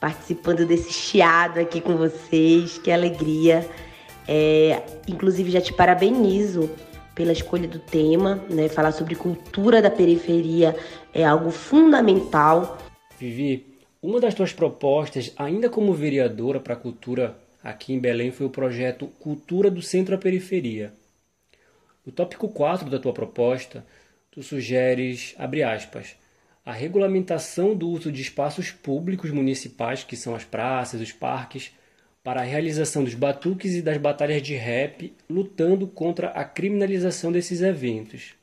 participando 0.00 0.64
desse 0.64 0.92
chiado 0.92 1.58
aqui 1.58 1.80
com 1.80 1.96
vocês. 1.96 2.78
Que 2.78 2.92
alegria! 2.92 3.68
É, 4.28 4.82
inclusive, 5.08 5.50
já 5.50 5.60
te 5.60 5.72
parabenizo 5.72 6.70
pela 7.14 7.32
escolha 7.32 7.66
do 7.66 7.78
tema, 7.78 8.44
né? 8.48 8.68
Falar 8.68 8.92
sobre 8.92 9.16
cultura 9.16 9.82
da 9.82 9.90
periferia 9.90 10.76
é 11.12 11.24
algo 11.24 11.50
fundamental. 11.50 12.78
Vivi, 13.18 13.66
uma 14.00 14.20
das 14.20 14.34
tuas 14.34 14.52
propostas, 14.52 15.32
ainda 15.36 15.68
como 15.68 15.92
vereadora 15.92 16.60
para 16.60 16.74
a 16.74 16.76
cultura 16.76 17.36
aqui 17.66 17.92
em 17.92 17.98
Belém, 17.98 18.30
foi 18.30 18.46
o 18.46 18.50
projeto 18.50 19.08
Cultura 19.18 19.68
do 19.68 19.82
Centro 19.82 20.14
à 20.14 20.18
Periferia. 20.18 20.92
No 22.04 22.12
tópico 22.12 22.48
4 22.48 22.88
da 22.88 22.98
tua 22.98 23.12
proposta, 23.12 23.84
tu 24.30 24.40
sugeres, 24.40 25.34
abre 25.36 25.64
aspas, 25.64 26.14
a 26.64 26.72
regulamentação 26.72 27.76
do 27.76 27.88
uso 27.88 28.12
de 28.12 28.22
espaços 28.22 28.70
públicos 28.70 29.32
municipais, 29.32 30.04
que 30.04 30.16
são 30.16 30.34
as 30.34 30.44
praças, 30.44 31.00
os 31.00 31.10
parques, 31.10 31.72
para 32.22 32.40
a 32.40 32.44
realização 32.44 33.02
dos 33.02 33.14
batuques 33.14 33.74
e 33.74 33.82
das 33.82 33.98
batalhas 33.98 34.42
de 34.42 34.54
rap, 34.54 35.12
lutando 35.28 35.88
contra 35.88 36.28
a 36.28 36.44
criminalização 36.44 37.32
desses 37.32 37.62
eventos. 37.62 38.34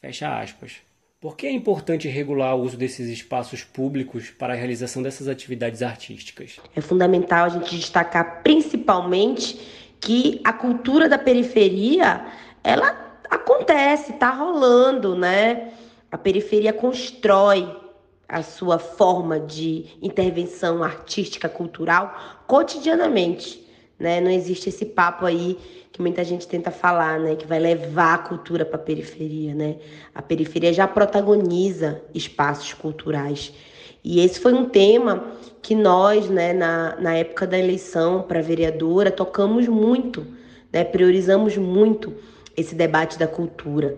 Fecha 0.00 0.40
aspas. 0.40 0.76
Por 1.22 1.36
que 1.36 1.46
é 1.46 1.52
importante 1.52 2.08
regular 2.08 2.56
o 2.56 2.62
uso 2.62 2.76
desses 2.76 3.08
espaços 3.08 3.62
públicos 3.62 4.30
para 4.30 4.54
a 4.54 4.56
realização 4.56 5.00
dessas 5.00 5.28
atividades 5.28 5.80
artísticas? 5.80 6.56
É 6.74 6.80
fundamental 6.80 7.44
a 7.44 7.48
gente 7.48 7.76
destacar 7.76 8.42
principalmente 8.42 9.56
que 10.00 10.40
a 10.42 10.52
cultura 10.52 11.08
da 11.08 11.16
periferia, 11.16 12.26
ela 12.64 13.20
acontece, 13.30 14.10
está 14.10 14.30
rolando, 14.30 15.14
né? 15.14 15.70
A 16.10 16.18
periferia 16.18 16.72
constrói 16.72 17.72
a 18.28 18.42
sua 18.42 18.80
forma 18.80 19.38
de 19.38 19.84
intervenção 20.02 20.82
artística 20.82 21.48
cultural 21.48 22.42
cotidianamente, 22.48 23.64
né? 23.96 24.20
Não 24.20 24.30
existe 24.32 24.70
esse 24.70 24.86
papo 24.86 25.24
aí 25.24 25.56
que 25.92 26.00
muita 26.00 26.24
gente 26.24 26.48
tenta 26.48 26.70
falar, 26.70 27.20
né, 27.20 27.36
que 27.36 27.46
vai 27.46 27.58
levar 27.58 28.14
a 28.14 28.18
cultura 28.18 28.64
para 28.64 28.76
a 28.76 28.82
periferia, 28.82 29.54
né? 29.54 29.76
A 30.14 30.22
periferia 30.22 30.72
já 30.72 30.88
protagoniza 30.88 32.00
espaços 32.14 32.72
culturais. 32.72 33.52
E 34.02 34.20
esse 34.20 34.40
foi 34.40 34.54
um 34.54 34.64
tema 34.64 35.32
que 35.60 35.74
nós, 35.74 36.28
né, 36.30 36.54
na, 36.54 36.96
na 36.96 37.14
época 37.14 37.46
da 37.46 37.58
eleição 37.58 38.22
para 38.22 38.40
vereadora, 38.40 39.10
tocamos 39.10 39.68
muito, 39.68 40.26
né, 40.72 40.82
priorizamos 40.82 41.58
muito 41.58 42.14
esse 42.56 42.74
debate 42.74 43.18
da 43.18 43.28
cultura. 43.28 43.96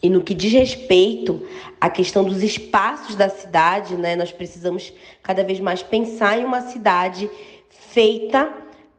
E 0.00 0.08
no 0.08 0.22
que 0.22 0.34
diz 0.34 0.52
respeito 0.52 1.44
à 1.80 1.90
questão 1.90 2.24
dos 2.24 2.42
espaços 2.42 3.16
da 3.16 3.28
cidade, 3.28 3.96
né, 3.96 4.14
nós 4.14 4.30
precisamos 4.30 4.92
cada 5.22 5.42
vez 5.42 5.58
mais 5.58 5.82
pensar 5.82 6.38
em 6.38 6.44
uma 6.44 6.62
cidade 6.62 7.28
feita 7.68 8.48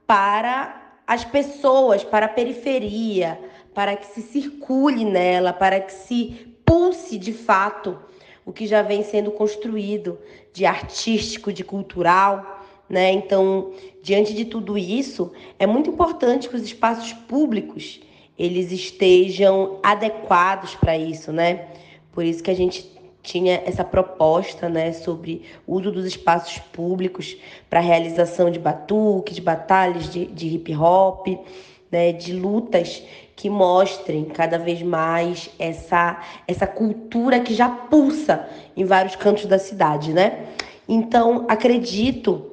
para 0.06 0.83
as 1.06 1.24
pessoas, 1.26 2.04
para 2.04 2.26
a 2.26 2.30
periferia, 2.30 3.40
para 3.74 3.96
que 3.96 4.08
se 4.08 4.22
circule 4.22 5.04
nela, 5.04 5.52
para 5.52 5.80
que 5.80 5.92
se 5.92 6.56
pulse 6.66 7.18
de 7.18 7.34
fato 7.34 7.98
o 8.46 8.52
que 8.52 8.68
já 8.68 8.82
vem 8.82 9.04
sendo 9.04 9.32
construído 9.32 10.20
de 10.52 10.66
artístico, 10.66 11.52
de 11.52 11.64
cultural. 11.64 12.62
Né? 12.90 13.12
Então, 13.12 13.72
diante 14.02 14.34
de 14.34 14.46
tudo 14.46 14.78
isso, 14.78 15.32
é 15.58 15.66
muito 15.66 15.90
importante 15.90 16.50
que 16.50 16.56
os 16.56 16.64
espaços 16.64 17.14
públicos 17.14 18.02
eles 18.38 18.72
estejam 18.72 19.80
adequados 19.84 20.76
para 20.76 20.98
isso, 20.98 21.32
né? 21.32 21.68
Por 22.12 22.26
isso 22.26 22.44
que 22.44 22.50
a 22.50 22.56
gente 22.56 22.82
tinha 23.24 23.64
essa 23.66 23.86
proposta 23.86 24.68
né, 24.68 24.92
sobre 24.92 25.44
o 25.66 25.76
uso 25.76 25.90
dos 25.90 26.06
espaços 26.06 26.60
públicos 26.60 27.38
para 27.70 27.80
realização 27.80 28.52
de 28.52 28.60
batuques, 28.60 29.36
de 29.36 29.42
batalhas 29.42 30.10
de, 30.10 30.26
de 30.26 30.48
hip 30.50 30.76
hop, 30.76 31.28
né, 31.90 32.12
de 32.12 32.34
lutas 32.34 33.02
que 33.36 33.50
mostrem 33.50 34.26
cada 34.26 34.60
vez 34.60 34.82
mais 34.82 35.50
essa, 35.58 36.22
essa 36.48 36.68
cultura 36.68 37.40
que 37.40 37.54
já 37.54 37.70
pulsa 37.70 38.48
em 38.76 38.84
vários 38.84 39.16
cantos 39.16 39.46
da 39.46 39.58
cidade. 39.58 40.12
Né? 40.12 40.46
Então, 40.88 41.46
acredito 41.48 42.52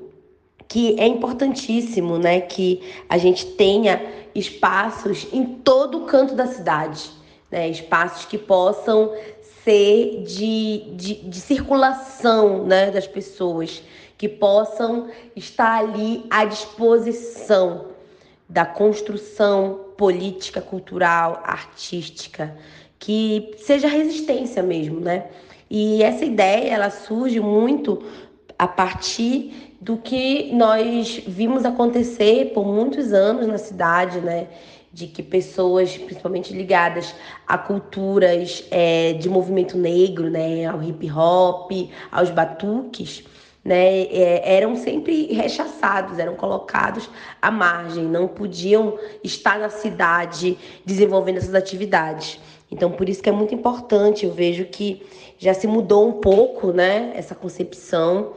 que 0.68 0.98
é 1.00 1.06
importantíssimo 1.06 2.16
né, 2.16 2.40
que 2.40 2.80
a 3.08 3.18
gente 3.18 3.44
tenha 3.44 4.00
espaços 4.32 5.26
em 5.32 5.44
todo 5.44 5.98
o 5.98 6.06
canto 6.06 6.34
da 6.36 6.46
cidade. 6.46 7.10
Né, 7.50 7.68
espaços 7.68 8.24
que 8.26 8.38
possam 8.38 9.12
ser 9.70 10.24
de, 10.24 10.84
de, 10.96 11.14
de 11.28 11.40
circulação 11.40 12.64
né, 12.64 12.90
das 12.90 13.06
pessoas, 13.06 13.82
que 14.18 14.28
possam 14.28 15.08
estar 15.36 15.78
ali 15.78 16.26
à 16.28 16.44
disposição 16.44 17.86
da 18.48 18.66
construção 18.66 19.92
política, 19.96 20.60
cultural, 20.60 21.40
artística, 21.44 22.54
que 22.98 23.54
seja 23.58 23.86
resistência 23.86 24.62
mesmo, 24.62 25.00
né? 25.00 25.26
E 25.70 26.02
essa 26.02 26.24
ideia 26.24 26.74
ela 26.74 26.90
surge 26.90 27.38
muito 27.38 28.02
a 28.58 28.66
partir 28.66 29.76
do 29.80 29.96
que 29.96 30.52
nós 30.52 31.22
vimos 31.26 31.64
acontecer 31.64 32.52
por 32.52 32.66
muitos 32.66 33.12
anos 33.12 33.46
na 33.46 33.56
cidade, 33.56 34.20
né? 34.20 34.48
De 34.92 35.06
que 35.06 35.22
pessoas, 35.22 35.96
principalmente 35.96 36.52
ligadas 36.52 37.14
a 37.46 37.56
culturas 37.56 38.64
é, 38.70 39.12
de 39.12 39.28
movimento 39.28 39.78
negro, 39.78 40.28
né, 40.28 40.66
ao 40.66 40.82
hip 40.82 41.10
hop, 41.10 41.70
aos 42.10 42.30
batuques, 42.30 43.24
né, 43.64 44.02
é, 44.04 44.56
eram 44.56 44.74
sempre 44.74 45.32
rechaçados, 45.32 46.18
eram 46.18 46.34
colocados 46.34 47.08
à 47.40 47.50
margem, 47.50 48.04
não 48.04 48.26
podiam 48.26 48.98
estar 49.22 49.58
na 49.58 49.68
cidade 49.68 50.58
desenvolvendo 50.84 51.36
essas 51.36 51.54
atividades. 51.54 52.40
Então, 52.70 52.90
por 52.90 53.08
isso 53.08 53.22
que 53.22 53.28
é 53.28 53.32
muito 53.32 53.54
importante, 53.54 54.24
eu 54.24 54.32
vejo 54.32 54.64
que 54.64 55.06
já 55.38 55.54
se 55.54 55.66
mudou 55.66 56.08
um 56.08 56.12
pouco, 56.12 56.72
né, 56.72 57.12
essa 57.14 57.34
concepção 57.34 58.32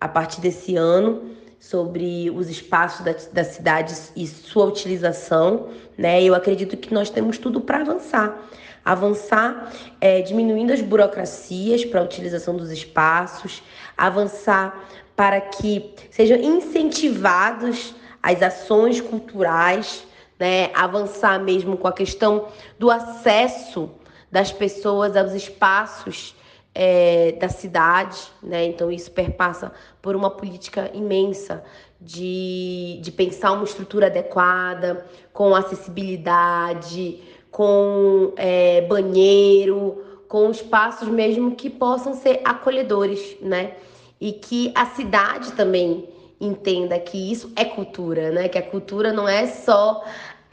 a 0.00 0.08
partir 0.08 0.40
desse 0.40 0.76
ano 0.76 1.33
sobre 1.68 2.30
os 2.30 2.50
espaços 2.50 3.02
da, 3.04 3.14
da 3.32 3.42
cidade 3.42 3.94
e 4.14 4.26
sua 4.26 4.66
utilização, 4.66 5.70
né? 5.96 6.22
Eu 6.22 6.34
acredito 6.34 6.76
que 6.76 6.92
nós 6.92 7.08
temos 7.08 7.38
tudo 7.38 7.58
para 7.58 7.80
avançar. 7.80 8.38
Avançar 8.84 9.72
é, 9.98 10.20
diminuindo 10.20 10.74
as 10.74 10.82
burocracias 10.82 11.82
para 11.82 12.00
a 12.00 12.04
utilização 12.04 12.54
dos 12.54 12.70
espaços, 12.70 13.62
avançar 13.96 14.78
para 15.16 15.40
que 15.40 15.94
sejam 16.10 16.36
incentivados 16.36 17.94
as 18.22 18.42
ações 18.42 19.00
culturais, 19.00 20.04
né? 20.38 20.70
avançar 20.74 21.40
mesmo 21.40 21.78
com 21.78 21.88
a 21.88 21.92
questão 21.92 22.48
do 22.78 22.90
acesso 22.90 23.90
das 24.30 24.52
pessoas 24.52 25.16
aos 25.16 25.32
espaços 25.32 26.36
é, 26.74 27.32
da 27.32 27.48
cidade, 27.48 28.18
né? 28.42 28.64
Então 28.64 28.90
isso 28.90 29.10
perpassa 29.10 29.72
por 30.02 30.16
uma 30.16 30.30
política 30.30 30.90
imensa 30.92 31.62
de, 32.00 32.98
de 33.00 33.12
pensar 33.12 33.52
uma 33.52 33.64
estrutura 33.64 34.06
adequada, 34.06 35.06
com 35.32 35.54
acessibilidade, 35.54 37.20
com 37.50 38.32
é, 38.36 38.80
banheiro, 38.82 40.04
com 40.28 40.50
espaços 40.50 41.08
mesmo 41.08 41.54
que 41.54 41.70
possam 41.70 42.14
ser 42.14 42.40
acolhedores, 42.44 43.36
né? 43.40 43.74
E 44.20 44.32
que 44.32 44.72
a 44.74 44.86
cidade 44.86 45.52
também 45.52 46.08
entenda 46.40 46.98
que 46.98 47.32
isso 47.32 47.52
é 47.54 47.64
cultura, 47.64 48.30
né? 48.32 48.48
Que 48.48 48.58
a 48.58 48.62
cultura 48.62 49.12
não 49.12 49.28
é 49.28 49.46
só 49.46 50.02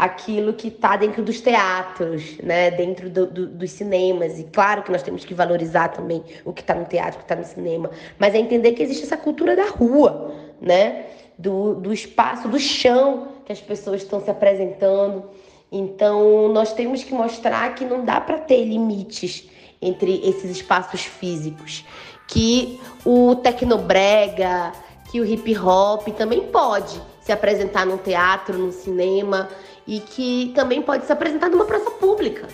aquilo 0.02 0.54
que 0.54 0.70
está 0.70 0.98
dentro 0.98 1.22
dos 1.22 1.42
teatros, 1.42 2.36
né? 2.40 2.72
dentro 2.72 3.08
do, 3.08 3.28
do, 3.28 3.46
dos 3.46 3.70
cinemas. 3.70 4.40
E 4.40 4.46
claro 4.46 4.82
que 4.82 4.92
nós 4.92 5.04
temos 5.04 5.24
que 5.24 5.32
valorizar 5.32 5.90
também 5.90 6.24
o 6.44 6.52
que 6.52 6.62
está 6.62 6.74
no 6.74 6.86
teatro, 6.86 7.18
o 7.18 7.18
que 7.18 7.26
está 7.26 7.36
no 7.36 7.46
cinema, 7.46 7.92
mas 8.18 8.34
é 8.34 8.40
entender 8.40 8.72
que 8.72 8.82
existe 8.82 9.04
essa 9.04 9.16
cultura 9.16 9.56
da 9.56 9.66
rua, 9.66 10.34
né? 10.60 11.06
do, 11.38 11.76
do 11.76 11.94
espaço, 11.94 12.48
do 12.48 12.60
chão 12.60 13.28
que 13.46 13.52
as 13.52 13.62
pessoas 13.62 14.02
estão 14.02 14.20
se 14.20 14.32
apresentando. 14.32 15.26
Então, 15.72 16.48
nós 16.48 16.74
temos 16.74 17.04
que 17.04 17.14
mostrar 17.14 17.76
que 17.76 17.86
não 17.86 18.04
dá 18.04 18.20
para 18.20 18.40
ter 18.40 18.66
limites 18.66 19.48
entre 19.80 20.20
esses 20.28 20.50
espaços 20.50 21.02
físicos, 21.02 21.86
que 22.28 22.80
o 23.06 23.36
tecnobrega, 23.36 24.72
que 25.12 25.22
o 25.22 25.26
hip 25.26 25.56
hop 25.60 26.08
também 26.18 26.48
pode 26.48 27.00
se 27.22 27.32
apresentar 27.32 27.86
num 27.86 27.98
teatro, 27.98 28.58
num 28.58 28.72
cinema, 28.72 29.48
e 29.92 30.00
que 30.00 30.54
também 30.56 30.82
pode 30.82 31.06
se 31.06 31.12
apresentar 31.12 31.50
numa 31.50 31.66
praça 31.66 31.92
pública. 31.92 32.48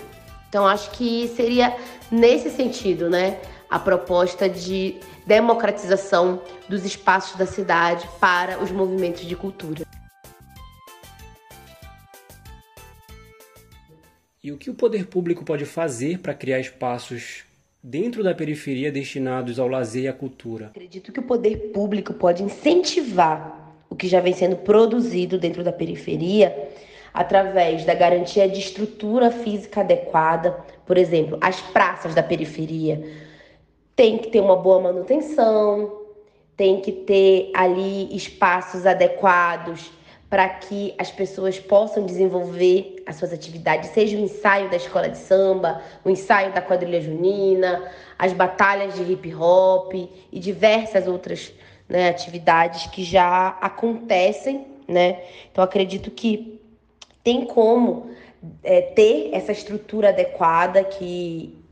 Então 0.48 0.66
acho 0.66 0.90
que 0.90 1.28
seria 1.28 1.72
nesse 2.10 2.50
sentido, 2.50 3.08
né, 3.08 3.38
a 3.70 3.78
proposta 3.78 4.48
de 4.48 4.96
democratização 5.24 6.42
dos 6.68 6.84
espaços 6.84 7.38
da 7.38 7.46
cidade 7.46 8.08
para 8.18 8.60
os 8.60 8.72
movimentos 8.72 9.24
de 9.24 9.36
cultura. 9.36 9.86
E 14.42 14.50
o 14.50 14.58
que 14.58 14.68
o 14.68 14.74
poder 14.74 15.06
público 15.06 15.44
pode 15.44 15.64
fazer 15.64 16.18
para 16.18 16.34
criar 16.34 16.58
espaços 16.58 17.44
dentro 17.80 18.24
da 18.24 18.34
periferia 18.34 18.90
destinados 18.90 19.60
ao 19.60 19.68
lazer 19.68 20.04
e 20.04 20.08
à 20.08 20.12
cultura? 20.12 20.66
Acredito 20.66 21.12
que 21.12 21.20
o 21.20 21.24
poder 21.24 21.70
público 21.72 22.12
pode 22.12 22.42
incentivar 22.42 23.76
o 23.88 23.94
que 23.94 24.08
já 24.08 24.20
vem 24.20 24.32
sendo 24.32 24.56
produzido 24.56 25.38
dentro 25.38 25.62
da 25.62 25.72
periferia 25.72 26.52
através 27.18 27.84
da 27.84 27.94
garantia 27.94 28.48
de 28.48 28.60
estrutura 28.60 29.32
física 29.32 29.80
adequada, 29.80 30.56
por 30.86 30.96
exemplo, 30.96 31.36
as 31.40 31.60
praças 31.60 32.14
da 32.14 32.22
periferia 32.22 33.02
tem 33.96 34.18
que 34.18 34.28
ter 34.30 34.40
uma 34.40 34.54
boa 34.54 34.80
manutenção, 34.80 36.00
tem 36.56 36.80
que 36.80 36.92
ter 36.92 37.50
ali 37.52 38.14
espaços 38.14 38.86
adequados 38.86 39.90
para 40.30 40.48
que 40.48 40.94
as 40.96 41.10
pessoas 41.10 41.58
possam 41.58 42.06
desenvolver 42.06 43.02
as 43.04 43.16
suas 43.16 43.32
atividades, 43.32 43.90
seja 43.90 44.16
o 44.16 44.20
ensaio 44.20 44.70
da 44.70 44.76
escola 44.76 45.08
de 45.08 45.18
samba, 45.18 45.82
o 46.04 46.10
ensaio 46.10 46.52
da 46.52 46.62
quadrilha 46.62 47.00
junina, 47.00 47.82
as 48.16 48.32
batalhas 48.32 48.94
de 48.94 49.02
hip 49.02 49.34
hop 49.34 49.92
e 49.92 50.38
diversas 50.38 51.08
outras 51.08 51.52
né, 51.88 52.10
atividades 52.10 52.86
que 52.86 53.02
já 53.02 53.58
acontecem, 53.60 54.68
né? 54.86 55.20
Então 55.50 55.64
acredito 55.64 56.12
que 56.12 56.57
tem 57.28 57.44
como 57.44 58.06
é, 58.64 58.80
ter 58.80 59.28
essa 59.34 59.52
estrutura 59.52 60.08
adequada 60.08 60.82
que 60.82 61.62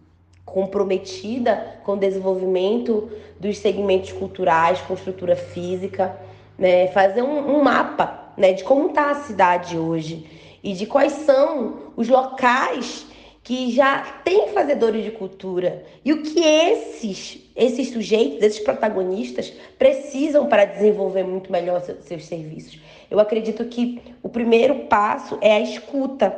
comprometida 0.44 1.78
com 1.82 1.92
o 1.92 1.96
desenvolvimento 1.96 3.10
dos 3.40 3.56
segmentos 3.56 4.12
culturais, 4.12 4.82
com 4.82 4.92
estrutura 4.92 5.34
física, 5.34 6.14
né? 6.58 6.88
fazer 6.88 7.22
um, 7.22 7.56
um 7.56 7.62
mapa 7.62 8.34
né, 8.36 8.52
de 8.52 8.64
como 8.64 8.88
está 8.88 9.12
a 9.12 9.14
cidade 9.14 9.78
hoje 9.78 10.26
e 10.62 10.74
de 10.74 10.84
quais 10.84 11.12
são 11.12 11.92
os 11.96 12.06
locais 12.06 13.06
que 13.46 13.70
já 13.70 14.02
tem 14.24 14.48
fazedores 14.48 15.04
de 15.04 15.12
cultura 15.12 15.84
e 16.04 16.12
o 16.12 16.20
que 16.20 16.40
esses 16.40 17.46
esses 17.54 17.92
sujeitos, 17.92 18.42
esses 18.42 18.58
protagonistas 18.58 19.52
precisam 19.78 20.46
para 20.46 20.64
desenvolver 20.64 21.22
muito 21.22 21.52
melhor 21.52 21.80
seus 21.80 22.24
serviços. 22.24 22.80
Eu 23.08 23.20
acredito 23.20 23.64
que 23.66 24.02
o 24.20 24.28
primeiro 24.28 24.86
passo 24.86 25.38
é 25.40 25.52
a 25.52 25.60
escuta, 25.60 26.36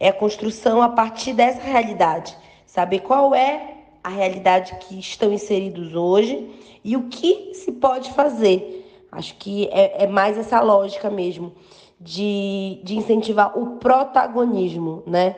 é 0.00 0.08
a 0.08 0.12
construção 0.12 0.82
a 0.82 0.88
partir 0.88 1.32
dessa 1.32 1.62
realidade, 1.62 2.36
saber 2.66 3.02
qual 3.02 3.36
é 3.36 3.76
a 4.02 4.08
realidade 4.08 4.74
que 4.80 4.98
estão 4.98 5.32
inseridos 5.32 5.94
hoje 5.94 6.50
e 6.82 6.96
o 6.96 7.04
que 7.04 7.52
se 7.54 7.70
pode 7.70 8.10
fazer. 8.14 8.84
Acho 9.12 9.36
que 9.36 9.68
é, 9.68 10.02
é 10.02 10.06
mais 10.08 10.36
essa 10.36 10.60
lógica 10.60 11.08
mesmo 11.08 11.52
de, 12.00 12.80
de 12.82 12.96
incentivar 12.96 13.56
o 13.56 13.76
protagonismo, 13.76 15.04
né? 15.06 15.36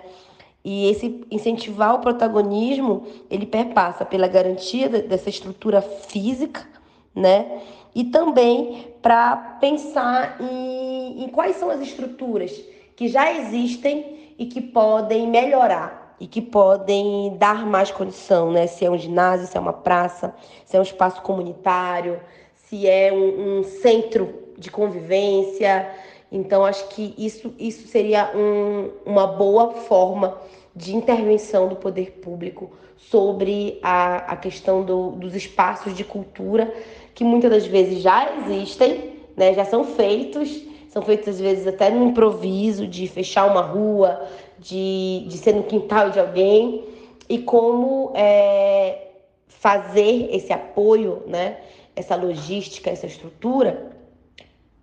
E 0.65 0.91
esse 0.91 1.25
incentivar 1.31 1.95
o 1.95 2.01
protagonismo, 2.01 3.07
ele 3.31 3.47
perpassa 3.47 4.05
pela 4.05 4.29
garantia 4.29 4.89
dessa 4.89 5.31
estrutura 5.31 5.81
física, 5.81 6.67
né? 7.15 7.61
E 7.95 8.05
também 8.05 8.89
para 9.01 9.37
pensar 9.61 10.37
em, 10.41 11.25
em 11.25 11.29
quais 11.29 11.57
são 11.57 11.71
as 11.71 11.81
estruturas 11.81 12.53
que 12.95 13.09
já 13.09 13.33
existem 13.33 14.35
e 14.39 14.47
que 14.47 14.61
podem 14.61 15.27
melhorar 15.27 16.15
e 16.21 16.27
que 16.27 16.43
podem 16.43 17.35
dar 17.39 17.67
mais 17.67 17.91
condição, 17.91 18.53
né? 18.53 18.67
Se 18.67 18.85
é 18.85 18.91
um 18.91 18.99
ginásio, 18.99 19.47
se 19.47 19.57
é 19.57 19.61
uma 19.61 19.73
praça, 19.73 20.35
se 20.67 20.77
é 20.77 20.79
um 20.79 20.83
espaço 20.83 21.23
comunitário, 21.23 22.21
se 22.55 22.87
é 22.87 23.11
um, 23.11 23.61
um 23.61 23.65
centro 23.65 24.51
de 24.59 24.71
convivência, 24.71 25.91
então, 26.31 26.65
acho 26.65 26.89
que 26.89 27.15
isso, 27.19 27.53
isso 27.59 27.89
seria 27.89 28.31
um, 28.35 28.91
uma 29.05 29.27
boa 29.27 29.73
forma 29.73 30.39
de 30.75 30.95
intervenção 30.95 31.69
do 31.69 31.75
poder 31.75 32.21
público 32.23 32.71
sobre 32.97 33.79
a, 33.83 34.33
a 34.33 34.37
questão 34.37 34.85
do, 34.85 35.13
dos 35.13 35.35
espaços 35.35 35.97
de 35.97 36.05
cultura, 36.05 36.73
que 37.15 37.25
muitas 37.25 37.51
das 37.51 37.67
vezes 37.67 38.01
já 38.01 38.31
existem, 38.39 39.15
né, 39.37 39.55
já 39.55 39.65
são 39.65 39.85
feitos, 39.85 40.63
são 40.89 41.03
feitos 41.03 41.29
às 41.29 41.41
vezes 41.41 41.67
até 41.67 41.91
no 41.91 42.07
improviso, 42.07 42.87
de 42.87 43.09
fechar 43.09 43.47
uma 43.47 43.63
rua, 43.63 44.29
de, 44.59 45.25
de 45.27 45.39
ser 45.39 45.55
no 45.55 45.65
quintal 45.65 46.11
de 46.11 46.21
alguém, 46.21 46.85
e 47.29 47.39
como 47.39 48.13
é, 48.15 49.09
fazer 49.49 50.29
esse 50.33 50.53
apoio, 50.53 51.23
né, 51.27 51.59
essa 51.97 52.15
logística, 52.15 52.91
essa 52.91 53.07
estrutura, 53.07 53.91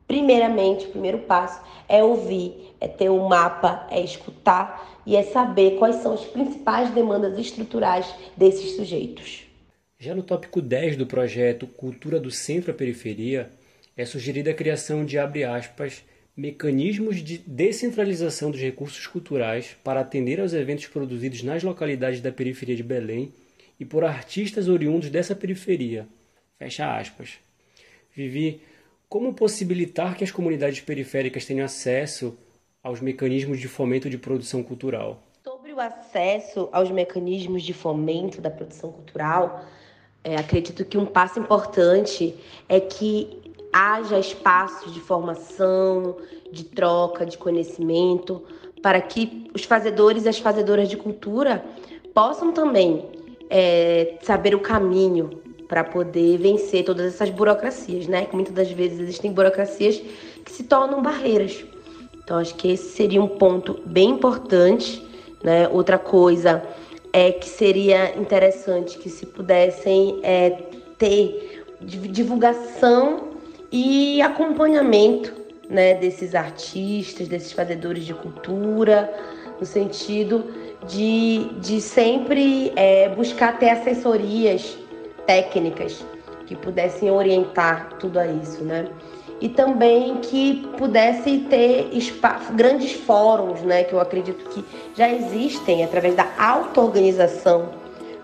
Primeiramente, 0.08 0.86
o 0.86 0.92
primeiro 0.92 1.20
passo 1.20 1.62
é 1.90 2.02
ouvir, 2.02 2.74
é 2.80 2.88
ter 2.88 3.10
um 3.10 3.28
mapa, 3.28 3.86
é 3.92 4.00
escutar 4.02 5.02
e 5.06 5.16
é 5.16 5.24
saber 5.24 5.78
quais 5.78 5.98
são 5.98 6.14
as 6.14 6.24
principais 6.26 6.90
demandas 6.92 7.38
estruturais 7.38 8.06
desses 8.36 8.76
sujeitos. 8.76 9.46
Já 10.00 10.16
no 10.16 10.24
tópico 10.24 10.62
10 10.62 10.96
do 10.96 11.06
projeto 11.06 11.68
Cultura 11.68 12.20
do 12.20 12.32
Centro 12.32 12.72
à 12.72 12.74
Periferia, 12.74 13.50
é 13.98 14.06
sugerida 14.06 14.52
a 14.52 14.54
criação 14.54 15.04
de, 15.04 15.18
aspas, 15.18 16.04
mecanismos 16.36 17.24
de 17.24 17.40
descentralização 17.40 18.52
dos 18.52 18.62
recursos 18.62 19.08
culturais 19.08 19.76
para 19.84 20.02
atender 20.02 20.40
aos 20.40 20.54
eventos 20.54 20.86
produzidos 20.86 21.42
nas 21.42 21.64
localidades 21.64 22.22
da 22.22 22.32
periferia 22.32 22.76
de 22.76 22.84
Belém 22.84 23.34
e 23.80 23.84
por 23.84 24.04
artistas 24.04 24.68
oriundos 24.68 25.10
dessa 25.10 25.36
periferia. 25.36 26.08
Fecha 26.60 26.96
aspas. 26.96 27.40
Vivi 28.16 28.62
como 29.10 29.34
possibilitar 29.34 30.16
que 30.18 30.24
as 30.24 30.32
comunidades 30.32 30.82
periféricas 30.82 31.46
tenham 31.46 31.66
acesso 31.66 32.38
aos 32.84 33.00
mecanismos 33.00 33.60
de 33.60 33.68
fomento 33.68 34.10
de 34.10 34.18
produção 34.18 34.62
cultural? 34.62 35.24
Sobre 35.44 35.74
o 35.74 35.80
acesso 35.80 36.68
aos 36.72 36.92
mecanismos 36.92 37.64
de 37.64 37.74
fomento 37.74 38.42
da 38.42 38.50
produção 38.50 38.92
cultural, 38.92 39.64
é, 40.24 40.36
acredito 40.36 40.84
que 40.84 40.98
um 40.98 41.06
passo 41.06 41.40
importante 41.40 42.36
é 42.68 42.80
que 42.80 43.54
haja 43.72 44.20
espaços 44.20 44.94
de 44.94 45.00
formação, 45.00 46.18
de 46.52 46.66
troca, 46.66 47.26
de 47.26 47.38
conhecimento, 47.38 48.44
para 48.82 49.00
que 49.00 49.50
os 49.54 49.64
fazedores 49.64 50.26
e 50.26 50.30
as 50.30 50.40
fazedoras 50.40 50.90
de 50.90 50.98
cultura 50.98 51.64
possam 52.14 52.52
também 52.52 53.06
é, 53.50 54.18
saber 54.22 54.54
o 54.54 54.60
caminho 54.60 55.47
para 55.68 55.84
poder 55.84 56.38
vencer 56.38 56.84
todas 56.84 57.14
essas 57.14 57.30
burocracias, 57.30 58.08
né? 58.08 58.26
Que 58.26 58.36
muitas 58.36 58.54
das 58.54 58.72
vezes 58.72 59.00
existem 59.00 59.32
burocracias 59.32 60.02
que 60.44 60.52
se 60.52 60.64
tornam 60.64 61.02
barreiras. 61.02 61.66
Então 62.24 62.38
acho 62.38 62.56
que 62.56 62.72
esse 62.72 62.96
seria 62.96 63.22
um 63.22 63.28
ponto 63.28 63.82
bem 63.86 64.12
importante, 64.12 65.06
né? 65.44 65.68
Outra 65.68 65.98
coisa 65.98 66.64
é 67.12 67.32
que 67.32 67.48
seria 67.48 68.18
interessante 68.18 68.98
que 68.98 69.10
se 69.10 69.26
pudessem 69.26 70.20
é, 70.24 70.52
ter 70.98 71.66
divulgação 71.82 73.30
e 73.72 74.22
acompanhamento, 74.22 75.34
né? 75.70 75.96
Desses 75.96 76.34
artistas, 76.34 77.28
desses 77.28 77.52
fazedores 77.52 78.06
de 78.06 78.14
cultura, 78.14 79.14
no 79.60 79.66
sentido 79.66 80.46
de, 80.88 81.50
de 81.60 81.82
sempre 81.82 82.72
é, 82.76 83.10
buscar 83.10 83.58
ter 83.58 83.70
assessorias 83.70 84.78
técnicas 85.28 86.04
que 86.48 86.56
pudessem 86.56 87.12
orientar 87.12 87.90
tudo 88.00 88.18
a 88.18 88.26
isso, 88.26 88.64
né? 88.64 88.88
E 89.40 89.50
também 89.50 90.16
que 90.16 90.66
pudesse 90.78 91.40
ter 91.50 91.90
grandes 92.56 92.94
fóruns, 92.94 93.62
né? 93.62 93.84
Que 93.84 93.94
eu 93.94 94.00
acredito 94.00 94.50
que 94.50 94.66
já 94.96 95.08
existem 95.10 95.84
através 95.84 96.16
da 96.16 96.28
auto-organização 96.40 97.70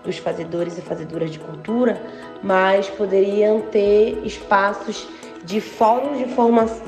dos 0.02 0.18
fazedores 0.18 0.76
e 0.76 0.80
fazedoras 0.80 1.30
de 1.30 1.38
cultura, 1.38 2.02
mas 2.42 2.88
poderiam 2.90 3.60
ter 3.60 4.18
espaços 4.24 5.06
de 5.44 5.60
fóruns 5.60 6.18
de 6.18 6.24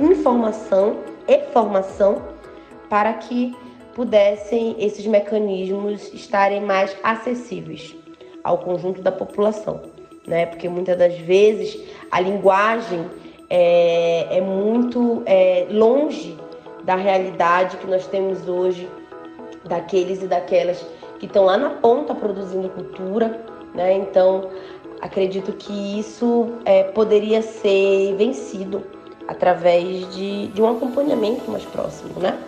informação 0.03 0.99
e 1.29 1.39
formação 1.53 2.23
para 2.89 3.12
que 3.14 3.55
pudessem 3.95 4.77
esses 4.79 5.07
mecanismos 5.07 6.12
estarem 6.12 6.61
mais 6.61 6.95
acessíveis 7.03 7.95
ao 8.43 8.59
conjunto 8.59 9.01
da 9.03 9.12
população 9.12 9.96
né? 10.27 10.47
Porque 10.47 10.68
muitas 10.68 10.99
das 10.99 11.16
vezes 11.18 11.79
a 12.11 12.20
linguagem 12.20 13.05
é, 13.49 14.39
é 14.39 14.41
muito 14.41 15.22
é, 15.27 15.66
longe 15.70 16.37
da 16.85 16.97
realidade 16.97 17.77
que 17.77 17.87
nós 17.87 18.07
temos 18.07 18.49
hoje, 18.49 18.89
daqueles 19.64 20.22
e 20.22 20.27
daquelas 20.27 20.85
que 21.18 21.27
estão 21.27 21.45
lá 21.45 21.57
na 21.57 21.70
ponta 21.70 22.14
produzindo 22.14 22.68
cultura, 22.70 23.41
né? 23.74 23.95
Então 23.95 24.51
acredito 25.01 25.53
que 25.53 25.99
isso 25.99 26.53
é, 26.64 26.85
poderia 26.85 27.43
ser 27.43 28.14
vencido 28.16 28.83
através 29.29 30.14
de, 30.14 30.49
de 30.49 30.62
um 30.62 30.70
acompanhamento 30.70 31.51
mais 31.51 31.64
próximo, 31.64 32.20
né? 32.20 32.39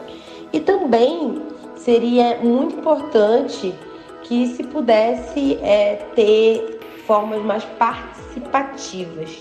E 0.53 0.61
também 0.61 1.43
seria 1.77 2.39
muito 2.43 2.77
importante 2.77 3.75
que 4.23 4.47
se 4.49 4.63
pudesse 4.65 5.59
é, 5.63 5.97
ter 6.15 6.78
formas 7.09 7.43
mais 7.43 7.65
participativas, 7.65 9.39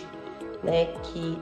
né? 0.63 0.85
Que 1.03 1.37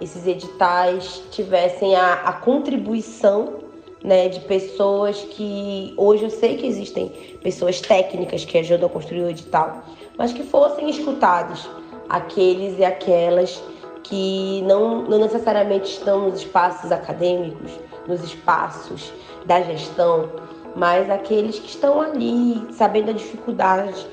esses 0.00 0.26
editais 0.26 1.22
tivessem 1.30 1.94
a, 1.94 2.14
a 2.14 2.32
contribuição 2.32 3.60
né, 4.02 4.28
de 4.28 4.40
pessoas 4.40 5.20
que 5.22 5.94
hoje 5.96 6.24
eu 6.24 6.30
sei 6.30 6.56
que 6.56 6.66
existem 6.66 7.08
pessoas 7.42 7.80
técnicas 7.80 8.44
que 8.44 8.58
ajudam 8.58 8.88
a 8.88 8.90
construir 8.90 9.22
o 9.22 9.30
edital, 9.30 9.82
mas 10.16 10.32
que 10.32 10.42
fossem 10.42 10.90
escutados 10.90 11.68
aqueles 12.08 12.78
e 12.78 12.84
aquelas 12.84 13.62
que 14.02 14.62
não, 14.62 15.02
não 15.02 15.18
necessariamente 15.18 15.92
estão 15.92 16.28
nos 16.28 16.40
espaços 16.40 16.90
acadêmicos, 16.90 17.72
nos 18.06 18.22
espaços 18.22 19.12
da 19.46 19.60
gestão, 19.62 20.30
mas 20.74 21.10
aqueles 21.10 21.58
que 21.58 21.68
estão 21.68 22.00
ali 22.00 22.66
sabendo 22.72 23.10
a 23.10 23.14
dificuldade 23.14 24.06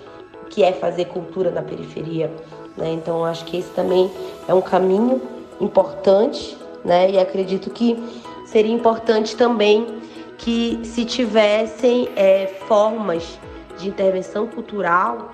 que 0.50 0.64
é 0.64 0.72
fazer 0.74 1.06
cultura 1.06 1.52
na 1.52 1.62
periferia. 1.62 2.32
Né? 2.78 2.94
Então, 2.94 3.24
acho 3.26 3.46
que 3.46 3.58
esse 3.58 3.70
também 3.70 4.12
é 4.48 4.54
um 4.54 4.62
caminho 4.62 5.22
importante, 5.60 6.58
né? 6.84 7.10
E 7.12 7.18
acredito 7.18 7.70
que 7.70 7.98
seria 8.46 8.74
importante 8.74 9.36
também 9.36 10.02
que 10.38 10.80
se 10.84 11.06
tivessem 11.06 12.10
é, 12.16 12.48
formas 12.68 13.40
de 13.78 13.88
intervenção 13.88 14.48
cultural 14.48 15.32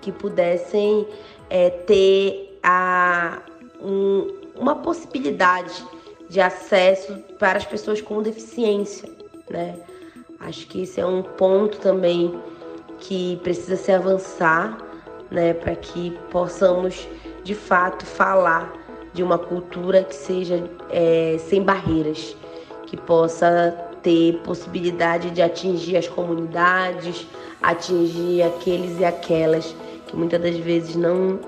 que 0.00 0.10
pudessem 0.10 1.06
é, 1.50 1.70
ter 1.70 2.58
a, 2.62 3.40
um, 3.80 4.28
uma 4.56 4.76
possibilidade 4.76 5.84
de 6.28 6.40
acesso 6.40 7.14
para 7.38 7.58
as 7.58 7.64
pessoas 7.64 8.00
com 8.00 8.22
deficiência, 8.22 9.08
né? 9.50 9.76
Acho 10.40 10.66
que 10.66 10.82
esse 10.82 11.00
é 11.00 11.06
um 11.06 11.22
ponto 11.22 11.78
também 11.78 12.34
que 13.02 13.36
precisa 13.42 13.76
se 13.76 13.90
avançar, 13.90 14.78
né, 15.30 15.52
para 15.52 15.74
que 15.74 16.16
possamos 16.30 17.08
de 17.42 17.54
fato 17.54 18.06
falar 18.06 18.72
de 19.12 19.22
uma 19.22 19.38
cultura 19.38 20.04
que 20.04 20.14
seja 20.14 20.62
é, 20.88 21.36
sem 21.38 21.62
barreiras, 21.62 22.36
que 22.86 22.96
possa 22.96 23.76
ter 24.02 24.40
possibilidade 24.44 25.30
de 25.30 25.42
atingir 25.42 25.96
as 25.96 26.06
comunidades, 26.08 27.26
atingir 27.60 28.42
aqueles 28.42 28.98
e 29.00 29.04
aquelas 29.04 29.74
que 30.06 30.16
muitas 30.16 30.40
das 30.40 30.56
vezes 30.56 30.94
não, 30.94 31.40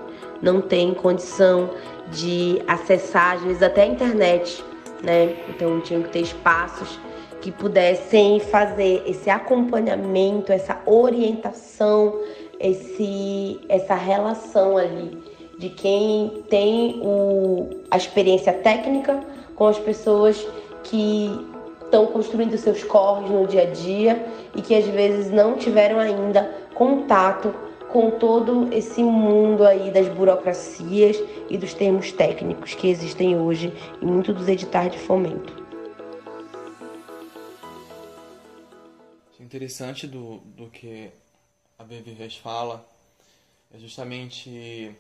não 0.43 0.61
têm 0.61 0.93
condição 0.93 1.71
de 2.11 2.61
acessar, 2.67 3.37
às 3.37 3.43
vezes 3.43 3.63
até 3.63 3.83
a 3.83 3.87
internet, 3.87 4.63
né? 5.03 5.37
Então 5.49 5.81
tinham 5.81 6.03
que 6.03 6.11
ter 6.11 6.21
espaços 6.21 6.99
que 7.45 7.53
pudessem 7.53 8.41
fazer 8.41 9.03
esse 9.07 9.29
acompanhamento, 9.29 10.51
essa 10.51 10.81
orientação, 10.87 12.19
esse, 12.59 13.61
essa 13.69 13.95
relação 13.95 14.79
ali 14.79 15.23
de 15.59 15.69
quem 15.69 16.43
tem 16.49 17.03
o, 17.03 17.69
a 17.91 17.99
experiência 17.99 18.51
técnica 18.51 19.21
com 19.55 19.67
as 19.67 19.79
pessoas 19.79 20.43
que 20.85 21.39
estão 21.83 22.07
construindo 22.07 22.57
seus 22.57 22.83
corres 22.83 23.31
no 23.31 23.47
dia 23.47 23.65
a 23.65 23.67
dia 23.67 24.25
e 24.57 24.63
que 24.63 24.75
às 24.75 24.87
vezes 24.87 25.31
não 25.31 25.59
tiveram 25.59 25.99
ainda 25.99 26.51
contato 26.75 27.55
com 27.91 28.13
todo 28.13 28.73
esse 28.73 29.03
mundo 29.03 29.67
aí 29.67 29.91
das 29.91 30.09
burocracias 30.09 31.23
e 31.51 31.59
dos 31.59 31.75
termos 31.75 32.11
técnicos 32.11 32.75
que 32.75 32.89
existem 32.89 33.39
hoje 33.39 33.71
em 34.01 34.07
muitos 34.07 34.35
dos 34.35 34.49
editais 34.49 34.91
de 34.91 34.99
fomento. 34.99 35.64
Interessante 39.55 40.09
do, 40.09 40.39
do 40.39 40.69
que 40.69 41.11
a 41.79 41.85
BVVES 41.85 42.39
fala 42.39 42.85
é 43.73 43.79
justamente 43.79 44.93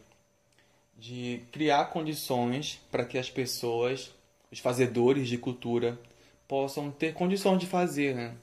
de 0.96 1.42
criar 1.50 1.86
condições 1.86 2.80
para 2.88 3.04
que 3.04 3.18
as 3.18 3.28
pessoas, 3.28 4.12
os 4.52 4.60
fazedores 4.60 5.26
de 5.26 5.38
cultura, 5.38 5.98
possam 6.46 6.88
ter 6.88 7.14
condições 7.14 7.58
de 7.58 7.66
fazer, 7.66 8.14
né? 8.14 8.36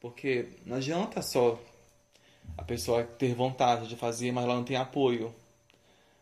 Porque 0.00 0.48
não 0.64 0.78
adianta 0.78 1.20
só 1.20 1.60
a 2.56 2.62
pessoa 2.62 3.04
ter 3.04 3.34
vontade 3.34 3.88
de 3.88 3.96
fazer, 3.96 4.32
mas 4.32 4.44
ela 4.44 4.54
não 4.54 4.64
tem 4.64 4.76
apoio. 4.76 5.34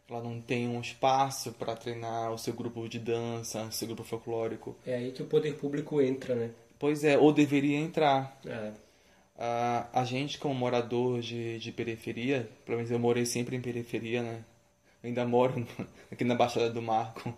Ela 0.09 0.25
não 0.25 0.41
tem 0.41 0.67
um 0.67 0.81
espaço 0.81 1.53
para 1.53 1.77
treinar 1.77 2.33
o 2.33 2.39
seu 2.39 2.53
grupo 2.53 2.89
de 2.89 2.99
dança, 2.99 3.63
o 3.63 3.73
seu 3.73 3.87
grupo 3.87 4.03
folclórico. 4.03 4.77
É 4.85 4.97
aí 4.97 5.13
que 5.13 5.23
o 5.23 5.27
poder 5.27 5.55
público 5.55 6.03
entra, 6.03 6.35
né? 6.35 6.51
Pois 6.81 7.05
é, 7.05 7.17
ou 7.17 7.33
deveria 7.33 7.79
entrar. 7.79 8.37
É. 8.45 8.73
A, 9.41 9.89
a 10.01 10.05
gente, 10.05 10.39
como 10.39 10.55
morador 10.55 11.21
de, 11.21 11.59
de 11.59 11.73
periferia, 11.73 12.49
pelo 12.67 12.77
menos 12.77 12.91
eu 12.93 12.99
morei 12.99 13.25
sempre 13.25 13.57
em 13.57 13.61
periferia, 13.61 14.23
né? 14.23 14.45
ainda 15.03 15.25
moro 15.27 15.67
aqui 16.13 16.25
na 16.25 16.35
Baixada 16.35 16.71
do 16.71 16.83
Marco. 16.83 17.35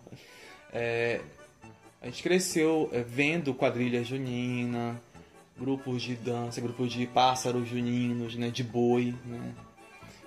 É, 0.71 1.21
a 2.01 2.07
gente 2.07 2.21
cresceu 2.21 2.89
é, 2.91 3.01
vendo 3.01 3.53
quadrilha 3.53 4.03
junina, 4.03 5.01
grupos 5.57 6.01
de 6.01 6.15
dança, 6.15 6.59
grupos 6.59 6.91
de 6.91 7.07
pássaros 7.07 7.67
juninos, 7.67 8.35
né, 8.35 8.49
de 8.49 8.63
boi, 8.63 9.15
né, 9.25 9.53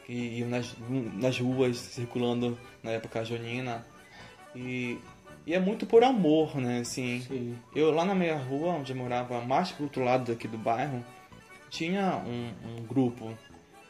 que 0.07 0.13
iam 0.13 0.49
nas, 0.49 0.75
nas 1.15 1.39
ruas 1.39 1.77
circulando 1.77 2.59
na 2.83 2.93
época 2.93 3.25
junina. 3.25 3.85
E, 4.55 4.99
e 5.45 5.53
é 5.53 5.59
muito 5.59 5.85
por 5.85 6.03
amor, 6.03 6.57
né, 6.57 6.81
assim. 6.81 7.21
Sim. 7.23 7.59
Eu 7.75 7.91
lá 7.91 8.05
na 8.05 8.15
minha 8.15 8.37
rua, 8.37 8.75
onde 8.75 8.93
eu 8.93 8.97
morava, 8.97 9.41
mais 9.41 9.73
pro 9.73 9.85
outro 9.85 10.03
lado 10.03 10.33
daqui 10.33 10.49
do 10.49 10.57
bairro, 10.57 11.05
tinha 11.77 12.23
um, 12.27 12.53
um 12.69 12.83
grupo. 12.85 13.37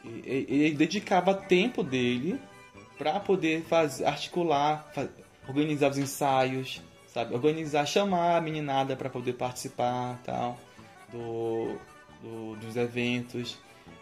E, 0.03 0.45
ele 0.49 0.75
dedicava 0.75 1.33
tempo 1.33 1.83
dele 1.83 2.39
para 2.97 3.19
poder 3.19 3.63
fazer, 3.63 4.05
articular, 4.05 4.91
organizar 5.47 5.91
os 5.91 5.97
ensaios, 5.97 6.81
sabe? 7.07 7.33
Organizar, 7.33 7.85
chamar 7.85 8.37
a 8.37 8.41
meninada 8.41 8.95
para 8.95 9.09
poder 9.09 9.33
participar, 9.33 10.19
tal, 10.23 10.57
do, 11.11 11.77
do, 12.21 12.55
dos 12.57 12.75
eventos. 12.75 13.57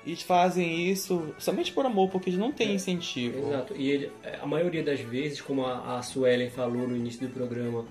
E 0.05 0.15
fazem 0.15 0.87
isso 0.87 1.33
somente 1.39 1.71
por 1.73 1.85
amor, 1.85 2.09
porque 2.09 2.29
eles 2.29 2.39
não 2.39 2.51
têm 2.51 2.69
É, 2.69 2.73
incentivo. 2.73 3.39
Exato. 3.39 3.75
E 3.75 3.89
ele, 3.89 4.11
a 4.39 4.45
maioria 4.45 4.83
das 4.83 4.99
vezes, 4.99 5.41
como 5.41 5.65
a, 5.65 5.97
a 5.97 6.01
Suelen 6.03 6.49
falou 6.49 6.87
no 6.87 6.95
início 6.95 7.27
do 7.27 7.33
programa, 7.33 7.85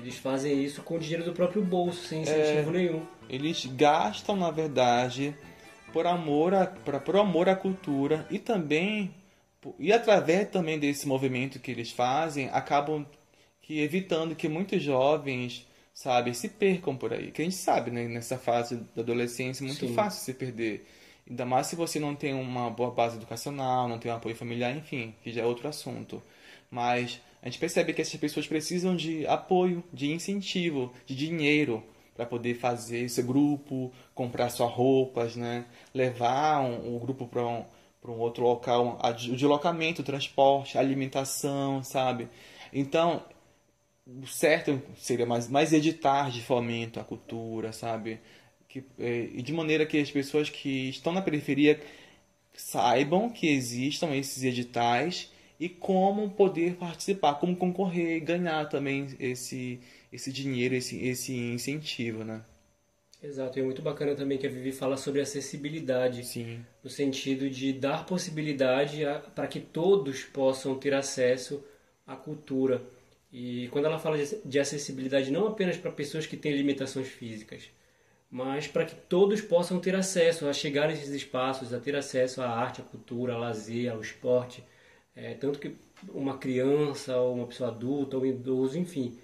eles 0.00 0.16
fazem 0.16 0.62
isso 0.62 0.82
com 0.82 0.96
o 0.96 0.98
dinheiro 0.98 1.24
do 1.24 1.32
próprio 1.32 1.62
bolso, 1.62 2.06
sem 2.06 2.22
incentivo 2.22 2.70
É. 2.70 2.72
nenhum. 2.72 3.06
Eles 3.28 3.64
gastam, 3.66 4.36
na 4.36 4.50
verdade, 4.50 5.34
por 5.92 6.06
amor 6.06 6.54
a, 6.54 6.66
pra, 6.66 6.98
por 6.98 7.16
amor 7.16 7.48
à 7.48 7.54
cultura 7.54 8.26
e 8.30 8.38
também 8.38 9.14
e 9.78 9.92
através 9.92 10.48
também 10.48 10.78
desse 10.78 11.06
movimento 11.06 11.58
que 11.58 11.70
eles 11.70 11.90
fazem, 11.90 12.48
acabam 12.50 13.04
que 13.60 13.80
evitando 13.80 14.34
que 14.34 14.48
muitos 14.48 14.82
jovens, 14.82 15.66
sabe, 15.92 16.34
se 16.34 16.48
percam 16.48 16.96
por 16.96 17.12
aí. 17.12 17.30
Que 17.30 17.42
a 17.42 17.44
gente 17.44 17.56
sabe, 17.56 17.90
né, 17.90 18.08
nessa 18.08 18.38
fase 18.38 18.76
da 18.96 19.02
adolescência, 19.02 19.62
é 19.62 19.66
muito 19.66 19.86
Sim. 19.86 19.94
fácil 19.94 20.24
se 20.24 20.32
perder. 20.32 20.86
Ainda 21.28 21.44
mais 21.44 21.66
se 21.66 21.76
você 21.76 22.00
não 22.00 22.14
tem 22.16 22.32
uma 22.32 22.70
boa 22.70 22.90
base 22.90 23.16
educacional, 23.16 23.86
não 23.86 23.98
tem 23.98 24.10
um 24.10 24.14
apoio 24.16 24.34
familiar, 24.34 24.74
enfim, 24.74 25.14
que 25.22 25.30
já 25.30 25.42
é 25.42 25.44
outro 25.44 25.68
assunto. 25.68 26.22
Mas 26.70 27.20
a 27.42 27.48
gente 27.48 27.58
percebe 27.58 27.92
que 27.92 28.02
essas 28.02 28.18
pessoas 28.20 28.46
precisam 28.46 28.94
de 28.94 29.26
apoio, 29.26 29.82
de 29.92 30.12
incentivo, 30.12 30.92
de 31.06 31.14
dinheiro 31.14 31.82
para 32.14 32.26
poder 32.26 32.54
fazer 32.54 32.98
esse 32.98 33.22
grupo, 33.22 33.90
comprar 34.14 34.50
suas 34.50 34.70
roupas, 34.70 35.36
né? 35.36 35.64
levar 35.94 36.60
um, 36.60 36.96
o 36.96 37.00
grupo 37.00 37.26
para 37.26 37.46
um, 37.46 37.64
para 38.00 38.10
um 38.10 38.18
outro 38.18 38.42
local, 38.42 38.98
o 39.02 39.36
deslocamento, 39.36 40.02
o 40.02 40.04
transporte, 40.04 40.76
a 40.76 40.80
alimentação, 40.80 41.82
sabe? 41.82 42.28
Então, 42.72 43.24
o 44.06 44.26
certo 44.26 44.80
seria 44.96 45.26
mais, 45.26 45.48
mais 45.48 45.72
editar 45.72 46.30
de 46.30 46.42
fomento 46.42 47.00
à 47.00 47.04
cultura, 47.04 47.72
sabe? 47.72 48.20
Que, 48.68 48.84
eh, 48.98 49.30
e 49.34 49.42
de 49.42 49.52
maneira 49.52 49.84
que 49.84 49.98
as 49.98 50.10
pessoas 50.10 50.48
que 50.48 50.88
estão 50.88 51.12
na 51.12 51.22
periferia 51.22 51.80
saibam 52.54 53.30
que 53.30 53.48
existam 53.48 54.14
esses 54.14 54.42
editais 54.42 55.30
e 55.60 55.68
como 55.68 56.30
poder 56.30 56.76
participar, 56.76 57.34
como 57.36 57.56
concorrer 57.56 58.16
e 58.16 58.20
ganhar 58.20 58.68
também 58.68 59.08
esse, 59.20 59.80
esse 60.12 60.32
dinheiro, 60.32 60.74
esse, 60.74 60.98
esse 61.06 61.34
incentivo, 61.36 62.24
né? 62.24 62.42
Exato, 63.22 63.58
e 63.58 63.62
é 63.62 63.64
muito 63.64 63.82
bacana 63.82 64.14
também 64.14 64.38
que 64.38 64.46
a 64.46 64.50
Vivi 64.50 64.72
fala 64.72 64.96
sobre 64.96 65.20
acessibilidade, 65.20 66.26
Sim. 66.26 66.64
no 66.82 66.88
sentido 66.88 67.50
de 67.50 67.72
dar 67.72 68.06
possibilidade 68.06 69.00
para 69.34 69.46
que 69.46 69.60
todos 69.60 70.24
possam 70.24 70.78
ter 70.78 70.94
acesso 70.94 71.62
à 72.06 72.16
cultura. 72.16 72.82
E 73.32 73.68
quando 73.68 73.84
ela 73.86 73.98
fala 73.98 74.16
de- 74.18 74.38
de 74.44 74.58
acessibilidade, 74.58 75.30
não 75.30 75.46
apenas 75.48 75.76
para 75.76 75.90
pessoas 75.92 76.26
que 76.26 76.36
têm 76.36 76.56
limitações 76.56 77.08
físicas, 77.08 77.70
mas 78.30 78.66
para 78.68 78.84
que 78.86 78.94
todos 78.94 79.40
possam 79.42 79.80
ter 79.80 79.94
acesso 79.96 80.48
a 80.48 80.52
chegar 80.52 80.88
nesses 80.88 81.10
espaços, 81.10 81.74
a 81.74 81.80
ter 81.80 81.96
acesso 81.96 82.42
à 82.42 82.48
arte, 82.48 82.80
à 82.80 82.84
cultura, 82.84 83.34
ao 83.34 83.40
lazer, 83.40 83.92
ao 83.92 84.00
esporte. 84.00 84.64
É, 85.14 85.34
tanto 85.34 85.58
que 85.58 85.76
uma 86.12 86.38
criança, 86.38 87.16
ou 87.18 87.34
uma 87.36 87.46
pessoa 87.46 87.70
adulta, 87.70 88.16
ou 88.16 88.22
um 88.22 88.26
idoso, 88.26 88.78
enfim. 88.78 89.18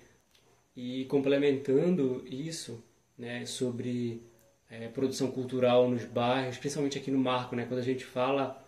E 0.77 1.05
complementando 1.07 2.25
isso, 2.27 2.83
né, 3.19 3.47
sobre 3.47 4.23
é, 4.71 4.89
produção 4.89 5.31
cultural 5.33 5.89
nos 5.91 6.05
bairros, 6.05 6.59
principalmente 6.59 6.99
aqui 6.99 7.11
no 7.11 7.19
Marco, 7.19 7.57
né, 7.57 7.67
quando 7.67 7.81
a 7.81 7.85
gente 7.85 8.05
fala 8.05 8.65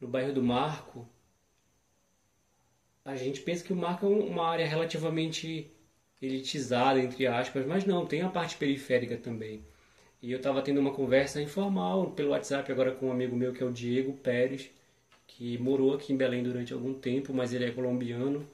no 0.00 0.08
bairro 0.08 0.32
do 0.34 0.42
Marco, 0.42 1.08
a 3.04 3.16
gente 3.16 3.40
pensa 3.40 3.64
que 3.64 3.72
o 3.72 3.76
Marco 3.76 4.04
é 4.06 4.08
um- 4.08 4.26
uma 4.26 4.46
área 4.46 4.66
relativamente 4.66 5.70
elitizada, 6.20 7.00
entre 7.00 7.26
aspas, 7.26 7.64
mas 7.66 7.84
não, 7.86 8.04
tem 8.06 8.20
a 8.22 8.28
parte 8.28 8.56
periférica 8.56 9.16
também. 9.16 9.64
E 10.22 10.32
eu 10.32 10.38
estava 10.38 10.62
tendo 10.62 10.80
uma 10.80 10.92
conversa 10.94 11.40
informal 11.42 12.12
pelo 12.12 12.30
WhatsApp 12.30 12.70
agora 12.72 12.92
com 12.94 13.08
um 13.08 13.12
amigo 13.12 13.36
meu 13.36 13.52
que 13.54 13.62
é 13.62 13.66
o 13.66 13.72
Diego 13.72 14.14
Pérez, 14.14 14.70
que 15.36 15.58
morou 15.58 15.92
aqui 15.92 16.14
em 16.14 16.16
Belém 16.16 16.42
durante 16.42 16.72
algum 16.72 16.94
tempo, 16.94 17.34
mas 17.34 17.52
ele 17.52 17.66
é 17.66 17.70
colombiano. 17.70 18.48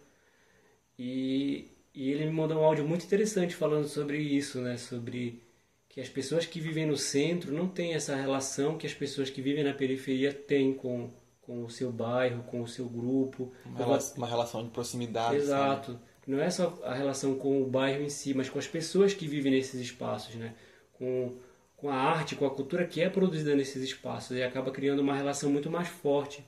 E, 0.98 1.70
e 1.94 2.10
ele 2.10 2.26
me 2.26 2.32
mandou 2.32 2.58
um 2.58 2.64
áudio 2.64 2.84
muito 2.84 3.06
interessante 3.06 3.54
falando 3.54 3.86
sobre 3.86 4.18
isso, 4.18 4.60
né? 4.60 4.76
Sobre 4.76 5.40
que 5.88 6.00
as 6.00 6.08
pessoas 6.08 6.44
que 6.44 6.60
vivem 6.60 6.84
no 6.84 6.96
centro 6.96 7.52
não 7.52 7.68
têm 7.68 7.94
essa 7.94 8.16
relação 8.16 8.76
que 8.76 8.86
as 8.86 8.94
pessoas 8.94 9.30
que 9.30 9.40
vivem 9.40 9.62
na 9.62 9.72
periferia 9.72 10.32
têm 10.32 10.74
com, 10.74 11.10
com 11.40 11.64
o 11.64 11.70
seu 11.70 11.92
bairro, 11.92 12.42
com 12.44 12.60
o 12.62 12.66
seu 12.66 12.88
grupo. 12.88 13.52
Uma, 13.64 13.98
uma 14.16 14.26
relação 14.26 14.64
de 14.64 14.70
proximidade. 14.70 15.36
Exato. 15.36 15.96
Não 16.26 16.40
é 16.40 16.50
só 16.50 16.80
a 16.82 16.94
relação 16.94 17.36
com 17.36 17.62
o 17.62 17.66
bairro 17.66 18.02
em 18.02 18.08
si, 18.08 18.34
mas 18.34 18.50
com 18.50 18.58
as 18.58 18.66
pessoas 18.66 19.14
que 19.14 19.28
vivem 19.28 19.52
nesses 19.52 19.80
espaços, 19.80 20.34
né? 20.34 20.52
Com, 20.94 21.36
com 21.76 21.88
a 21.90 21.94
arte, 21.94 22.34
com 22.34 22.44
a 22.44 22.50
cultura 22.50 22.84
que 22.84 23.00
é 23.00 23.08
produzida 23.08 23.54
nesses 23.54 23.84
espaços. 23.84 24.36
E 24.36 24.42
acaba 24.42 24.72
criando 24.72 24.98
uma 24.98 25.14
relação 25.14 25.48
muito 25.48 25.70
mais 25.70 25.86
forte. 25.86 26.44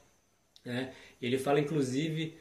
Né? 0.65 0.93
Ele 1.21 1.39
fala, 1.39 1.61
inclusive, 1.61 2.39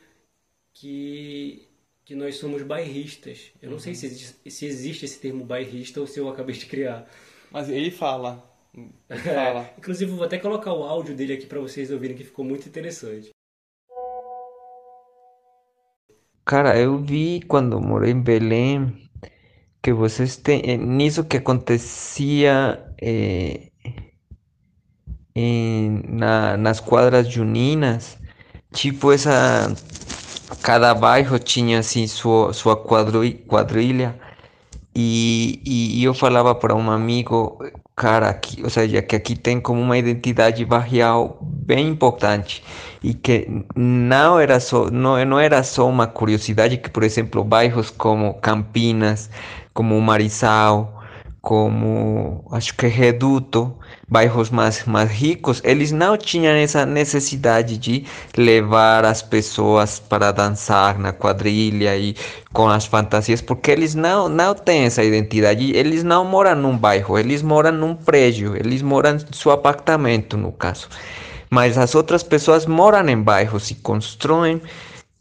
que, 0.73 1.67
que 2.05 2.15
nós 2.15 2.35
somos 2.35 2.61
bairristas. 2.63 3.51
Eu 3.61 3.69
não 3.69 3.79
sei 3.79 3.93
se 3.93 4.05
existe, 4.05 4.51
se 4.51 4.65
existe 4.65 5.05
esse 5.05 5.19
termo 5.19 5.43
bairrista 5.43 5.99
ou 5.99 6.07
se 6.07 6.19
eu 6.19 6.29
acabei 6.29 6.55
de 6.55 6.65
criar. 6.65 7.09
Mas 7.51 7.69
ele 7.69 7.91
fala. 7.91 8.43
Ele 8.73 8.91
fala. 9.21 9.73
Inclusive, 9.77 10.11
eu 10.11 10.15
vou 10.17 10.25
até 10.25 10.37
colocar 10.39 10.73
o 10.73 10.83
áudio 10.83 11.15
dele 11.15 11.33
aqui 11.33 11.45
para 11.45 11.59
vocês 11.59 11.91
ouvirem, 11.91 12.15
que 12.15 12.23
ficou 12.23 12.45
muito 12.45 12.67
interessante. 12.67 13.29
Cara, 16.45 16.77
eu 16.77 16.97
vi 16.97 17.41
quando 17.47 17.79
morei 17.79 18.11
em 18.11 18.21
Belém 18.21 19.09
que 19.81 19.93
vocês 19.93 20.37
têm 20.37 20.77
nisso 20.77 21.25
que 21.25 21.37
acontecia 21.37 22.95
é, 23.01 23.69
em, 25.35 26.03
na, 26.07 26.57
nas 26.57 26.79
quadras 26.79 27.27
juninas, 27.27 28.17
tipo 28.71 29.11
essa 29.11 29.73
cada 30.61 30.93
bairro 30.93 31.39
tinha 31.39 31.79
assim 31.79 32.07
sua 32.07 32.53
sua 32.53 32.77
quadrilha 32.77 34.15
e, 34.95 35.61
e 35.65 36.03
eu 36.03 36.13
falava 36.13 36.53
para 36.55 36.75
um 36.75 36.91
amigo 36.91 37.57
cara 37.95 38.29
aqui 38.29 38.61
ou 38.63 38.69
seja 38.69 39.01
que 39.01 39.15
aqui 39.15 39.35
tem 39.35 39.59
como 39.59 39.81
uma 39.81 39.97
identidade 39.97 40.63
barrial 40.65 41.37
bem 41.41 41.89
importante 41.89 42.63
e 43.03 43.13
que 43.13 43.47
não 43.75 44.39
era 44.39 44.59
só 44.59 44.89
não, 44.89 45.23
não 45.25 45.39
era 45.39 45.63
só 45.63 45.87
uma 45.87 46.07
curiosidade 46.07 46.77
que 46.77 46.89
por 46.89 47.03
exemplo 47.03 47.43
bairros 47.43 47.89
como 47.89 48.35
Campinas 48.35 49.29
como 49.73 49.99
Marissal 50.01 51.02
como 51.43 52.45
acho 52.53 52.73
que 52.73 52.87
Reduto 52.87 53.77
bairros 54.07 54.49
mais, 54.49 54.85
mais 54.85 55.11
ricos, 55.11 55.59
eles 55.65 55.91
não 55.91 56.15
tinham 56.15 56.53
essa 56.53 56.85
necessidade 56.85 57.77
de 57.77 58.05
levar 58.37 59.03
as 59.03 59.21
pessoas 59.21 59.99
para 59.99 60.31
dançar 60.31 60.97
na 60.97 61.11
quadrilha 61.11 61.97
e 61.97 62.15
com 62.53 62.69
as 62.69 62.85
fantasias, 62.85 63.41
porque 63.41 63.71
eles 63.71 63.93
não, 63.93 64.29
não 64.29 64.55
têm 64.55 64.85
essa 64.85 65.03
identidade. 65.03 65.75
Eles 65.75 66.01
não 66.01 66.23
moram 66.23 66.55
num 66.55 66.77
bairro, 66.77 67.19
eles 67.19 67.41
moram 67.41 67.73
num 67.73 67.93
prédio, 67.93 68.55
eles 68.55 68.81
moram 68.81 69.17
em 69.17 69.33
seu 69.33 69.51
apartamento, 69.51 70.37
no 70.37 70.53
caso. 70.53 70.87
Mas 71.49 71.77
as 71.77 71.93
outras 71.93 72.23
pessoas 72.23 72.65
moram 72.65 73.09
em 73.09 73.21
bairros 73.21 73.69
e 73.69 73.75
constroem 73.75 74.61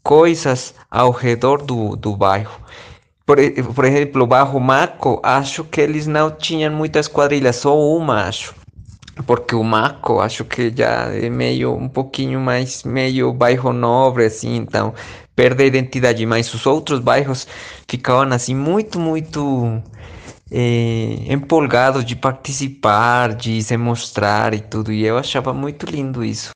coisas 0.01 0.73
ao 0.89 1.11
redor 1.11 1.61
do, 1.61 1.97
do 1.97 2.15
bairro. 2.15 2.61
Por, 3.25 3.37
por 3.73 3.85
exemplo, 3.85 4.23
o 4.23 4.27
bairro 4.27 4.59
Maco, 4.59 5.19
acho 5.23 5.63
que 5.63 5.79
eles 5.79 6.07
não 6.07 6.29
tinham 6.29 6.73
muitas 6.73 7.07
quadrilhas, 7.07 7.55
só 7.55 7.77
uma, 7.79 8.27
acho. 8.27 8.53
Porque 9.25 9.55
o 9.55 9.63
Marco 9.63 10.19
acho 10.19 10.43
que 10.43 10.73
já 10.75 11.05
é 11.13 11.29
meio 11.29 11.73
um 11.75 11.87
pouquinho 11.87 12.39
mais 12.39 12.83
meio 12.83 13.31
bairro 13.31 13.71
nobre 13.71 14.25
assim, 14.25 14.55
então 14.55 14.93
perde 15.35 15.63
a 15.63 15.67
identidade, 15.67 16.25
mas 16.25 16.51
os 16.53 16.65
outros 16.65 16.99
bairros 16.99 17.47
ficavam 17.87 18.33
assim 18.33 18.55
muito 18.55 18.99
muito 18.99 19.81
é, 20.51 21.31
empolgados 21.31 22.03
de 22.03 22.15
participar, 22.15 23.35
de 23.35 23.61
se 23.61 23.77
mostrar 23.77 24.53
e 24.53 24.61
tudo, 24.61 24.91
e 24.91 25.05
eu 25.05 25.17
achava 25.17 25.53
muito 25.53 25.85
lindo 25.85 26.23
isso. 26.23 26.49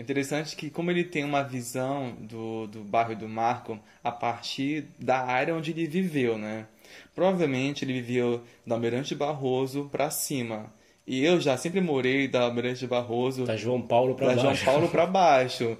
É 0.00 0.02
interessante 0.02 0.56
que 0.56 0.70
como 0.70 0.90
ele 0.90 1.04
tem 1.04 1.24
uma 1.24 1.42
visão 1.42 2.16
do, 2.20 2.66
do 2.68 2.82
bairro 2.82 3.14
do 3.14 3.28
Marco 3.28 3.78
a 4.02 4.10
partir 4.10 4.86
da 4.98 5.18
área 5.18 5.54
onde 5.54 5.72
ele 5.72 5.86
viveu, 5.86 6.38
né? 6.38 6.68
Provavelmente 7.14 7.84
ele 7.84 7.92
vivia 7.92 8.40
da 8.66 8.76
Almirante 8.76 9.14
Barroso 9.14 9.90
para 9.92 10.08
cima. 10.08 10.72
E 11.06 11.22
eu 11.22 11.38
já 11.38 11.54
sempre 11.58 11.82
morei 11.82 12.26
da 12.28 12.44
Almirante 12.44 12.86
Barroso. 12.86 13.44
Da 13.44 13.58
João 13.58 13.82
Paulo 13.82 14.14
para 14.14 14.28
baixo. 14.28 14.42
Da 14.42 14.54
João 14.54 14.64
Paulo 14.64 14.88
para 14.88 15.04
baixo. 15.04 15.76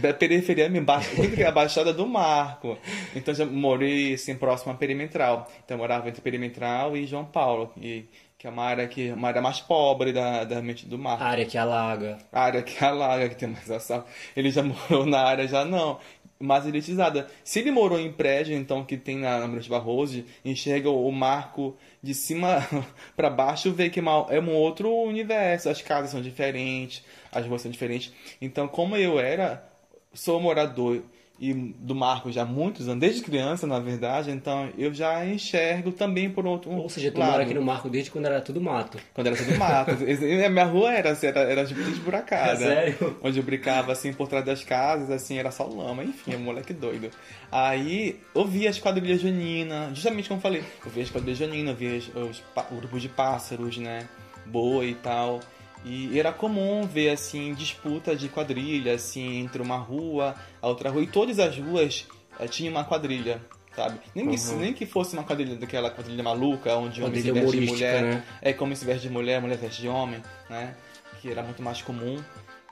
Da 0.00 0.14
periferia 0.14 0.70
é 0.70 1.44
a 1.44 1.50
Baixada 1.50 1.92
do 1.92 2.06
Marco. 2.06 2.78
Então 3.16 3.34
já 3.34 3.44
morei 3.44 4.14
assim 4.14 4.36
próximo 4.36 4.70
à 4.70 4.76
Perimetral. 4.76 5.50
Então 5.64 5.74
eu 5.74 5.78
morava 5.78 6.08
entre 6.08 6.22
Perimetral 6.22 6.96
e 6.96 7.06
João 7.06 7.24
Paulo. 7.24 7.72
E 7.76 8.04
que 8.44 8.48
é 8.48 8.50
uma 8.50 8.62
área 8.62 8.86
que 8.86 9.10
uma 9.10 9.28
área 9.28 9.40
mais 9.40 9.58
pobre 9.58 10.12
da, 10.12 10.44
da 10.44 10.60
mente 10.60 10.84
do 10.84 10.98
mar. 10.98 11.18
A 11.18 11.28
área 11.28 11.46
que 11.46 11.56
alaga. 11.56 12.18
A 12.30 12.42
área 12.42 12.62
que 12.62 12.84
alaga, 12.84 13.30
que 13.30 13.36
tem 13.36 13.48
mais 13.48 13.70
assalto. 13.70 14.06
Ele 14.36 14.50
já 14.50 14.60
morou 14.62 15.06
na 15.06 15.20
área 15.20 15.48
já 15.48 15.64
não 15.64 15.98
mais 16.38 16.66
elitizada. 16.66 17.26
Se 17.42 17.60
ele 17.60 17.70
morou 17.70 17.98
em 17.98 18.12
prédio, 18.12 18.54
então, 18.54 18.84
que 18.84 18.98
tem 18.98 19.16
na, 19.16 19.46
de 19.46 19.68
Barroso, 19.70 20.22
enxerga 20.44 20.90
o 20.90 21.10
marco 21.10 21.74
de 22.02 22.12
cima 22.12 22.58
para 23.16 23.30
baixo, 23.30 23.72
vê 23.72 23.88
que 23.88 24.00
é 24.00 24.40
um 24.40 24.54
outro 24.54 24.92
universo. 24.92 25.70
As 25.70 25.80
casas 25.80 26.10
são 26.10 26.20
diferentes, 26.20 27.02
as 27.32 27.46
ruas 27.46 27.62
são 27.62 27.70
diferentes. 27.70 28.12
Então, 28.42 28.68
como 28.68 28.94
eu 28.94 29.18
era, 29.18 29.66
sou 30.12 30.38
morador 30.38 31.02
e 31.38 31.52
do 31.52 31.94
Marco 31.94 32.30
já 32.30 32.42
há 32.42 32.46
muitos 32.46 32.88
anos, 32.88 33.00
desde 33.00 33.20
criança, 33.20 33.66
na 33.66 33.80
verdade, 33.80 34.30
então 34.30 34.68
eu 34.78 34.94
já 34.94 35.26
enxergo 35.26 35.90
também 35.90 36.30
por 36.30 36.46
outro 36.46 36.70
Ou 36.70 36.88
seja, 36.88 37.10
tu 37.10 37.18
mora 37.18 37.42
aqui 37.42 37.52
no 37.52 37.62
Marco 37.62 37.90
desde 37.90 38.10
quando 38.10 38.26
era 38.26 38.40
tudo 38.40 38.60
mato. 38.60 38.98
Quando 39.12 39.26
era 39.26 39.36
tudo 39.36 39.58
mato. 39.58 39.90
a 40.46 40.48
minha 40.48 40.64
rua 40.64 40.92
era, 40.92 41.10
assim, 41.10 41.26
era, 41.26 41.40
era 41.40 41.62
esburacada. 41.62 42.52
É 42.52 42.56
sério? 42.56 43.18
Onde 43.22 43.38
eu 43.38 43.42
brincava, 43.42 43.92
assim, 43.92 44.12
por 44.12 44.28
trás 44.28 44.44
das 44.44 44.62
casas, 44.62 45.10
assim, 45.10 45.36
era 45.36 45.50
só 45.50 45.64
lama, 45.66 46.04
enfim, 46.04 46.34
é 46.34 46.36
um 46.36 46.40
moleque 46.40 46.72
doido. 46.72 47.10
Aí 47.50 48.20
eu 48.34 48.46
via 48.46 48.70
as 48.70 48.78
quadrilhas 48.78 49.20
juninas, 49.20 49.90
justamente 49.90 50.28
como 50.28 50.38
eu 50.38 50.42
falei, 50.42 50.62
eu 50.84 50.90
via 50.90 51.02
as 51.02 51.10
quadrilhas 51.10 51.38
juninas, 51.38 51.70
eu 51.70 51.76
via 51.76 51.98
os, 51.98 52.08
os, 52.14 52.42
os 52.70 52.78
grupos 52.78 53.02
de 53.02 53.08
pássaros, 53.08 53.76
né, 53.76 54.08
boi 54.46 54.90
e 54.90 54.94
tal. 54.94 55.40
E 55.84 56.18
era 56.18 56.32
comum 56.32 56.86
ver 56.86 57.10
assim 57.10 57.52
disputa 57.52 58.16
de 58.16 58.28
quadrilha 58.28 58.94
assim 58.94 59.40
entre 59.40 59.60
uma 59.60 59.76
rua 59.76 60.34
a 60.62 60.68
outra 60.68 60.88
rua 60.88 61.02
e 61.02 61.06
todas 61.06 61.38
as 61.38 61.58
ruas 61.58 62.06
é, 62.38 62.46
tinham 62.46 62.72
uma 62.72 62.84
quadrilha, 62.84 63.40
sabe? 63.74 63.98
Nem, 64.14 64.26
uhum. 64.26 64.34
que, 64.34 64.52
nem 64.54 64.72
que 64.72 64.86
fosse 64.86 65.14
uma 65.14 65.24
quadrilha 65.24 65.56
daquela 65.56 65.90
quadrilha 65.90 66.22
maluca 66.22 66.74
onde 66.76 67.02
homem 67.02 67.20
se 67.20 67.30
veste 67.30 67.60
de 67.60 67.66
mulher, 67.66 68.02
né? 68.02 68.24
é 68.40 68.52
como 68.52 68.74
se 68.74 68.84
veste 68.84 69.08
de 69.08 69.12
mulher, 69.12 69.40
mulher 69.40 69.58
veste 69.58 69.82
de 69.82 69.88
homem, 69.88 70.22
né? 70.48 70.74
Que 71.20 71.30
era 71.30 71.42
muito 71.42 71.62
mais 71.62 71.82
comum. 71.82 72.16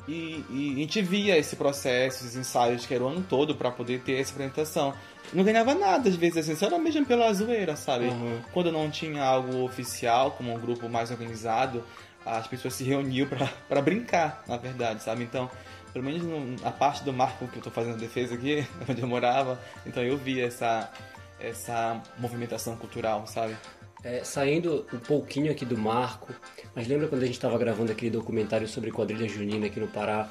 E, 0.08 0.44
e, 0.50 0.72
a 0.74 0.78
gente 0.80 1.00
via 1.00 1.38
esse 1.38 1.54
processo, 1.54 2.24
esses 2.24 2.36
ensaios 2.36 2.84
que 2.84 2.92
era 2.92 3.04
o 3.04 3.08
ano 3.08 3.24
todo 3.28 3.54
para 3.54 3.70
poder 3.70 4.00
ter 4.00 4.20
essa 4.20 4.32
apresentação. 4.32 4.92
Não 5.32 5.44
ganhava 5.44 5.74
nada, 5.74 6.08
às 6.08 6.16
vezes, 6.16 6.38
assim, 6.38 6.56
só 6.56 6.66
era 6.66 6.78
mesmo 6.78 7.06
pela 7.06 7.32
zoeira, 7.32 7.76
sabe? 7.76 8.06
Uhum. 8.06 8.40
Quando 8.52 8.72
não 8.72 8.90
tinha 8.90 9.22
algo 9.22 9.62
oficial, 9.62 10.32
como 10.32 10.52
um 10.52 10.58
grupo 10.58 10.88
mais 10.88 11.10
organizado, 11.10 11.84
as 12.24 12.46
pessoas 12.46 12.74
se 12.74 12.84
reuniam 12.84 13.28
para 13.68 13.80
brincar, 13.82 14.42
na 14.46 14.56
verdade, 14.56 15.02
sabe? 15.02 15.24
Então, 15.24 15.50
pelo 15.92 16.04
menos 16.04 16.22
no, 16.22 16.66
a 16.66 16.70
parte 16.70 17.04
do 17.04 17.12
marco 17.12 17.46
que 17.48 17.56
eu 17.56 17.58
estou 17.58 17.72
fazendo 17.72 17.94
a 17.94 17.98
defesa 17.98 18.34
aqui, 18.34 18.66
onde 18.88 19.00
eu 19.00 19.08
morava, 19.08 19.60
então 19.86 20.02
eu 20.02 20.16
vi 20.16 20.40
essa, 20.40 20.90
essa 21.38 22.00
movimentação 22.18 22.76
cultural, 22.76 23.26
sabe? 23.26 23.56
É, 24.04 24.24
saindo 24.24 24.84
um 24.92 24.98
pouquinho 24.98 25.52
aqui 25.52 25.64
do 25.64 25.78
marco, 25.78 26.34
mas 26.74 26.88
lembra 26.88 27.06
quando 27.06 27.22
a 27.22 27.26
gente 27.26 27.36
estava 27.36 27.56
gravando 27.56 27.92
aquele 27.92 28.10
documentário 28.10 28.66
sobre 28.66 28.90
quadrilha 28.90 29.28
junina 29.28 29.66
aqui 29.66 29.78
no 29.78 29.86
Pará? 29.86 30.28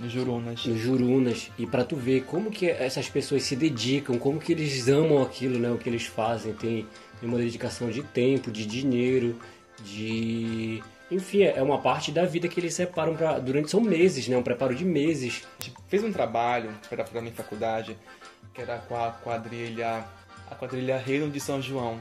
No 0.00 0.08
Jurunas. 0.08 0.66
No 0.66 0.76
Jurunas. 0.76 1.50
E 1.56 1.64
para 1.64 1.84
tu 1.84 1.94
ver 1.94 2.24
como 2.24 2.50
que 2.50 2.68
essas 2.68 3.08
pessoas 3.08 3.44
se 3.44 3.54
dedicam, 3.54 4.18
como 4.18 4.40
que 4.40 4.50
eles 4.50 4.88
amam 4.88 5.22
aquilo, 5.22 5.58
né? 5.58 5.70
O 5.70 5.78
que 5.78 5.88
eles 5.88 6.06
fazem. 6.06 6.52
Tem, 6.54 6.88
tem 7.20 7.28
uma 7.28 7.38
dedicação 7.38 7.88
de 7.88 8.02
tempo, 8.02 8.50
de 8.50 8.66
dinheiro, 8.66 9.38
de 9.84 10.82
enfim, 11.14 11.42
é 11.42 11.62
uma 11.62 11.78
parte 11.78 12.10
da 12.10 12.24
vida 12.24 12.48
que 12.48 12.58
eles 12.58 12.74
separam 12.74 13.14
pra, 13.14 13.38
durante 13.38 13.70
são 13.70 13.80
meses, 13.80 14.28
né? 14.28 14.36
Um 14.36 14.42
preparo 14.42 14.74
de 14.74 14.84
meses. 14.84 15.42
A 15.60 15.64
gente 15.64 15.76
fez 15.88 16.02
um 16.02 16.12
trabalho 16.12 16.70
para 16.88 17.04
a 17.04 17.20
minha 17.20 17.34
faculdade 17.34 17.96
que 18.52 18.60
era 18.60 18.78
com 18.78 18.96
a 18.96 19.10
quadrilha 19.10 20.04
a 20.50 20.54
quadrilha 20.54 20.98
Reino 20.98 21.30
de 21.30 21.40
São 21.40 21.62
João. 21.62 22.00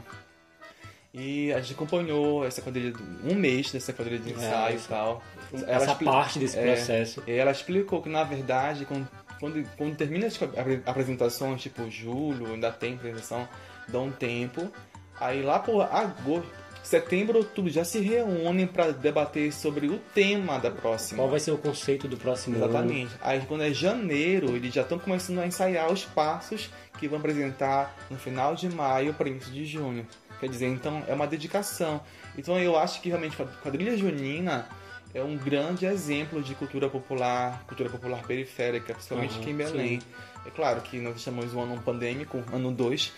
E 1.13 1.51
a 1.51 1.59
gente 1.59 1.73
acompanhou 1.73 2.45
essa 2.45 2.61
quadrilha 2.61 2.93
um 3.23 3.35
mês 3.35 3.71
dessa 3.71 3.91
quadrilha 3.91 4.19
de 4.19 4.29
é, 4.29 4.33
ensaio 4.33 4.75
é, 4.75 4.79
e 4.79 4.81
tal. 4.81 5.23
Ela 5.53 5.83
essa 5.83 5.95
parte 5.95 6.39
desse 6.39 6.57
é, 6.57 6.73
processo. 6.73 7.23
E 7.27 7.31
ela 7.31 7.51
explicou 7.51 8.01
que 8.01 8.09
na 8.09 8.23
verdade 8.23 8.85
quando, 8.85 9.07
quando, 9.39 9.77
quando 9.77 9.95
termina 9.95 10.27
as 10.27 10.39
apresentações, 10.85 11.61
tipo 11.61 11.89
julho, 11.89 12.47
ainda 12.47 12.71
tem 12.71 12.95
apresentação, 12.95 13.47
dá 13.87 13.99
um 13.99 14.11
tempo. 14.11 14.71
Aí 15.19 15.41
lá 15.41 15.59
por 15.59 15.81
agosto, 15.81 16.49
setembro, 16.83 17.37
outubro 17.37 17.71
já 17.71 17.83
se 17.83 17.99
reúnem 17.99 18.67
para 18.67 18.91
debater 18.91 19.53
sobre 19.53 19.87
o 19.87 19.97
tema 20.13 20.57
da 20.57 20.71
próxima. 20.71 21.17
Qual 21.17 21.29
vai 21.29 21.39
ser 21.39 21.51
o 21.51 21.57
conceito 21.57 22.07
do 22.07 22.17
próximo 22.17 22.57
Exatamente. 22.57 23.13
ano? 23.13 23.21
Aí 23.21 23.41
quando 23.47 23.63
é 23.63 23.73
janeiro, 23.73 24.55
eles 24.55 24.73
já 24.73 24.81
estão 24.81 24.97
começando 24.97 25.39
a 25.39 25.47
ensaiar 25.47 25.91
os 25.91 26.03
passos 26.03 26.69
que 26.99 27.07
vão 27.07 27.19
apresentar 27.19 27.95
no 28.09 28.17
final 28.17 28.55
de 28.55 28.69
maio 28.69 29.13
para 29.13 29.29
início 29.29 29.51
de 29.51 29.65
junho. 29.65 30.05
Quer 30.39 30.49
dizer, 30.49 30.67
então 30.67 31.03
é 31.07 31.13
uma 31.13 31.27
dedicação. 31.27 32.01
Então 32.37 32.57
eu 32.59 32.77
acho 32.77 33.01
que 33.01 33.09
realmente 33.09 33.39
a 33.41 33.45
quadrilha 33.45 33.95
junina 33.95 34.67
é 35.13 35.21
um 35.21 35.37
grande 35.37 35.85
exemplo 35.85 36.41
de 36.41 36.55
cultura 36.55 36.89
popular, 36.89 37.63
cultura 37.67 37.89
popular 37.89 38.23
periférica, 38.23 38.93
principalmente 38.93 39.35
uhum, 39.35 39.41
aqui 39.41 39.49
em 39.51 39.55
Belém. 39.55 39.99
Sim. 39.99 40.07
É 40.45 40.49
claro 40.49 40.81
que 40.81 40.97
nós 40.97 41.17
estamos 41.17 41.53
um 41.53 41.61
ano 41.61 41.81
pandêmico, 41.81 42.43
ano 42.51 42.71
2, 42.71 43.13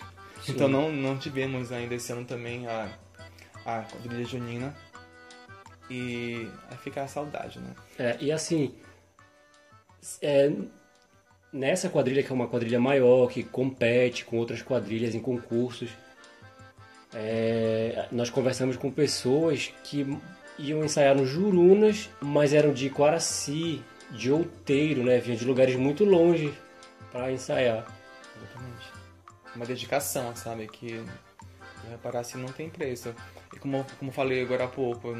então 0.48 0.68
não, 0.68 0.92
não 0.92 1.16
tivemos 1.16 1.72
ainda 1.72 1.94
esse 1.94 2.12
ano 2.12 2.24
também 2.24 2.66
a 2.66 2.88
a 3.64 3.82
quadrilha 3.82 4.24
junina. 4.24 4.74
E 5.90 6.48
aí 6.70 6.76
fica 6.78 7.02
a 7.02 7.08
saudade, 7.08 7.58
né? 7.58 7.74
É, 7.98 8.16
e 8.20 8.32
assim, 8.32 8.74
é, 10.22 10.50
nessa 11.52 11.88
quadrilha 11.88 12.22
que 12.22 12.32
é 12.32 12.34
uma 12.34 12.48
quadrilha 12.48 12.80
maior, 12.80 13.28
que 13.28 13.42
compete 13.42 14.24
com 14.24 14.38
outras 14.38 14.62
quadrilhas 14.62 15.14
em 15.14 15.20
concursos, 15.20 15.90
é, 17.14 18.08
nós 18.10 18.30
conversamos 18.30 18.76
com 18.76 18.90
pessoas 18.90 19.72
que 19.84 20.18
iam 20.58 20.84
ensaiar 20.84 21.14
no 21.14 21.26
Jurunas, 21.26 22.10
mas 22.20 22.52
eram 22.52 22.72
de 22.72 22.90
Quaraci, 22.90 23.82
de 24.10 24.32
Outeiro, 24.32 25.04
né? 25.04 25.18
Vinham 25.18 25.36
de 25.36 25.44
lugares 25.44 25.76
muito 25.76 26.04
longe 26.04 26.52
para 27.12 27.30
ensaiar. 27.30 27.86
Exatamente. 28.36 28.92
uma 29.54 29.64
dedicação, 29.64 30.34
sabe? 30.34 30.66
Que 30.66 31.04
reparar 31.88 32.20
assim 32.20 32.38
não 32.38 32.48
tem 32.48 32.68
preço. 32.68 33.14
Como, 33.64 33.82
como 33.98 34.10
eu 34.10 34.12
falei 34.12 34.42
agora 34.42 34.64
há 34.64 34.68
pouco, 34.68 35.16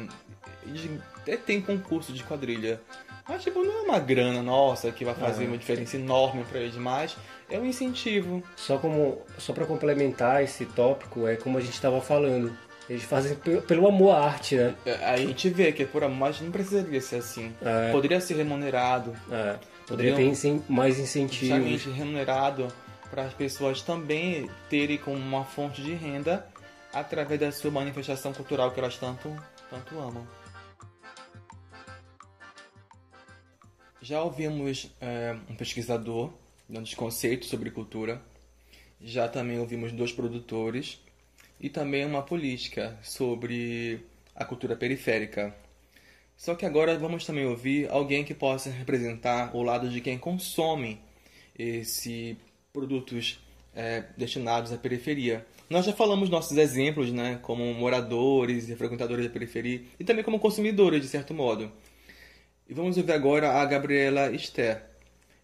até 1.19 1.35
tem 1.35 1.59
concurso 1.59 2.13
de 2.13 2.23
quadrilha. 2.23 2.79
Mas 3.27 3.41
tipo, 3.41 3.63
não 3.63 3.79
é 3.79 3.81
uma 3.81 3.97
grana 3.97 4.43
nossa 4.43 4.91
que 4.91 5.03
vai 5.03 5.15
fazer 5.15 5.47
uma 5.47 5.57
diferença 5.57 5.97
enorme 5.97 6.43
para 6.43 6.59
eles, 6.59 6.75
mas 6.75 7.17
é 7.49 7.57
um 7.57 7.65
incentivo. 7.65 8.43
Só 8.55 8.77
como 8.77 9.17
só 9.39 9.51
para 9.51 9.65
complementar 9.65 10.43
esse 10.43 10.63
tópico, 10.63 11.27
é 11.27 11.35
como 11.35 11.57
a 11.57 11.61
gente 11.61 11.73
estava 11.73 11.99
falando. 11.99 12.55
Eles 12.87 13.01
fazem 13.01 13.35
pelo 13.35 13.87
amor 13.87 14.11
à 14.11 14.25
arte, 14.25 14.57
né? 14.57 14.75
É, 14.85 14.93
a 15.03 15.17
gente 15.17 15.49
vê 15.49 15.71
que 15.71 15.81
é 15.81 15.85
por 15.87 16.03
amor, 16.03 16.19
mas 16.19 16.39
não 16.39 16.51
precisaria 16.51 17.01
ser 17.01 17.15
assim. 17.15 17.51
É. 17.63 17.91
Poderia 17.91 18.21
ser 18.21 18.35
remunerado. 18.35 19.11
É. 19.31 19.55
Poderia 19.87 20.15
ter 20.15 20.61
mais 20.69 20.99
incentivos. 20.99 21.57
Justamente 21.57 21.89
remunerado 21.89 22.67
para 23.09 23.23
as 23.23 23.33
pessoas 23.33 23.81
também 23.81 24.47
terem 24.69 24.99
como 24.99 25.17
uma 25.17 25.43
fonte 25.43 25.81
de 25.81 25.95
renda 25.95 26.45
através 26.95 27.37
da 27.37 27.51
sua 27.51 27.69
manifestação 27.69 28.31
cultural 28.31 28.71
que 28.71 28.79
elas 28.79 28.97
tanto, 28.97 29.29
tanto 29.69 29.99
amam. 29.99 30.25
Já 34.01 34.23
ouvimos 34.23 34.89
é, 35.01 35.35
um 35.49 35.55
pesquisador 35.55 36.31
dando 36.69 36.95
conceitos 36.95 37.49
sobre 37.49 37.69
cultura, 37.69 38.21
já 39.01 39.27
também 39.27 39.59
ouvimos 39.59 39.91
dois 39.91 40.13
produtores 40.13 40.99
e 41.59 41.69
também 41.69 42.05
uma 42.05 42.21
política 42.21 42.97
sobre 43.03 43.99
a 44.33 44.45
cultura 44.45 44.75
periférica. 44.75 45.53
Só 46.37 46.55
que 46.55 46.65
agora 46.65 46.97
vamos 46.97 47.25
também 47.25 47.45
ouvir 47.45 47.89
alguém 47.89 48.23
que 48.23 48.33
possa 48.33 48.69
representar 48.69 49.53
o 49.53 49.63
lado 49.63 49.89
de 49.89 49.99
quem 49.99 50.17
consome 50.17 50.99
esses 51.57 52.37
produtos 52.71 53.39
é, 53.73 54.05
destinados 54.17 54.71
à 54.71 54.77
periferia. 54.77 55.45
Nós 55.69 55.85
já 55.85 55.93
falamos 55.93 56.29
nossos 56.29 56.57
exemplos, 56.57 57.11
né, 57.11 57.39
como 57.41 57.73
moradores 57.73 58.69
e 58.69 58.75
frequentadores 58.75 59.25
da 59.25 59.31
periferia 59.31 59.83
e 59.99 60.03
também 60.03 60.23
como 60.23 60.39
consumidores, 60.39 61.01
de 61.01 61.07
certo 61.07 61.33
modo. 61.33 61.71
E 62.69 62.73
vamos 62.73 62.97
ouvir 62.97 63.13
agora 63.13 63.51
a 63.53 63.65
Gabriela 63.65 64.31
Esther. 64.31 64.83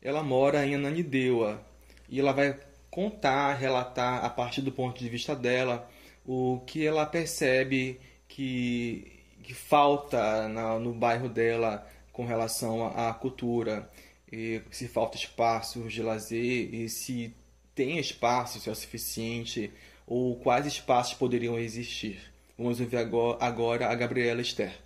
Ela 0.01 0.21
mora 0.23 0.65
em 0.65 0.75
Ananindeua 0.75 1.61
e 2.09 2.19
ela 2.19 2.31
vai 2.33 2.59
contar, 2.89 3.53
relatar 3.53 4.23
a 4.23 4.29
partir 4.29 4.61
do 4.61 4.71
ponto 4.71 4.99
de 4.99 5.09
vista 5.09 5.35
dela 5.35 5.89
o 6.25 6.61
que 6.67 6.85
ela 6.85 7.05
percebe 7.05 7.99
que, 8.27 9.11
que 9.41 9.53
falta 9.53 10.47
na, 10.47 10.77
no 10.77 10.93
bairro 10.93 11.29
dela 11.29 11.87
com 12.11 12.25
relação 12.25 12.85
à, 12.85 13.09
à 13.09 13.13
cultura, 13.13 13.89
e 14.31 14.61
se 14.71 14.87
falta 14.87 15.17
espaços 15.17 15.91
de 15.91 16.01
lazer 16.01 16.73
e 16.73 16.87
se 16.89 17.35
tem 17.75 17.97
espaço, 17.99 18.59
se 18.59 18.69
é 18.69 18.71
o 18.71 18.75
suficiente 18.75 19.71
ou 20.11 20.35
quais 20.35 20.65
espaços 20.65 21.13
poderiam 21.13 21.57
existir. 21.57 22.19
Vamos 22.57 22.81
ouvir 22.81 22.97
agora 22.97 23.87
a 23.87 23.95
Gabriela 23.95 24.41
Esther. 24.41 24.77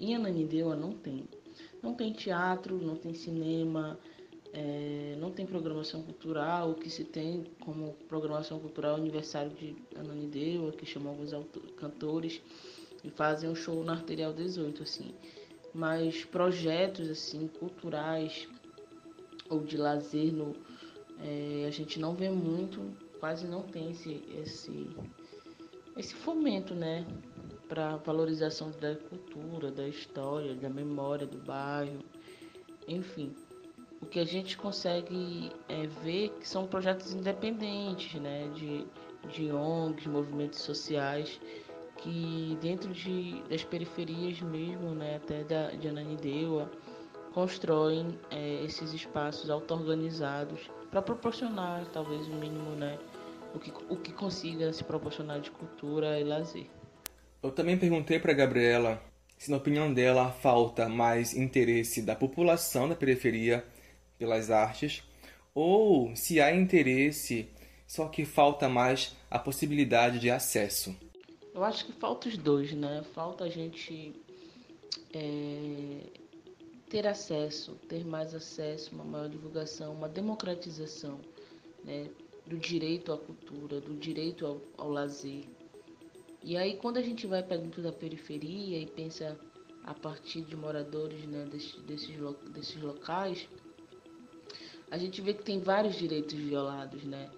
Em 0.00 0.14
Ananindeua 0.14 0.76
não 0.76 0.92
tem. 0.92 1.24
Não 1.82 1.94
tem 1.94 2.12
teatro, 2.12 2.78
não 2.80 2.94
tem 2.94 3.12
cinema, 3.12 3.98
é, 4.52 5.16
não 5.18 5.32
tem 5.32 5.44
programação 5.44 6.00
cultural. 6.00 6.70
O 6.70 6.74
que 6.76 6.88
se 6.88 7.02
tem 7.02 7.44
como 7.58 7.94
programação 8.08 8.60
cultural 8.60 8.92
é 8.92 8.94
o 8.94 9.02
aniversário 9.02 9.50
de 9.50 9.74
Ananindeua, 9.96 10.70
que 10.70 10.86
chamam 10.86 11.08
alguns 11.08 11.32
cantores 11.76 12.40
e 13.02 13.10
fazem 13.10 13.50
um 13.50 13.56
show 13.56 13.82
na 13.82 13.94
Arterial 13.94 14.32
18, 14.32 14.84
assim. 14.84 15.12
Mas 15.74 16.24
projetos 16.24 17.10
assim 17.10 17.48
culturais 17.48 18.46
ou 19.50 19.58
de 19.58 19.76
lazer 19.76 20.32
no, 20.32 20.54
é, 21.20 21.64
a 21.66 21.70
gente 21.72 21.98
não 21.98 22.14
vê 22.14 22.30
muito 22.30 23.07
quase 23.20 23.46
não 23.46 23.62
tem 23.62 23.90
esse, 23.90 24.24
esse, 24.42 24.90
esse 25.96 26.14
fomento, 26.14 26.74
né? 26.74 27.06
Para 27.68 27.96
valorização 27.96 28.70
da 28.80 28.96
cultura, 28.96 29.70
da 29.70 29.86
história, 29.86 30.54
da 30.54 30.68
memória 30.68 31.26
do 31.26 31.38
bairro, 31.38 31.98
enfim. 32.86 33.34
O 34.00 34.06
que 34.06 34.20
a 34.20 34.24
gente 34.24 34.56
consegue 34.56 35.50
é, 35.68 35.86
ver 35.86 36.30
que 36.40 36.48
são 36.48 36.66
projetos 36.66 37.12
independentes, 37.12 38.20
né? 38.20 38.48
De, 38.54 38.86
de 39.28 39.52
ONGs, 39.52 40.06
movimentos 40.06 40.60
sociais, 40.60 41.40
que 41.98 42.56
dentro 42.62 42.92
de, 42.92 43.42
das 43.50 43.64
periferias 43.64 44.40
mesmo, 44.40 44.94
né? 44.94 45.16
Até 45.16 45.44
da, 45.44 45.70
de 45.72 45.88
Ananindeua, 45.88 46.70
constroem 47.38 48.18
é, 48.30 48.64
esses 48.64 48.92
espaços 48.92 49.50
auto-organizados 49.50 50.70
para 50.90 51.02
proporcionar 51.02 51.84
talvez 51.92 52.26
o 52.26 52.32
mínimo, 52.32 52.70
né, 52.70 52.98
o 53.54 53.58
que, 53.58 53.72
o 53.88 53.96
que 53.96 54.12
consiga 54.12 54.72
se 54.72 54.84
proporcionar 54.84 55.40
de 55.40 55.50
cultura 55.50 56.18
e 56.18 56.24
lazer. 56.24 56.66
Eu 57.42 57.50
também 57.50 57.78
perguntei 57.78 58.18
para 58.18 58.32
Gabriela 58.32 59.02
se, 59.38 59.50
na 59.50 59.56
opinião 59.56 59.92
dela, 59.92 60.30
falta 60.30 60.88
mais 60.88 61.34
interesse 61.34 62.02
da 62.02 62.16
população 62.16 62.88
da 62.88 62.94
periferia 62.94 63.64
pelas 64.18 64.50
artes 64.50 65.02
ou 65.54 66.14
se 66.14 66.40
há 66.40 66.54
interesse, 66.54 67.48
só 67.86 68.08
que 68.08 68.24
falta 68.24 68.68
mais 68.68 69.16
a 69.30 69.38
possibilidade 69.38 70.18
de 70.18 70.30
acesso. 70.30 70.94
Eu 71.54 71.64
acho 71.64 71.86
que 71.86 71.92
falta 71.92 72.28
os 72.28 72.36
dois, 72.36 72.72
né? 72.72 73.02
Falta 73.14 73.44
a 73.44 73.48
gente 73.48 74.14
é, 75.12 76.00
ter 76.88 77.06
acesso, 77.06 77.74
ter 77.88 78.04
mais 78.04 78.34
acesso, 78.34 78.94
uma 78.94 79.04
maior 79.04 79.28
divulgação, 79.28 79.92
uma 79.92 80.08
democratização 80.08 81.20
né, 81.84 82.08
do 82.48 82.56
direito 82.56 83.12
à 83.12 83.18
cultura, 83.18 83.80
do 83.80 83.94
direito 83.94 84.46
ao, 84.46 84.60
ao 84.76 84.90
lazer. 84.90 85.44
E 86.42 86.56
aí 86.56 86.76
quando 86.76 86.96
a 86.96 87.02
gente 87.02 87.26
vai 87.26 87.42
para 87.42 87.58
dentro 87.58 87.82
da 87.82 87.92
periferia 87.92 88.80
e 88.80 88.86
pensa 88.86 89.38
a 89.84 89.94
partir 89.94 90.42
de 90.42 90.56
moradores 90.56 91.24
né, 91.26 91.46
desses, 91.50 91.76
desses, 91.82 92.82
locais, 92.82 93.48
a 94.90 94.98
gente 94.98 95.20
vê 95.20 95.34
que 95.34 95.42
tem 95.42 95.60
vários 95.60 95.96
direitos 95.96 96.34
violados, 96.34 97.04
né? 97.04 97.30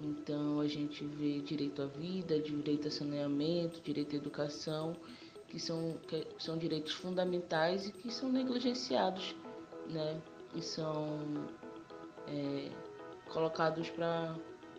Então 0.00 0.60
a 0.60 0.66
gente 0.66 1.04
vê 1.04 1.40
direito 1.40 1.82
à 1.82 1.86
vida, 1.86 2.38
direito 2.40 2.88
a 2.88 2.90
saneamento, 2.90 3.80
direito 3.82 4.14
à 4.14 4.18
educação 4.18 4.96
que 5.48 5.60
são, 5.60 5.96
que 6.08 6.26
são 6.38 6.58
direitos 6.58 6.92
fundamentais 6.92 7.86
e 7.86 7.92
que 7.92 8.10
são 8.10 8.30
negligenciados, 8.30 9.36
né? 9.88 10.20
E 10.54 10.62
são 10.62 11.46
é, 12.26 12.70
colocados 13.32 13.88
para 13.90 14.34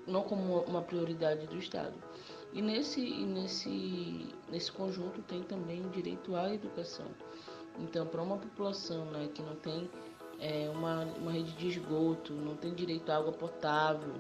não 0.07 0.23
como 0.23 0.61
uma 0.61 0.81
prioridade 0.81 1.47
do 1.47 1.57
Estado. 1.57 1.93
E 2.53 2.61
nesse, 2.61 3.01
nesse, 3.25 4.33
nesse 4.49 4.71
conjunto 4.71 5.21
tem 5.23 5.43
também 5.43 5.85
o 5.85 5.89
direito 5.89 6.35
à 6.35 6.53
educação. 6.53 7.07
Então, 7.77 8.07
para 8.07 8.21
uma 8.21 8.37
população 8.37 9.05
né, 9.05 9.29
que 9.33 9.41
não 9.41 9.55
tem 9.55 9.89
é, 10.39 10.69
uma, 10.69 11.03
uma 11.03 11.31
rede 11.31 11.51
de 11.53 11.67
esgoto, 11.67 12.33
não 12.33 12.55
tem 12.55 12.73
direito 12.73 13.09
à 13.11 13.17
água 13.17 13.33
potável, 13.33 14.13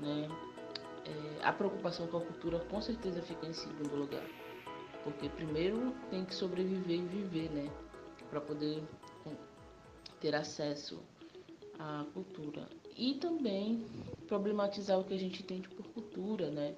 né, 0.00 0.28
é, 1.04 1.44
a 1.44 1.52
preocupação 1.52 2.06
com 2.06 2.18
a 2.18 2.20
cultura 2.20 2.60
com 2.60 2.80
certeza 2.80 3.20
fica 3.22 3.46
em 3.46 3.52
segundo 3.52 3.96
lugar. 3.96 4.24
Porque 5.02 5.28
primeiro 5.28 5.92
tem 6.10 6.24
que 6.24 6.34
sobreviver 6.34 6.98
e 6.98 7.02
viver, 7.02 7.50
né? 7.50 7.70
Para 8.30 8.40
poder 8.40 8.82
ter 10.18 10.34
acesso 10.34 11.02
à 11.78 12.06
cultura. 12.14 12.66
E 12.96 13.14
também 13.14 13.84
problematizar 14.26 14.98
o 14.98 15.04
que 15.04 15.14
a 15.14 15.18
gente 15.18 15.42
entende 15.42 15.68
por 15.68 15.86
cultura, 15.88 16.50
né? 16.50 16.74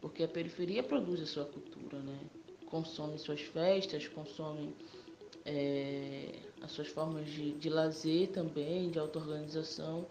Porque 0.00 0.22
a 0.24 0.28
periferia 0.28 0.82
produz 0.82 1.20
a 1.20 1.26
sua 1.26 1.44
cultura, 1.44 1.98
né? 2.00 2.18
Consome 2.66 3.18
suas 3.18 3.40
festas, 3.40 4.08
consome 4.08 4.74
é, 5.44 6.32
as 6.60 6.72
suas 6.72 6.88
formas 6.88 7.26
de, 7.26 7.52
de 7.52 7.68
lazer 7.68 8.28
também, 8.28 8.90
de 8.90 8.98
auto-organização. 8.98 10.06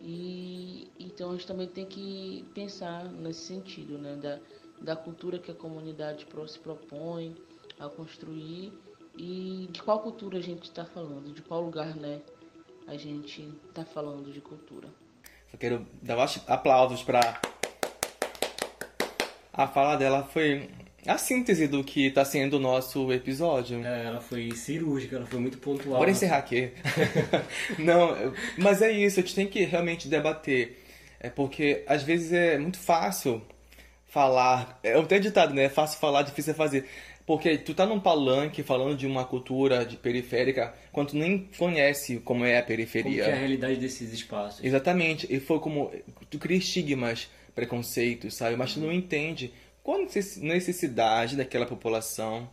E 0.00 0.88
então 0.98 1.30
a 1.30 1.32
gente 1.32 1.46
também 1.46 1.66
tem 1.68 1.86
que 1.86 2.44
pensar 2.54 3.10
nesse 3.12 3.40
sentido, 3.40 3.98
né? 3.98 4.16
Da, 4.16 4.40
da 4.80 4.96
cultura 4.96 5.38
que 5.38 5.50
a 5.50 5.54
comunidade 5.54 6.26
se 6.48 6.58
propõe 6.58 7.34
a 7.78 7.88
construir 7.88 8.72
e 9.16 9.68
de 9.70 9.82
qual 9.82 10.00
cultura 10.00 10.38
a 10.38 10.42
gente 10.42 10.64
está 10.64 10.84
falando, 10.84 11.32
de 11.32 11.42
qual 11.42 11.62
lugar 11.62 11.96
né, 11.96 12.20
a 12.86 12.96
gente 12.96 13.48
está 13.68 13.84
falando 13.84 14.32
de 14.32 14.40
cultura. 14.40 14.88
Só 15.50 15.56
quero 15.56 15.86
dar 16.02 16.16
aplausos 16.46 17.02
para 17.02 17.40
a 19.52 19.66
fala 19.66 19.96
dela 19.96 20.22
foi 20.22 20.68
a 21.06 21.16
síntese 21.16 21.66
do 21.66 21.82
que 21.82 22.08
está 22.08 22.24
sendo 22.24 22.54
o 22.54 22.60
nosso 22.60 23.10
episódio. 23.12 23.84
É, 23.84 24.04
ela 24.04 24.20
foi 24.20 24.50
cirúrgica, 24.52 25.16
ela 25.16 25.26
foi 25.26 25.40
muito 25.40 25.58
pontual. 25.58 25.98
Bora 25.98 26.10
encerrar 26.10 26.38
aqui. 26.38 26.72
Não, 27.78 28.34
mas 28.58 28.82
é 28.82 28.90
isso, 28.90 29.20
a 29.20 29.22
gente 29.22 29.34
tem 29.34 29.46
que 29.46 29.64
realmente 29.64 30.08
debater. 30.08 30.82
É 31.18 31.30
porque 31.30 31.84
às 31.86 32.02
vezes 32.02 32.32
é 32.32 32.58
muito 32.58 32.78
fácil 32.78 33.40
falar. 34.06 34.78
É 34.82 34.98
um 34.98 35.06
ditado, 35.06 35.54
né? 35.54 35.64
É 35.64 35.68
fácil 35.68 35.98
falar, 35.98 36.22
difícil 36.22 36.52
é 36.52 36.56
fazer. 36.56 36.86
Porque 37.26 37.58
tu 37.58 37.74
tá 37.74 37.84
num 37.84 37.98
palanque 37.98 38.62
falando 38.62 38.96
de 38.96 39.04
uma 39.04 39.24
cultura 39.24 39.84
de 39.84 39.96
periférica, 39.96 40.72
quando 40.92 41.08
tu 41.08 41.16
nem 41.16 41.48
conhece 41.58 42.20
como 42.20 42.44
é 42.44 42.56
a 42.56 42.62
periferia. 42.62 43.24
Como 43.24 43.34
é 43.34 43.36
a 43.36 43.40
realidade 43.40 43.76
desses 43.76 44.12
espaços. 44.12 44.64
Exatamente. 44.64 45.26
E 45.28 45.40
foi 45.40 45.58
como 45.58 45.90
tu 46.30 46.38
cria 46.38 46.56
estigmas 46.56 47.28
preconceitos, 47.52 48.34
sabe? 48.34 48.54
Mas 48.54 48.74
tu 48.74 48.80
não 48.80 48.92
entende 48.92 49.52
qual 49.82 49.98
a 49.98 50.06
necessidade 50.40 51.34
daquela 51.34 51.66
população, 51.66 52.48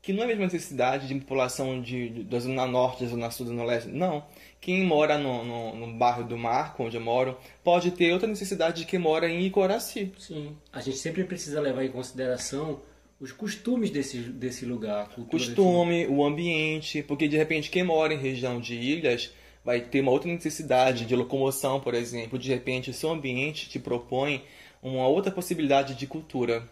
que 0.00 0.12
não 0.12 0.22
é 0.22 0.24
a 0.24 0.28
mesma 0.28 0.44
necessidade 0.44 1.08
de 1.08 1.14
população 1.16 1.80
de, 1.82 2.08
de, 2.08 2.22
da 2.22 2.38
Zona 2.38 2.66
Norte, 2.66 3.02
da 3.02 3.10
Zona 3.10 3.30
Sul, 3.30 3.46
da 3.46 3.52
Zona 3.52 3.64
Leste. 3.64 3.88
Não. 3.88 4.24
Quem 4.60 4.84
mora 4.84 5.18
no, 5.18 5.44
no, 5.44 5.74
no, 5.74 5.98
bairro 5.98 6.22
do 6.22 6.38
Marco, 6.38 6.84
onde 6.84 6.96
eu 6.96 7.00
moro, 7.00 7.36
pode 7.64 7.90
ter 7.90 8.12
outra 8.12 8.28
necessidade 8.28 8.82
de 8.82 8.86
quem 8.86 9.00
mora 9.00 9.28
em 9.28 9.44
Icoraci. 9.46 10.12
Sim. 10.16 10.56
A 10.72 10.80
gente 10.80 10.98
sempre 10.98 11.24
precisa 11.24 11.60
levar 11.60 11.84
em 11.84 11.90
consideração 11.90 12.80
os 13.22 13.30
costumes 13.30 13.88
desse, 13.88 14.18
desse 14.18 14.66
lugar. 14.66 15.08
Costume, 15.30 16.00
desse... 16.00 16.12
o 16.12 16.24
ambiente, 16.24 17.04
porque 17.04 17.28
de 17.28 17.36
repente 17.36 17.70
quem 17.70 17.84
mora 17.84 18.12
em 18.12 18.18
região 18.18 18.60
de 18.60 18.74
ilhas 18.74 19.30
vai 19.64 19.80
ter 19.80 20.00
uma 20.00 20.10
outra 20.10 20.28
necessidade 20.28 21.06
de 21.06 21.14
locomoção, 21.14 21.78
por 21.78 21.94
exemplo. 21.94 22.36
De 22.36 22.48
repente 22.48 22.90
o 22.90 22.92
seu 22.92 23.10
ambiente 23.10 23.68
te 23.68 23.78
propõe 23.78 24.42
uma 24.82 25.06
outra 25.06 25.30
possibilidade 25.30 25.94
de 25.94 26.04
cultura. 26.04 26.68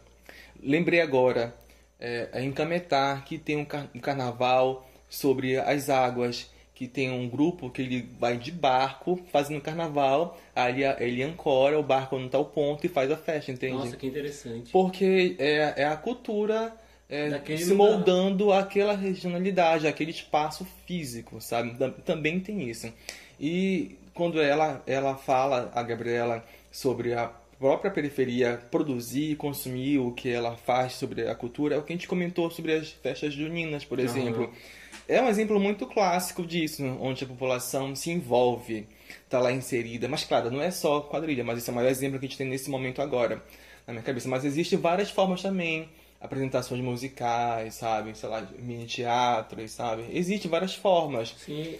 Lembrei 0.60 1.00
agora, 1.00 1.54
é 2.00 2.42
em 2.42 2.50
Cametá, 2.50 3.22
que 3.24 3.38
tem 3.38 3.56
um, 3.56 3.64
car 3.64 3.88
um 3.94 4.00
carnaval 4.00 4.90
sobre 5.08 5.56
as 5.56 5.88
águas, 5.88 6.50
que 6.80 6.88
tem 6.88 7.10
um 7.10 7.28
grupo 7.28 7.68
que 7.68 7.82
ele 7.82 8.08
vai 8.18 8.38
de 8.38 8.50
barco 8.50 9.20
fazendo 9.30 9.60
carnaval, 9.60 10.40
aí 10.56 10.82
ele 10.98 11.22
ancora 11.22 11.78
o 11.78 11.82
barco 11.82 12.18
no 12.18 12.26
tal 12.26 12.46
ponto 12.46 12.86
e 12.86 12.88
faz 12.88 13.10
a 13.10 13.18
festa, 13.18 13.52
entende? 13.52 13.74
Nossa, 13.74 13.98
que 13.98 14.06
interessante. 14.06 14.72
Porque 14.72 15.36
é, 15.38 15.74
é 15.82 15.84
a 15.84 15.94
cultura 15.94 16.74
é, 17.06 17.38
se 17.54 17.74
lugar. 17.74 17.76
moldando 17.76 18.50
aquela 18.50 18.96
regionalidade, 18.96 19.86
aquele 19.86 20.10
espaço 20.10 20.66
físico, 20.86 21.38
sabe? 21.38 21.76
Também 22.02 22.40
tem 22.40 22.70
isso. 22.70 22.90
E 23.38 23.98
quando 24.14 24.40
ela, 24.40 24.82
ela 24.86 25.16
fala, 25.16 25.70
a 25.74 25.82
Gabriela, 25.82 26.42
sobre 26.72 27.12
a 27.12 27.30
própria 27.58 27.90
periferia 27.90 28.58
produzir 28.70 29.32
e 29.32 29.36
consumir 29.36 29.98
o 29.98 30.12
que 30.12 30.30
ela 30.30 30.56
faz 30.56 30.94
sobre 30.94 31.28
a 31.28 31.34
cultura, 31.34 31.74
é 31.74 31.78
o 31.78 31.82
que 31.82 31.92
a 31.92 31.96
gente 31.96 32.08
comentou 32.08 32.50
sobre 32.50 32.72
as 32.72 32.88
festas 32.88 33.34
juninas, 33.34 33.84
por 33.84 33.98
exemplo. 33.98 34.44
Uhum 34.44 34.79
é 35.10 35.20
um 35.20 35.28
exemplo 35.28 35.58
muito 35.58 35.86
clássico 35.86 36.46
disso, 36.46 36.84
onde 37.00 37.24
a 37.24 37.26
população 37.26 37.96
se 37.96 38.10
envolve, 38.10 38.86
está 39.24 39.40
lá 39.40 39.50
inserida. 39.50 40.08
Mas, 40.08 40.24
claro, 40.24 40.50
não 40.50 40.62
é 40.62 40.70
só 40.70 41.00
quadrilha, 41.00 41.42
mas 41.42 41.58
esse 41.58 41.68
é 41.68 41.72
o 41.72 41.76
maior 41.76 41.90
exemplo 41.90 42.18
que 42.18 42.26
a 42.26 42.28
gente 42.28 42.38
tem 42.38 42.46
nesse 42.46 42.70
momento 42.70 43.02
agora, 43.02 43.42
na 43.86 43.92
minha 43.92 44.04
cabeça. 44.04 44.28
Mas 44.28 44.44
existem 44.44 44.78
várias 44.78 45.10
formas 45.10 45.42
também, 45.42 45.88
apresentações 46.20 46.80
musicais, 46.80 47.74
sabe? 47.74 48.16
Sei 48.16 48.28
lá, 48.28 48.40
mini 48.56 48.86
teatros, 48.86 49.72
sabe? 49.72 50.06
Existem 50.12 50.48
várias 50.48 50.76
formas. 50.76 51.34
Sim. 51.38 51.76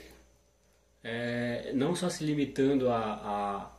É, 1.05 1.73
não 1.73 1.95
só 1.95 2.09
se 2.09 2.25
limitando 2.25 2.91
a, 2.91 3.71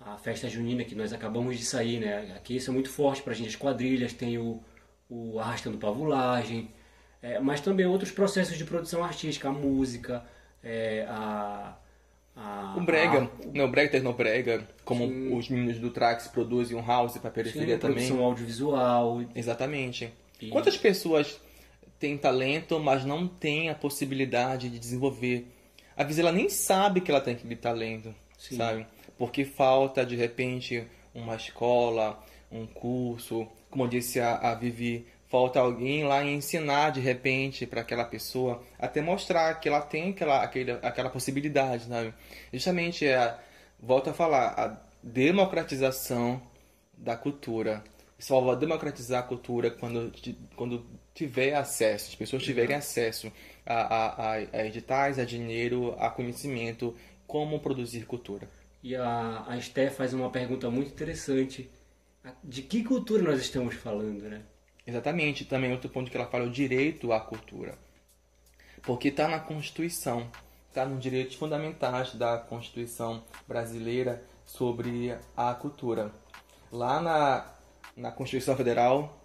a, 0.00 0.12
a, 0.12 0.18
festa 0.18 0.48
junina 0.48 0.82
que 0.82 0.94
nós 0.94 1.12
acabamos 1.12 1.58
de 1.58 1.64
sair, 1.64 2.00
né? 2.00 2.32
Aqui 2.34 2.56
isso 2.56 2.70
é 2.70 2.72
muito 2.72 2.88
forte 2.90 3.22
pra 3.22 3.34
gente. 3.34 3.50
As 3.50 3.56
quadrilhas, 3.56 4.14
tem 4.14 4.38
o, 4.38 4.62
o 5.10 5.38
Arrastando 5.38 5.76
Pavulagem, 5.76 6.70
é, 7.22 7.40
mas 7.40 7.60
também 7.60 7.86
outros 7.86 8.10
processos 8.10 8.56
de 8.56 8.64
produção 8.64 9.02
artística, 9.02 9.48
a 9.48 9.52
música, 9.52 10.24
é, 10.62 11.04
a, 11.08 11.76
a, 12.36 12.74
o 12.76 12.80
brega, 12.80 13.22
a, 13.24 13.46
não, 13.52 13.64
o 13.64 13.68
brega 13.68 13.90
tecnobrega, 13.90 14.68
como 14.84 15.06
sim. 15.06 15.36
os 15.36 15.48
meninos 15.48 15.78
do 15.78 15.90
Trax 15.90 16.28
produzem 16.28 16.76
um 16.76 16.84
house 16.84 17.18
para 17.18 17.30
periferia 17.30 17.74
sim, 17.74 17.80
também. 17.80 17.96
produção 17.96 18.24
audiovisual. 18.24 19.24
Exatamente. 19.34 20.12
E... 20.40 20.48
Quantas 20.48 20.76
pessoas 20.76 21.40
têm 21.98 22.16
talento, 22.16 22.78
mas 22.78 23.04
não 23.04 23.26
têm 23.26 23.68
a 23.68 23.74
possibilidade 23.74 24.68
de 24.68 24.78
desenvolver? 24.78 25.48
Às 25.96 26.06
vezes 26.06 26.20
ela 26.20 26.30
nem 26.30 26.48
sabe 26.48 27.00
que 27.00 27.10
ela 27.10 27.20
tem 27.20 27.34
aquele 27.34 27.56
talento, 27.56 28.14
sim. 28.38 28.56
sabe? 28.56 28.86
Porque 29.18 29.44
falta, 29.44 30.06
de 30.06 30.14
repente, 30.14 30.86
uma 31.12 31.34
escola, 31.34 32.22
um 32.52 32.64
curso, 32.66 33.48
como 33.68 33.88
disse 33.88 34.20
a, 34.20 34.36
a 34.36 34.54
Vivi, 34.54 35.06
falta 35.28 35.60
alguém 35.60 36.04
lá 36.04 36.24
ensinar 36.24 36.90
de 36.90 37.00
repente 37.00 37.66
para 37.66 37.82
aquela 37.82 38.04
pessoa, 38.04 38.62
até 38.78 39.00
mostrar 39.00 39.54
que 39.60 39.68
ela 39.68 39.80
tem 39.80 40.10
aquela, 40.10 40.42
aquela, 40.42 40.78
aquela 40.78 41.10
possibilidade, 41.10 41.84
sabe? 41.84 42.14
Justamente 42.52 43.06
é, 43.06 43.38
volta 43.78 44.10
a 44.10 44.14
falar, 44.14 44.48
a 44.58 44.80
democratização 45.02 46.42
da 46.96 47.16
cultura. 47.16 47.84
Só 48.18 48.40
vai 48.40 48.56
democratizar 48.56 49.20
a 49.20 49.26
cultura 49.26 49.70
quando, 49.70 50.12
quando 50.56 50.84
tiver 51.14 51.54
acesso, 51.54 52.08
as 52.08 52.14
pessoas 52.16 52.42
tiverem 52.42 52.74
acesso 52.74 53.30
a, 53.64 53.74
a, 53.74 54.32
a 54.32 54.66
editais, 54.66 55.18
a 55.18 55.24
dinheiro, 55.24 55.94
a 55.98 56.10
conhecimento, 56.10 56.96
como 57.26 57.60
produzir 57.60 58.06
cultura. 58.06 58.48
E 58.82 58.96
a, 58.96 59.44
a 59.46 59.56
Esté 59.56 59.90
faz 59.90 60.12
uma 60.14 60.30
pergunta 60.30 60.70
muito 60.70 60.90
interessante. 60.90 61.70
De 62.42 62.62
que 62.62 62.82
cultura 62.82 63.22
nós 63.22 63.40
estamos 63.40 63.74
falando, 63.74 64.22
né? 64.22 64.42
Exatamente, 64.88 65.44
também 65.44 65.70
outro 65.70 65.90
ponto 65.90 66.10
que 66.10 66.16
ela 66.16 66.26
fala 66.26 66.44
é 66.44 66.46
o 66.46 66.50
direito 66.50 67.12
à 67.12 67.20
cultura. 67.20 67.76
Porque 68.80 69.08
está 69.08 69.28
na 69.28 69.38
Constituição, 69.38 70.30
está 70.66 70.86
nos 70.86 71.02
direitos 71.02 71.34
fundamentais 71.34 72.14
da 72.14 72.38
Constituição 72.38 73.22
brasileira 73.46 74.24
sobre 74.46 75.14
a 75.36 75.52
cultura. 75.52 76.10
Lá 76.72 77.02
na, 77.02 77.52
na 77.94 78.10
Constituição 78.10 78.56
Federal 78.56 79.22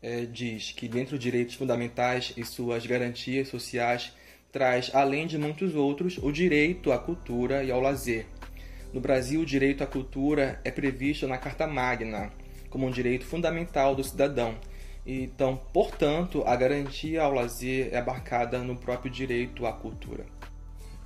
é, 0.00 0.24
diz 0.24 0.72
que 0.72 0.88
dentro 0.88 1.16
dos 1.16 1.22
direitos 1.22 1.56
fundamentais 1.56 2.32
e 2.34 2.42
suas 2.42 2.86
garantias 2.86 3.48
sociais 3.48 4.14
traz, 4.50 4.90
além 4.94 5.26
de 5.26 5.36
muitos 5.36 5.74
outros, 5.74 6.16
o 6.16 6.32
direito 6.32 6.90
à 6.90 6.98
cultura 6.98 7.62
e 7.62 7.70
ao 7.70 7.82
lazer. 7.82 8.24
No 8.94 9.00
Brasil, 9.02 9.42
o 9.42 9.46
direito 9.46 9.84
à 9.84 9.86
cultura 9.86 10.58
é 10.64 10.70
previsto 10.70 11.28
na 11.28 11.36
Carta 11.36 11.66
Magna 11.66 12.32
como 12.70 12.86
um 12.86 12.90
direito 12.90 13.26
fundamental 13.26 13.94
do 13.94 14.02
cidadão 14.02 14.58
então, 15.06 15.56
portanto, 15.72 16.42
a 16.44 16.56
garantia 16.56 17.22
ao 17.22 17.32
lazer 17.32 17.90
é 17.92 17.98
abarcada 17.98 18.58
no 18.58 18.76
próprio 18.76 19.10
direito 19.10 19.64
à 19.64 19.72
cultura. 19.72 20.26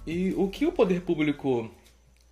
E 0.06 0.32
o 0.34 0.48
que 0.48 0.64
o 0.64 0.72
poder 0.72 1.02
público 1.02 1.70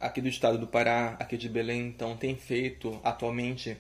aqui 0.01 0.21
do 0.21 0.29
estado 0.29 0.59
do 0.59 0.67
Pará, 0.67 1.17
aqui 1.19 1.37
de 1.37 1.49
Belém, 1.49 1.89
então, 1.89 2.17
tem 2.17 2.37
feito 2.37 2.99
atualmente 3.03 3.77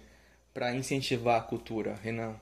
para 0.52 0.74
incentivar 0.74 1.38
a 1.38 1.42
cultura, 1.42 1.94
Renan? 2.02 2.34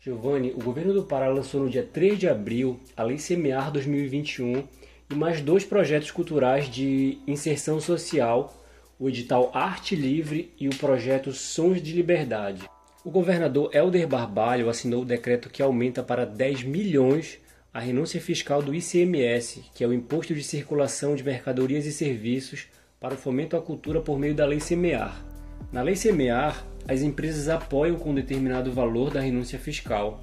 Giovanni, 0.00 0.50
o 0.50 0.62
governo 0.62 0.92
do 0.92 1.04
Pará 1.04 1.28
lançou 1.28 1.62
no 1.62 1.70
dia 1.70 1.82
3 1.82 2.18
de 2.18 2.28
abril 2.28 2.78
a 2.94 3.02
Lei 3.02 3.16
Semear 3.16 3.72
2021 3.72 4.68
e 5.10 5.14
mais 5.14 5.40
dois 5.40 5.64
projetos 5.64 6.10
culturais 6.10 6.68
de 6.68 7.18
inserção 7.26 7.80
social, 7.80 8.54
o 8.98 9.08
edital 9.08 9.50
Arte 9.54 9.96
Livre 9.96 10.52
e 10.60 10.68
o 10.68 10.76
projeto 10.76 11.32
Sons 11.32 11.80
de 11.80 11.92
Liberdade. 11.92 12.68
O 13.04 13.10
governador 13.10 13.68
Helder 13.70 14.08
Barbalho 14.08 14.70
assinou 14.70 15.02
o 15.02 15.04
decreto 15.04 15.50
que 15.50 15.62
aumenta 15.62 16.02
para 16.02 16.24
10 16.24 16.62
milhões 16.62 17.38
a 17.70 17.78
renúncia 17.78 18.18
fiscal 18.18 18.62
do 18.62 18.74
ICMS, 18.74 19.62
que 19.74 19.84
é 19.84 19.86
o 19.86 19.92
Imposto 19.92 20.34
de 20.34 20.42
Circulação 20.42 21.14
de 21.14 21.22
Mercadorias 21.22 21.84
e 21.84 21.92
Serviços 21.92 22.66
para 22.98 23.12
o 23.12 23.18
fomento 23.18 23.58
à 23.58 23.60
cultura 23.60 24.00
por 24.00 24.18
meio 24.18 24.34
da 24.34 24.46
Lei 24.46 24.58
Semear. 24.58 25.22
Na 25.70 25.82
Lei 25.82 25.94
Semear, 25.94 26.64
as 26.88 27.02
empresas 27.02 27.50
apoiam 27.50 27.96
com 27.96 28.14
determinado 28.14 28.72
valor 28.72 29.10
da 29.10 29.20
renúncia 29.20 29.58
fiscal. 29.58 30.22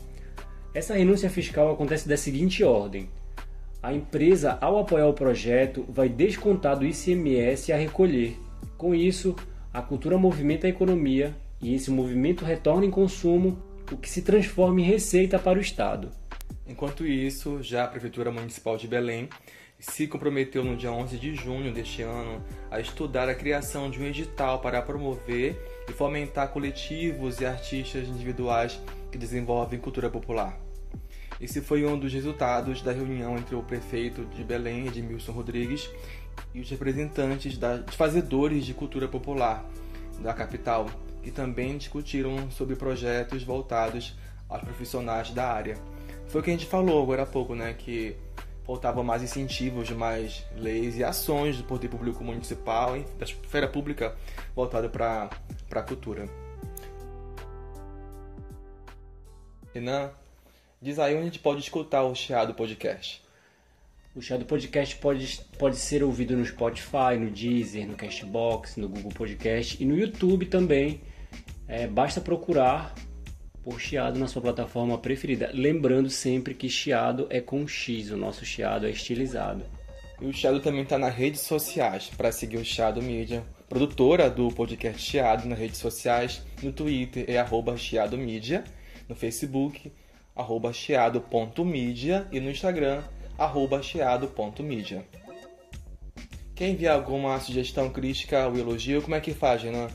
Essa 0.73 0.95
renúncia 0.95 1.29
fiscal 1.29 1.71
acontece 1.71 2.09
da 2.09 2.17
seguinte 2.17 2.63
ordem: 2.63 3.07
a 3.83 3.93
empresa, 3.93 4.57
ao 4.59 4.79
apoiar 4.79 5.05
o 5.05 5.13
projeto, 5.13 5.85
vai 5.87 6.09
descontar 6.09 6.79
do 6.79 6.85
ICMS 6.87 7.71
a 7.71 7.77
recolher. 7.77 8.39
Com 8.75 8.95
isso, 8.95 9.35
a 9.71 9.83
cultura 9.83 10.17
movimenta 10.17 10.65
a 10.65 10.71
economia 10.71 11.35
e 11.61 11.75
esse 11.75 11.91
movimento 11.91 12.43
retorna 12.43 12.85
em 12.85 12.91
consumo, 12.91 13.61
o 13.91 13.97
que 13.97 14.09
se 14.09 14.21
transforma 14.21 14.81
em 14.81 14.85
receita 14.85 15.37
para 15.37 15.59
o 15.59 15.61
Estado. 15.61 16.09
Enquanto 16.67 17.05
isso, 17.05 17.61
já 17.61 17.83
a 17.83 17.87
Prefeitura 17.87 18.31
Municipal 18.31 18.77
de 18.77 18.87
Belém 18.87 19.29
se 19.77 20.07
comprometeu 20.07 20.63
no 20.63 20.77
dia 20.77 20.91
11 20.91 21.17
de 21.17 21.33
junho 21.35 21.73
deste 21.73 22.03
ano 22.03 22.43
a 22.69 22.79
estudar 22.79 23.27
a 23.27 23.35
criação 23.35 23.89
de 23.89 23.99
um 23.99 24.05
edital 24.05 24.59
para 24.59 24.81
promover 24.81 25.59
e 25.89 25.91
fomentar 25.91 26.49
coletivos 26.49 27.41
e 27.41 27.45
artistas 27.45 28.07
individuais 28.07 28.79
que 29.11 29.17
desenvolvem 29.17 29.79
cultura 29.79 30.09
popular. 30.09 30.57
Esse 31.41 31.59
foi 31.59 31.83
um 31.83 31.97
dos 31.97 32.13
resultados 32.13 32.83
da 32.83 32.91
reunião 32.91 33.35
entre 33.35 33.55
o 33.55 33.63
prefeito 33.63 34.23
de 34.25 34.43
Belém, 34.43 34.85
Edmilson 34.85 35.31
Rodrigues, 35.31 35.89
e 36.53 36.61
os 36.61 36.69
representantes 36.69 37.57
dos 37.57 37.95
fazedores 37.95 38.63
de 38.63 38.75
cultura 38.75 39.07
popular 39.07 39.67
da 40.21 40.33
capital, 40.33 40.85
que 41.21 41.31
também 41.31 41.77
discutiram 41.77 42.49
sobre 42.51 42.75
projetos 42.75 43.43
voltados 43.43 44.15
aos 44.49 44.61
profissionais 44.61 45.31
da 45.31 45.51
área. 45.51 45.77
Foi 46.27 46.41
o 46.41 46.43
que 46.43 46.49
a 46.49 46.53
gente 46.53 46.65
falou 46.65 47.01
agora 47.01 47.23
há 47.23 47.25
pouco, 47.25 47.55
né? 47.55 47.73
Que 47.73 48.15
faltavam 48.63 49.03
mais 49.03 49.21
incentivos, 49.21 49.89
mais 49.91 50.45
leis 50.55 50.97
e 50.97 51.03
ações 51.03 51.57
do 51.57 51.63
poder 51.63 51.89
público 51.89 52.23
municipal 52.23 52.95
e 52.95 53.03
da 53.17 53.25
esfera 53.25 53.67
pública 53.67 54.15
voltada 54.55 54.87
para 54.89 55.29
a 55.71 55.81
cultura. 55.81 56.29
Renan, 59.73 60.11
diz 60.81 60.99
aí 60.99 61.13
onde 61.13 61.21
a 61.21 61.25
gente 61.25 61.39
pode 61.39 61.61
escutar 61.61 62.03
o 62.03 62.13
Chiado 62.13 62.53
Podcast. 62.53 63.21
O 64.13 64.21
Chiado 64.21 64.43
Podcast 64.43 64.97
pode, 64.97 65.39
pode 65.57 65.77
ser 65.77 66.03
ouvido 66.03 66.35
no 66.35 66.45
Spotify, 66.45 67.17
no 67.17 67.31
Deezer, 67.31 67.87
no 67.87 67.95
Castbox, 67.95 68.75
no 68.75 68.89
Google 68.89 69.11
Podcast 69.11 69.81
e 69.81 69.85
no 69.85 69.97
YouTube 69.97 70.45
também. 70.47 71.01
É, 71.71 71.87
basta 71.87 72.19
procurar 72.19 72.93
por 73.63 73.79
Chiado 73.79 74.19
na 74.19 74.27
sua 74.27 74.41
plataforma 74.41 74.97
preferida. 74.97 75.49
Lembrando 75.53 76.09
sempre 76.09 76.53
que 76.53 76.67
Chiado 76.67 77.27
é 77.29 77.39
com 77.39 77.65
X, 77.65 78.11
o 78.11 78.17
nosso 78.17 78.43
Chiado 78.43 78.85
é 78.85 78.89
estilizado. 78.89 79.63
E 80.19 80.25
o 80.25 80.33
Chiado 80.33 80.59
também 80.59 80.81
está 80.81 80.97
nas 80.97 81.15
redes 81.15 81.39
sociais, 81.39 82.11
para 82.17 82.29
seguir 82.29 82.57
o 82.57 82.65
Chiado 82.65 83.01
Mídia, 83.01 83.45
produtora 83.69 84.29
do 84.29 84.49
podcast 84.49 85.01
Chiado 85.01 85.47
nas 85.47 85.57
redes 85.57 85.77
sociais, 85.77 86.45
no 86.61 86.73
Twitter 86.73 87.23
é 87.29 87.37
arroba 87.37 87.77
Chiado 87.77 88.17
Mídia, 88.17 88.65
no 89.07 89.15
Facebook, 89.15 89.93
arroba 90.35 90.73
chiado.mídia 90.73 92.27
e 92.33 92.41
no 92.41 92.51
Instagram, 92.51 93.01
arroba 93.37 93.81
chiado.mídia. 93.81 95.05
Quem 96.53 96.73
enviar 96.73 96.95
alguma 96.95 97.39
sugestão, 97.39 97.89
crítica 97.89 98.45
ou 98.45 98.57
elogio, 98.57 99.01
como 99.01 99.15
é 99.15 99.21
que 99.21 99.33
faz, 99.33 99.63
Renan? 99.63 99.87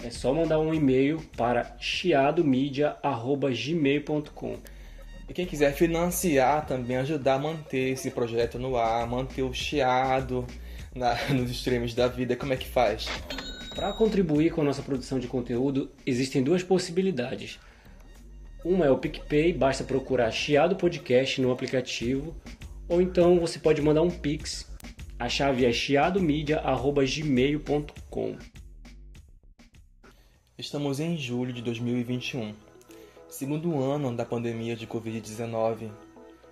É 0.00 0.10
só 0.10 0.32
mandar 0.32 0.60
um 0.60 0.72
e-mail 0.72 1.20
para 1.36 1.76
chiadomedia.gmail.com 1.80 4.56
E 5.28 5.34
quem 5.34 5.44
quiser 5.44 5.72
financiar 5.72 6.64
também, 6.66 6.98
ajudar 6.98 7.34
a 7.34 7.38
manter 7.40 7.94
esse 7.94 8.12
projeto 8.12 8.60
no 8.60 8.76
ar, 8.76 9.04
manter 9.08 9.42
o 9.42 9.52
chiado 9.52 10.46
na, 10.94 11.16
nos 11.34 11.50
extremos 11.50 11.94
da 11.94 12.06
vida, 12.06 12.36
como 12.36 12.52
é 12.52 12.56
que 12.56 12.68
faz? 12.68 13.08
Para 13.74 13.92
contribuir 13.92 14.52
com 14.52 14.60
a 14.60 14.64
nossa 14.64 14.82
produção 14.82 15.18
de 15.18 15.26
conteúdo, 15.26 15.90
existem 16.06 16.44
duas 16.44 16.62
possibilidades. 16.62 17.58
Uma 18.64 18.86
é 18.86 18.90
o 18.92 18.98
PicPay, 18.98 19.52
basta 19.52 19.82
procurar 19.82 20.30
Chiado 20.30 20.76
Podcast 20.76 21.40
no 21.40 21.50
aplicativo, 21.50 22.36
ou 22.88 23.02
então 23.02 23.40
você 23.40 23.58
pode 23.58 23.82
mandar 23.82 24.02
um 24.02 24.10
Pix. 24.10 24.70
A 25.18 25.28
chave 25.28 25.66
é 25.66 25.72
chiadomedia.gmail.com. 25.72 28.57
Estamos 30.58 30.98
em 30.98 31.16
julho 31.16 31.52
de 31.52 31.62
2021, 31.62 32.52
segundo 33.28 33.80
ano 33.80 34.12
da 34.12 34.24
pandemia 34.24 34.74
de 34.74 34.88
Covid-19, 34.88 35.88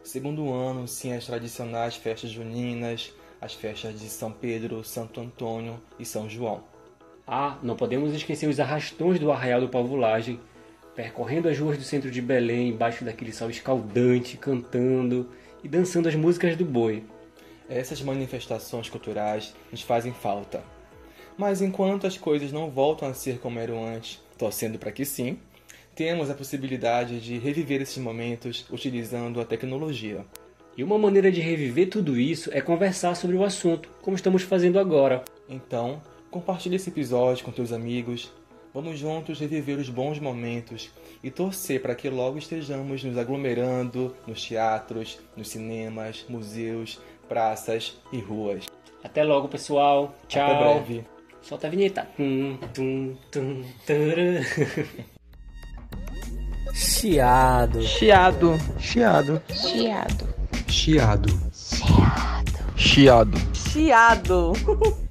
segundo 0.05 0.53
ano 0.53 0.87
sem 0.87 1.13
as 1.13 1.27
tradicionais 1.27 1.97
festas 1.97 2.31
juninas, 2.31 3.13
as 3.41 3.55
festas 3.55 3.99
de 3.99 4.09
São 4.09 4.31
Pedro, 4.31 4.85
Santo 4.85 5.21
Antônio 5.21 5.83
e 5.99 6.05
São 6.05 6.31
João. 6.31 6.63
Ah, 7.27 7.59
não 7.65 7.75
podemos 7.75 8.15
esquecer 8.15 8.49
os 8.49 8.61
arrastões 8.61 9.19
do 9.19 9.33
Arraial 9.33 9.61
do 9.61 9.69
Pavulagem, 9.69 10.39
percorrendo 10.95 11.49
as 11.49 11.59
ruas 11.59 11.77
do 11.77 11.83
centro 11.83 12.09
de 12.09 12.23
Belém, 12.23 12.69
embaixo 12.69 13.05
daquele 13.05 13.33
sol 13.33 13.51
escaldante, 13.51 14.37
cantando 14.37 15.33
e 15.65 15.69
dançando 15.69 16.09
as 16.09 16.15
músicas 16.15 16.55
do 16.55 16.65
boi. 16.65 17.03
Essas 17.69 18.01
manifestações 18.01 18.89
culturais 18.89 19.53
nos 19.73 19.83
fazem 19.83 20.13
falta. 20.13 20.76
Mas 21.37 21.61
enquanto 21.61 22.07
as 22.07 22.17
coisas 22.17 22.51
não 22.51 22.71
voltam 22.71 23.09
a 23.09 23.15
ser 23.15 23.39
como 23.39 23.59
eram 23.59 23.85
antes, 23.85 24.21
torcendo 24.39 24.79
para 24.79 24.93
que 24.93 25.05
sim, 25.05 25.39
temos 25.95 26.31
a 26.31 26.35
possibilidade 26.35 27.21
de 27.21 27.39
reviver 27.39 27.81
esses 27.81 27.99
momentos 27.99 28.67
utilizando 28.71 29.41
a 29.41 29.45
tecnologia. 29.45 30.25
E 30.77 30.85
uma 30.85 30.99
maneira 30.99 31.33
de 31.33 31.41
reviver 31.41 31.89
tudo 31.89 32.19
isso 32.19 32.51
é 32.53 32.61
conversar 32.61 33.15
sobre 33.15 33.35
o 33.35 33.45
assunto, 33.45 33.89
como 34.03 34.17
estamos 34.17 34.43
fazendo 34.43 34.79
agora. 34.79 35.25
Então, 35.49 36.03
compartilhe 36.31 36.77
esse 36.77 36.91
episódio 36.91 37.45
com 37.45 37.51
teus 37.51 37.73
amigos. 37.73 38.31
Vamos 38.75 38.99
juntos 38.99 39.41
reviver 39.41 39.79
os 39.79 39.89
bons 39.89 40.19
momentos 40.19 40.91
e 41.23 41.31
torcer 41.31 41.81
para 41.81 41.95
que 41.95 42.11
logo 42.11 42.37
estejamos 42.37 43.03
nos 43.03 43.17
aglomerando 43.17 44.15
nos 44.27 44.47
teatros, 44.47 45.19
nos 45.35 45.49
cinemas, 45.49 46.27
museus, 46.29 47.01
praças 47.27 47.97
e 48.13 48.19
ruas. 48.19 48.71
Até 49.03 49.25
logo, 49.25 49.49
pessoal. 49.49 50.15
Tchau. 50.29 50.45
Até 50.45 50.75
breve. 50.75 51.16
Solta 51.47 51.69
a 51.69 51.71
vinheta. 51.71 52.09
Tum, 52.17 52.59
tum, 52.73 53.17
tum. 53.31 53.65
Chiado. 56.75 57.81
Chiado. 57.83 58.59
Chiado. 58.81 59.43
Chiado. 59.53 60.35
Chiado. 60.67 61.29
Chiado. 61.55 62.59
Chiado. 62.75 63.39
Chiado. 63.53 64.53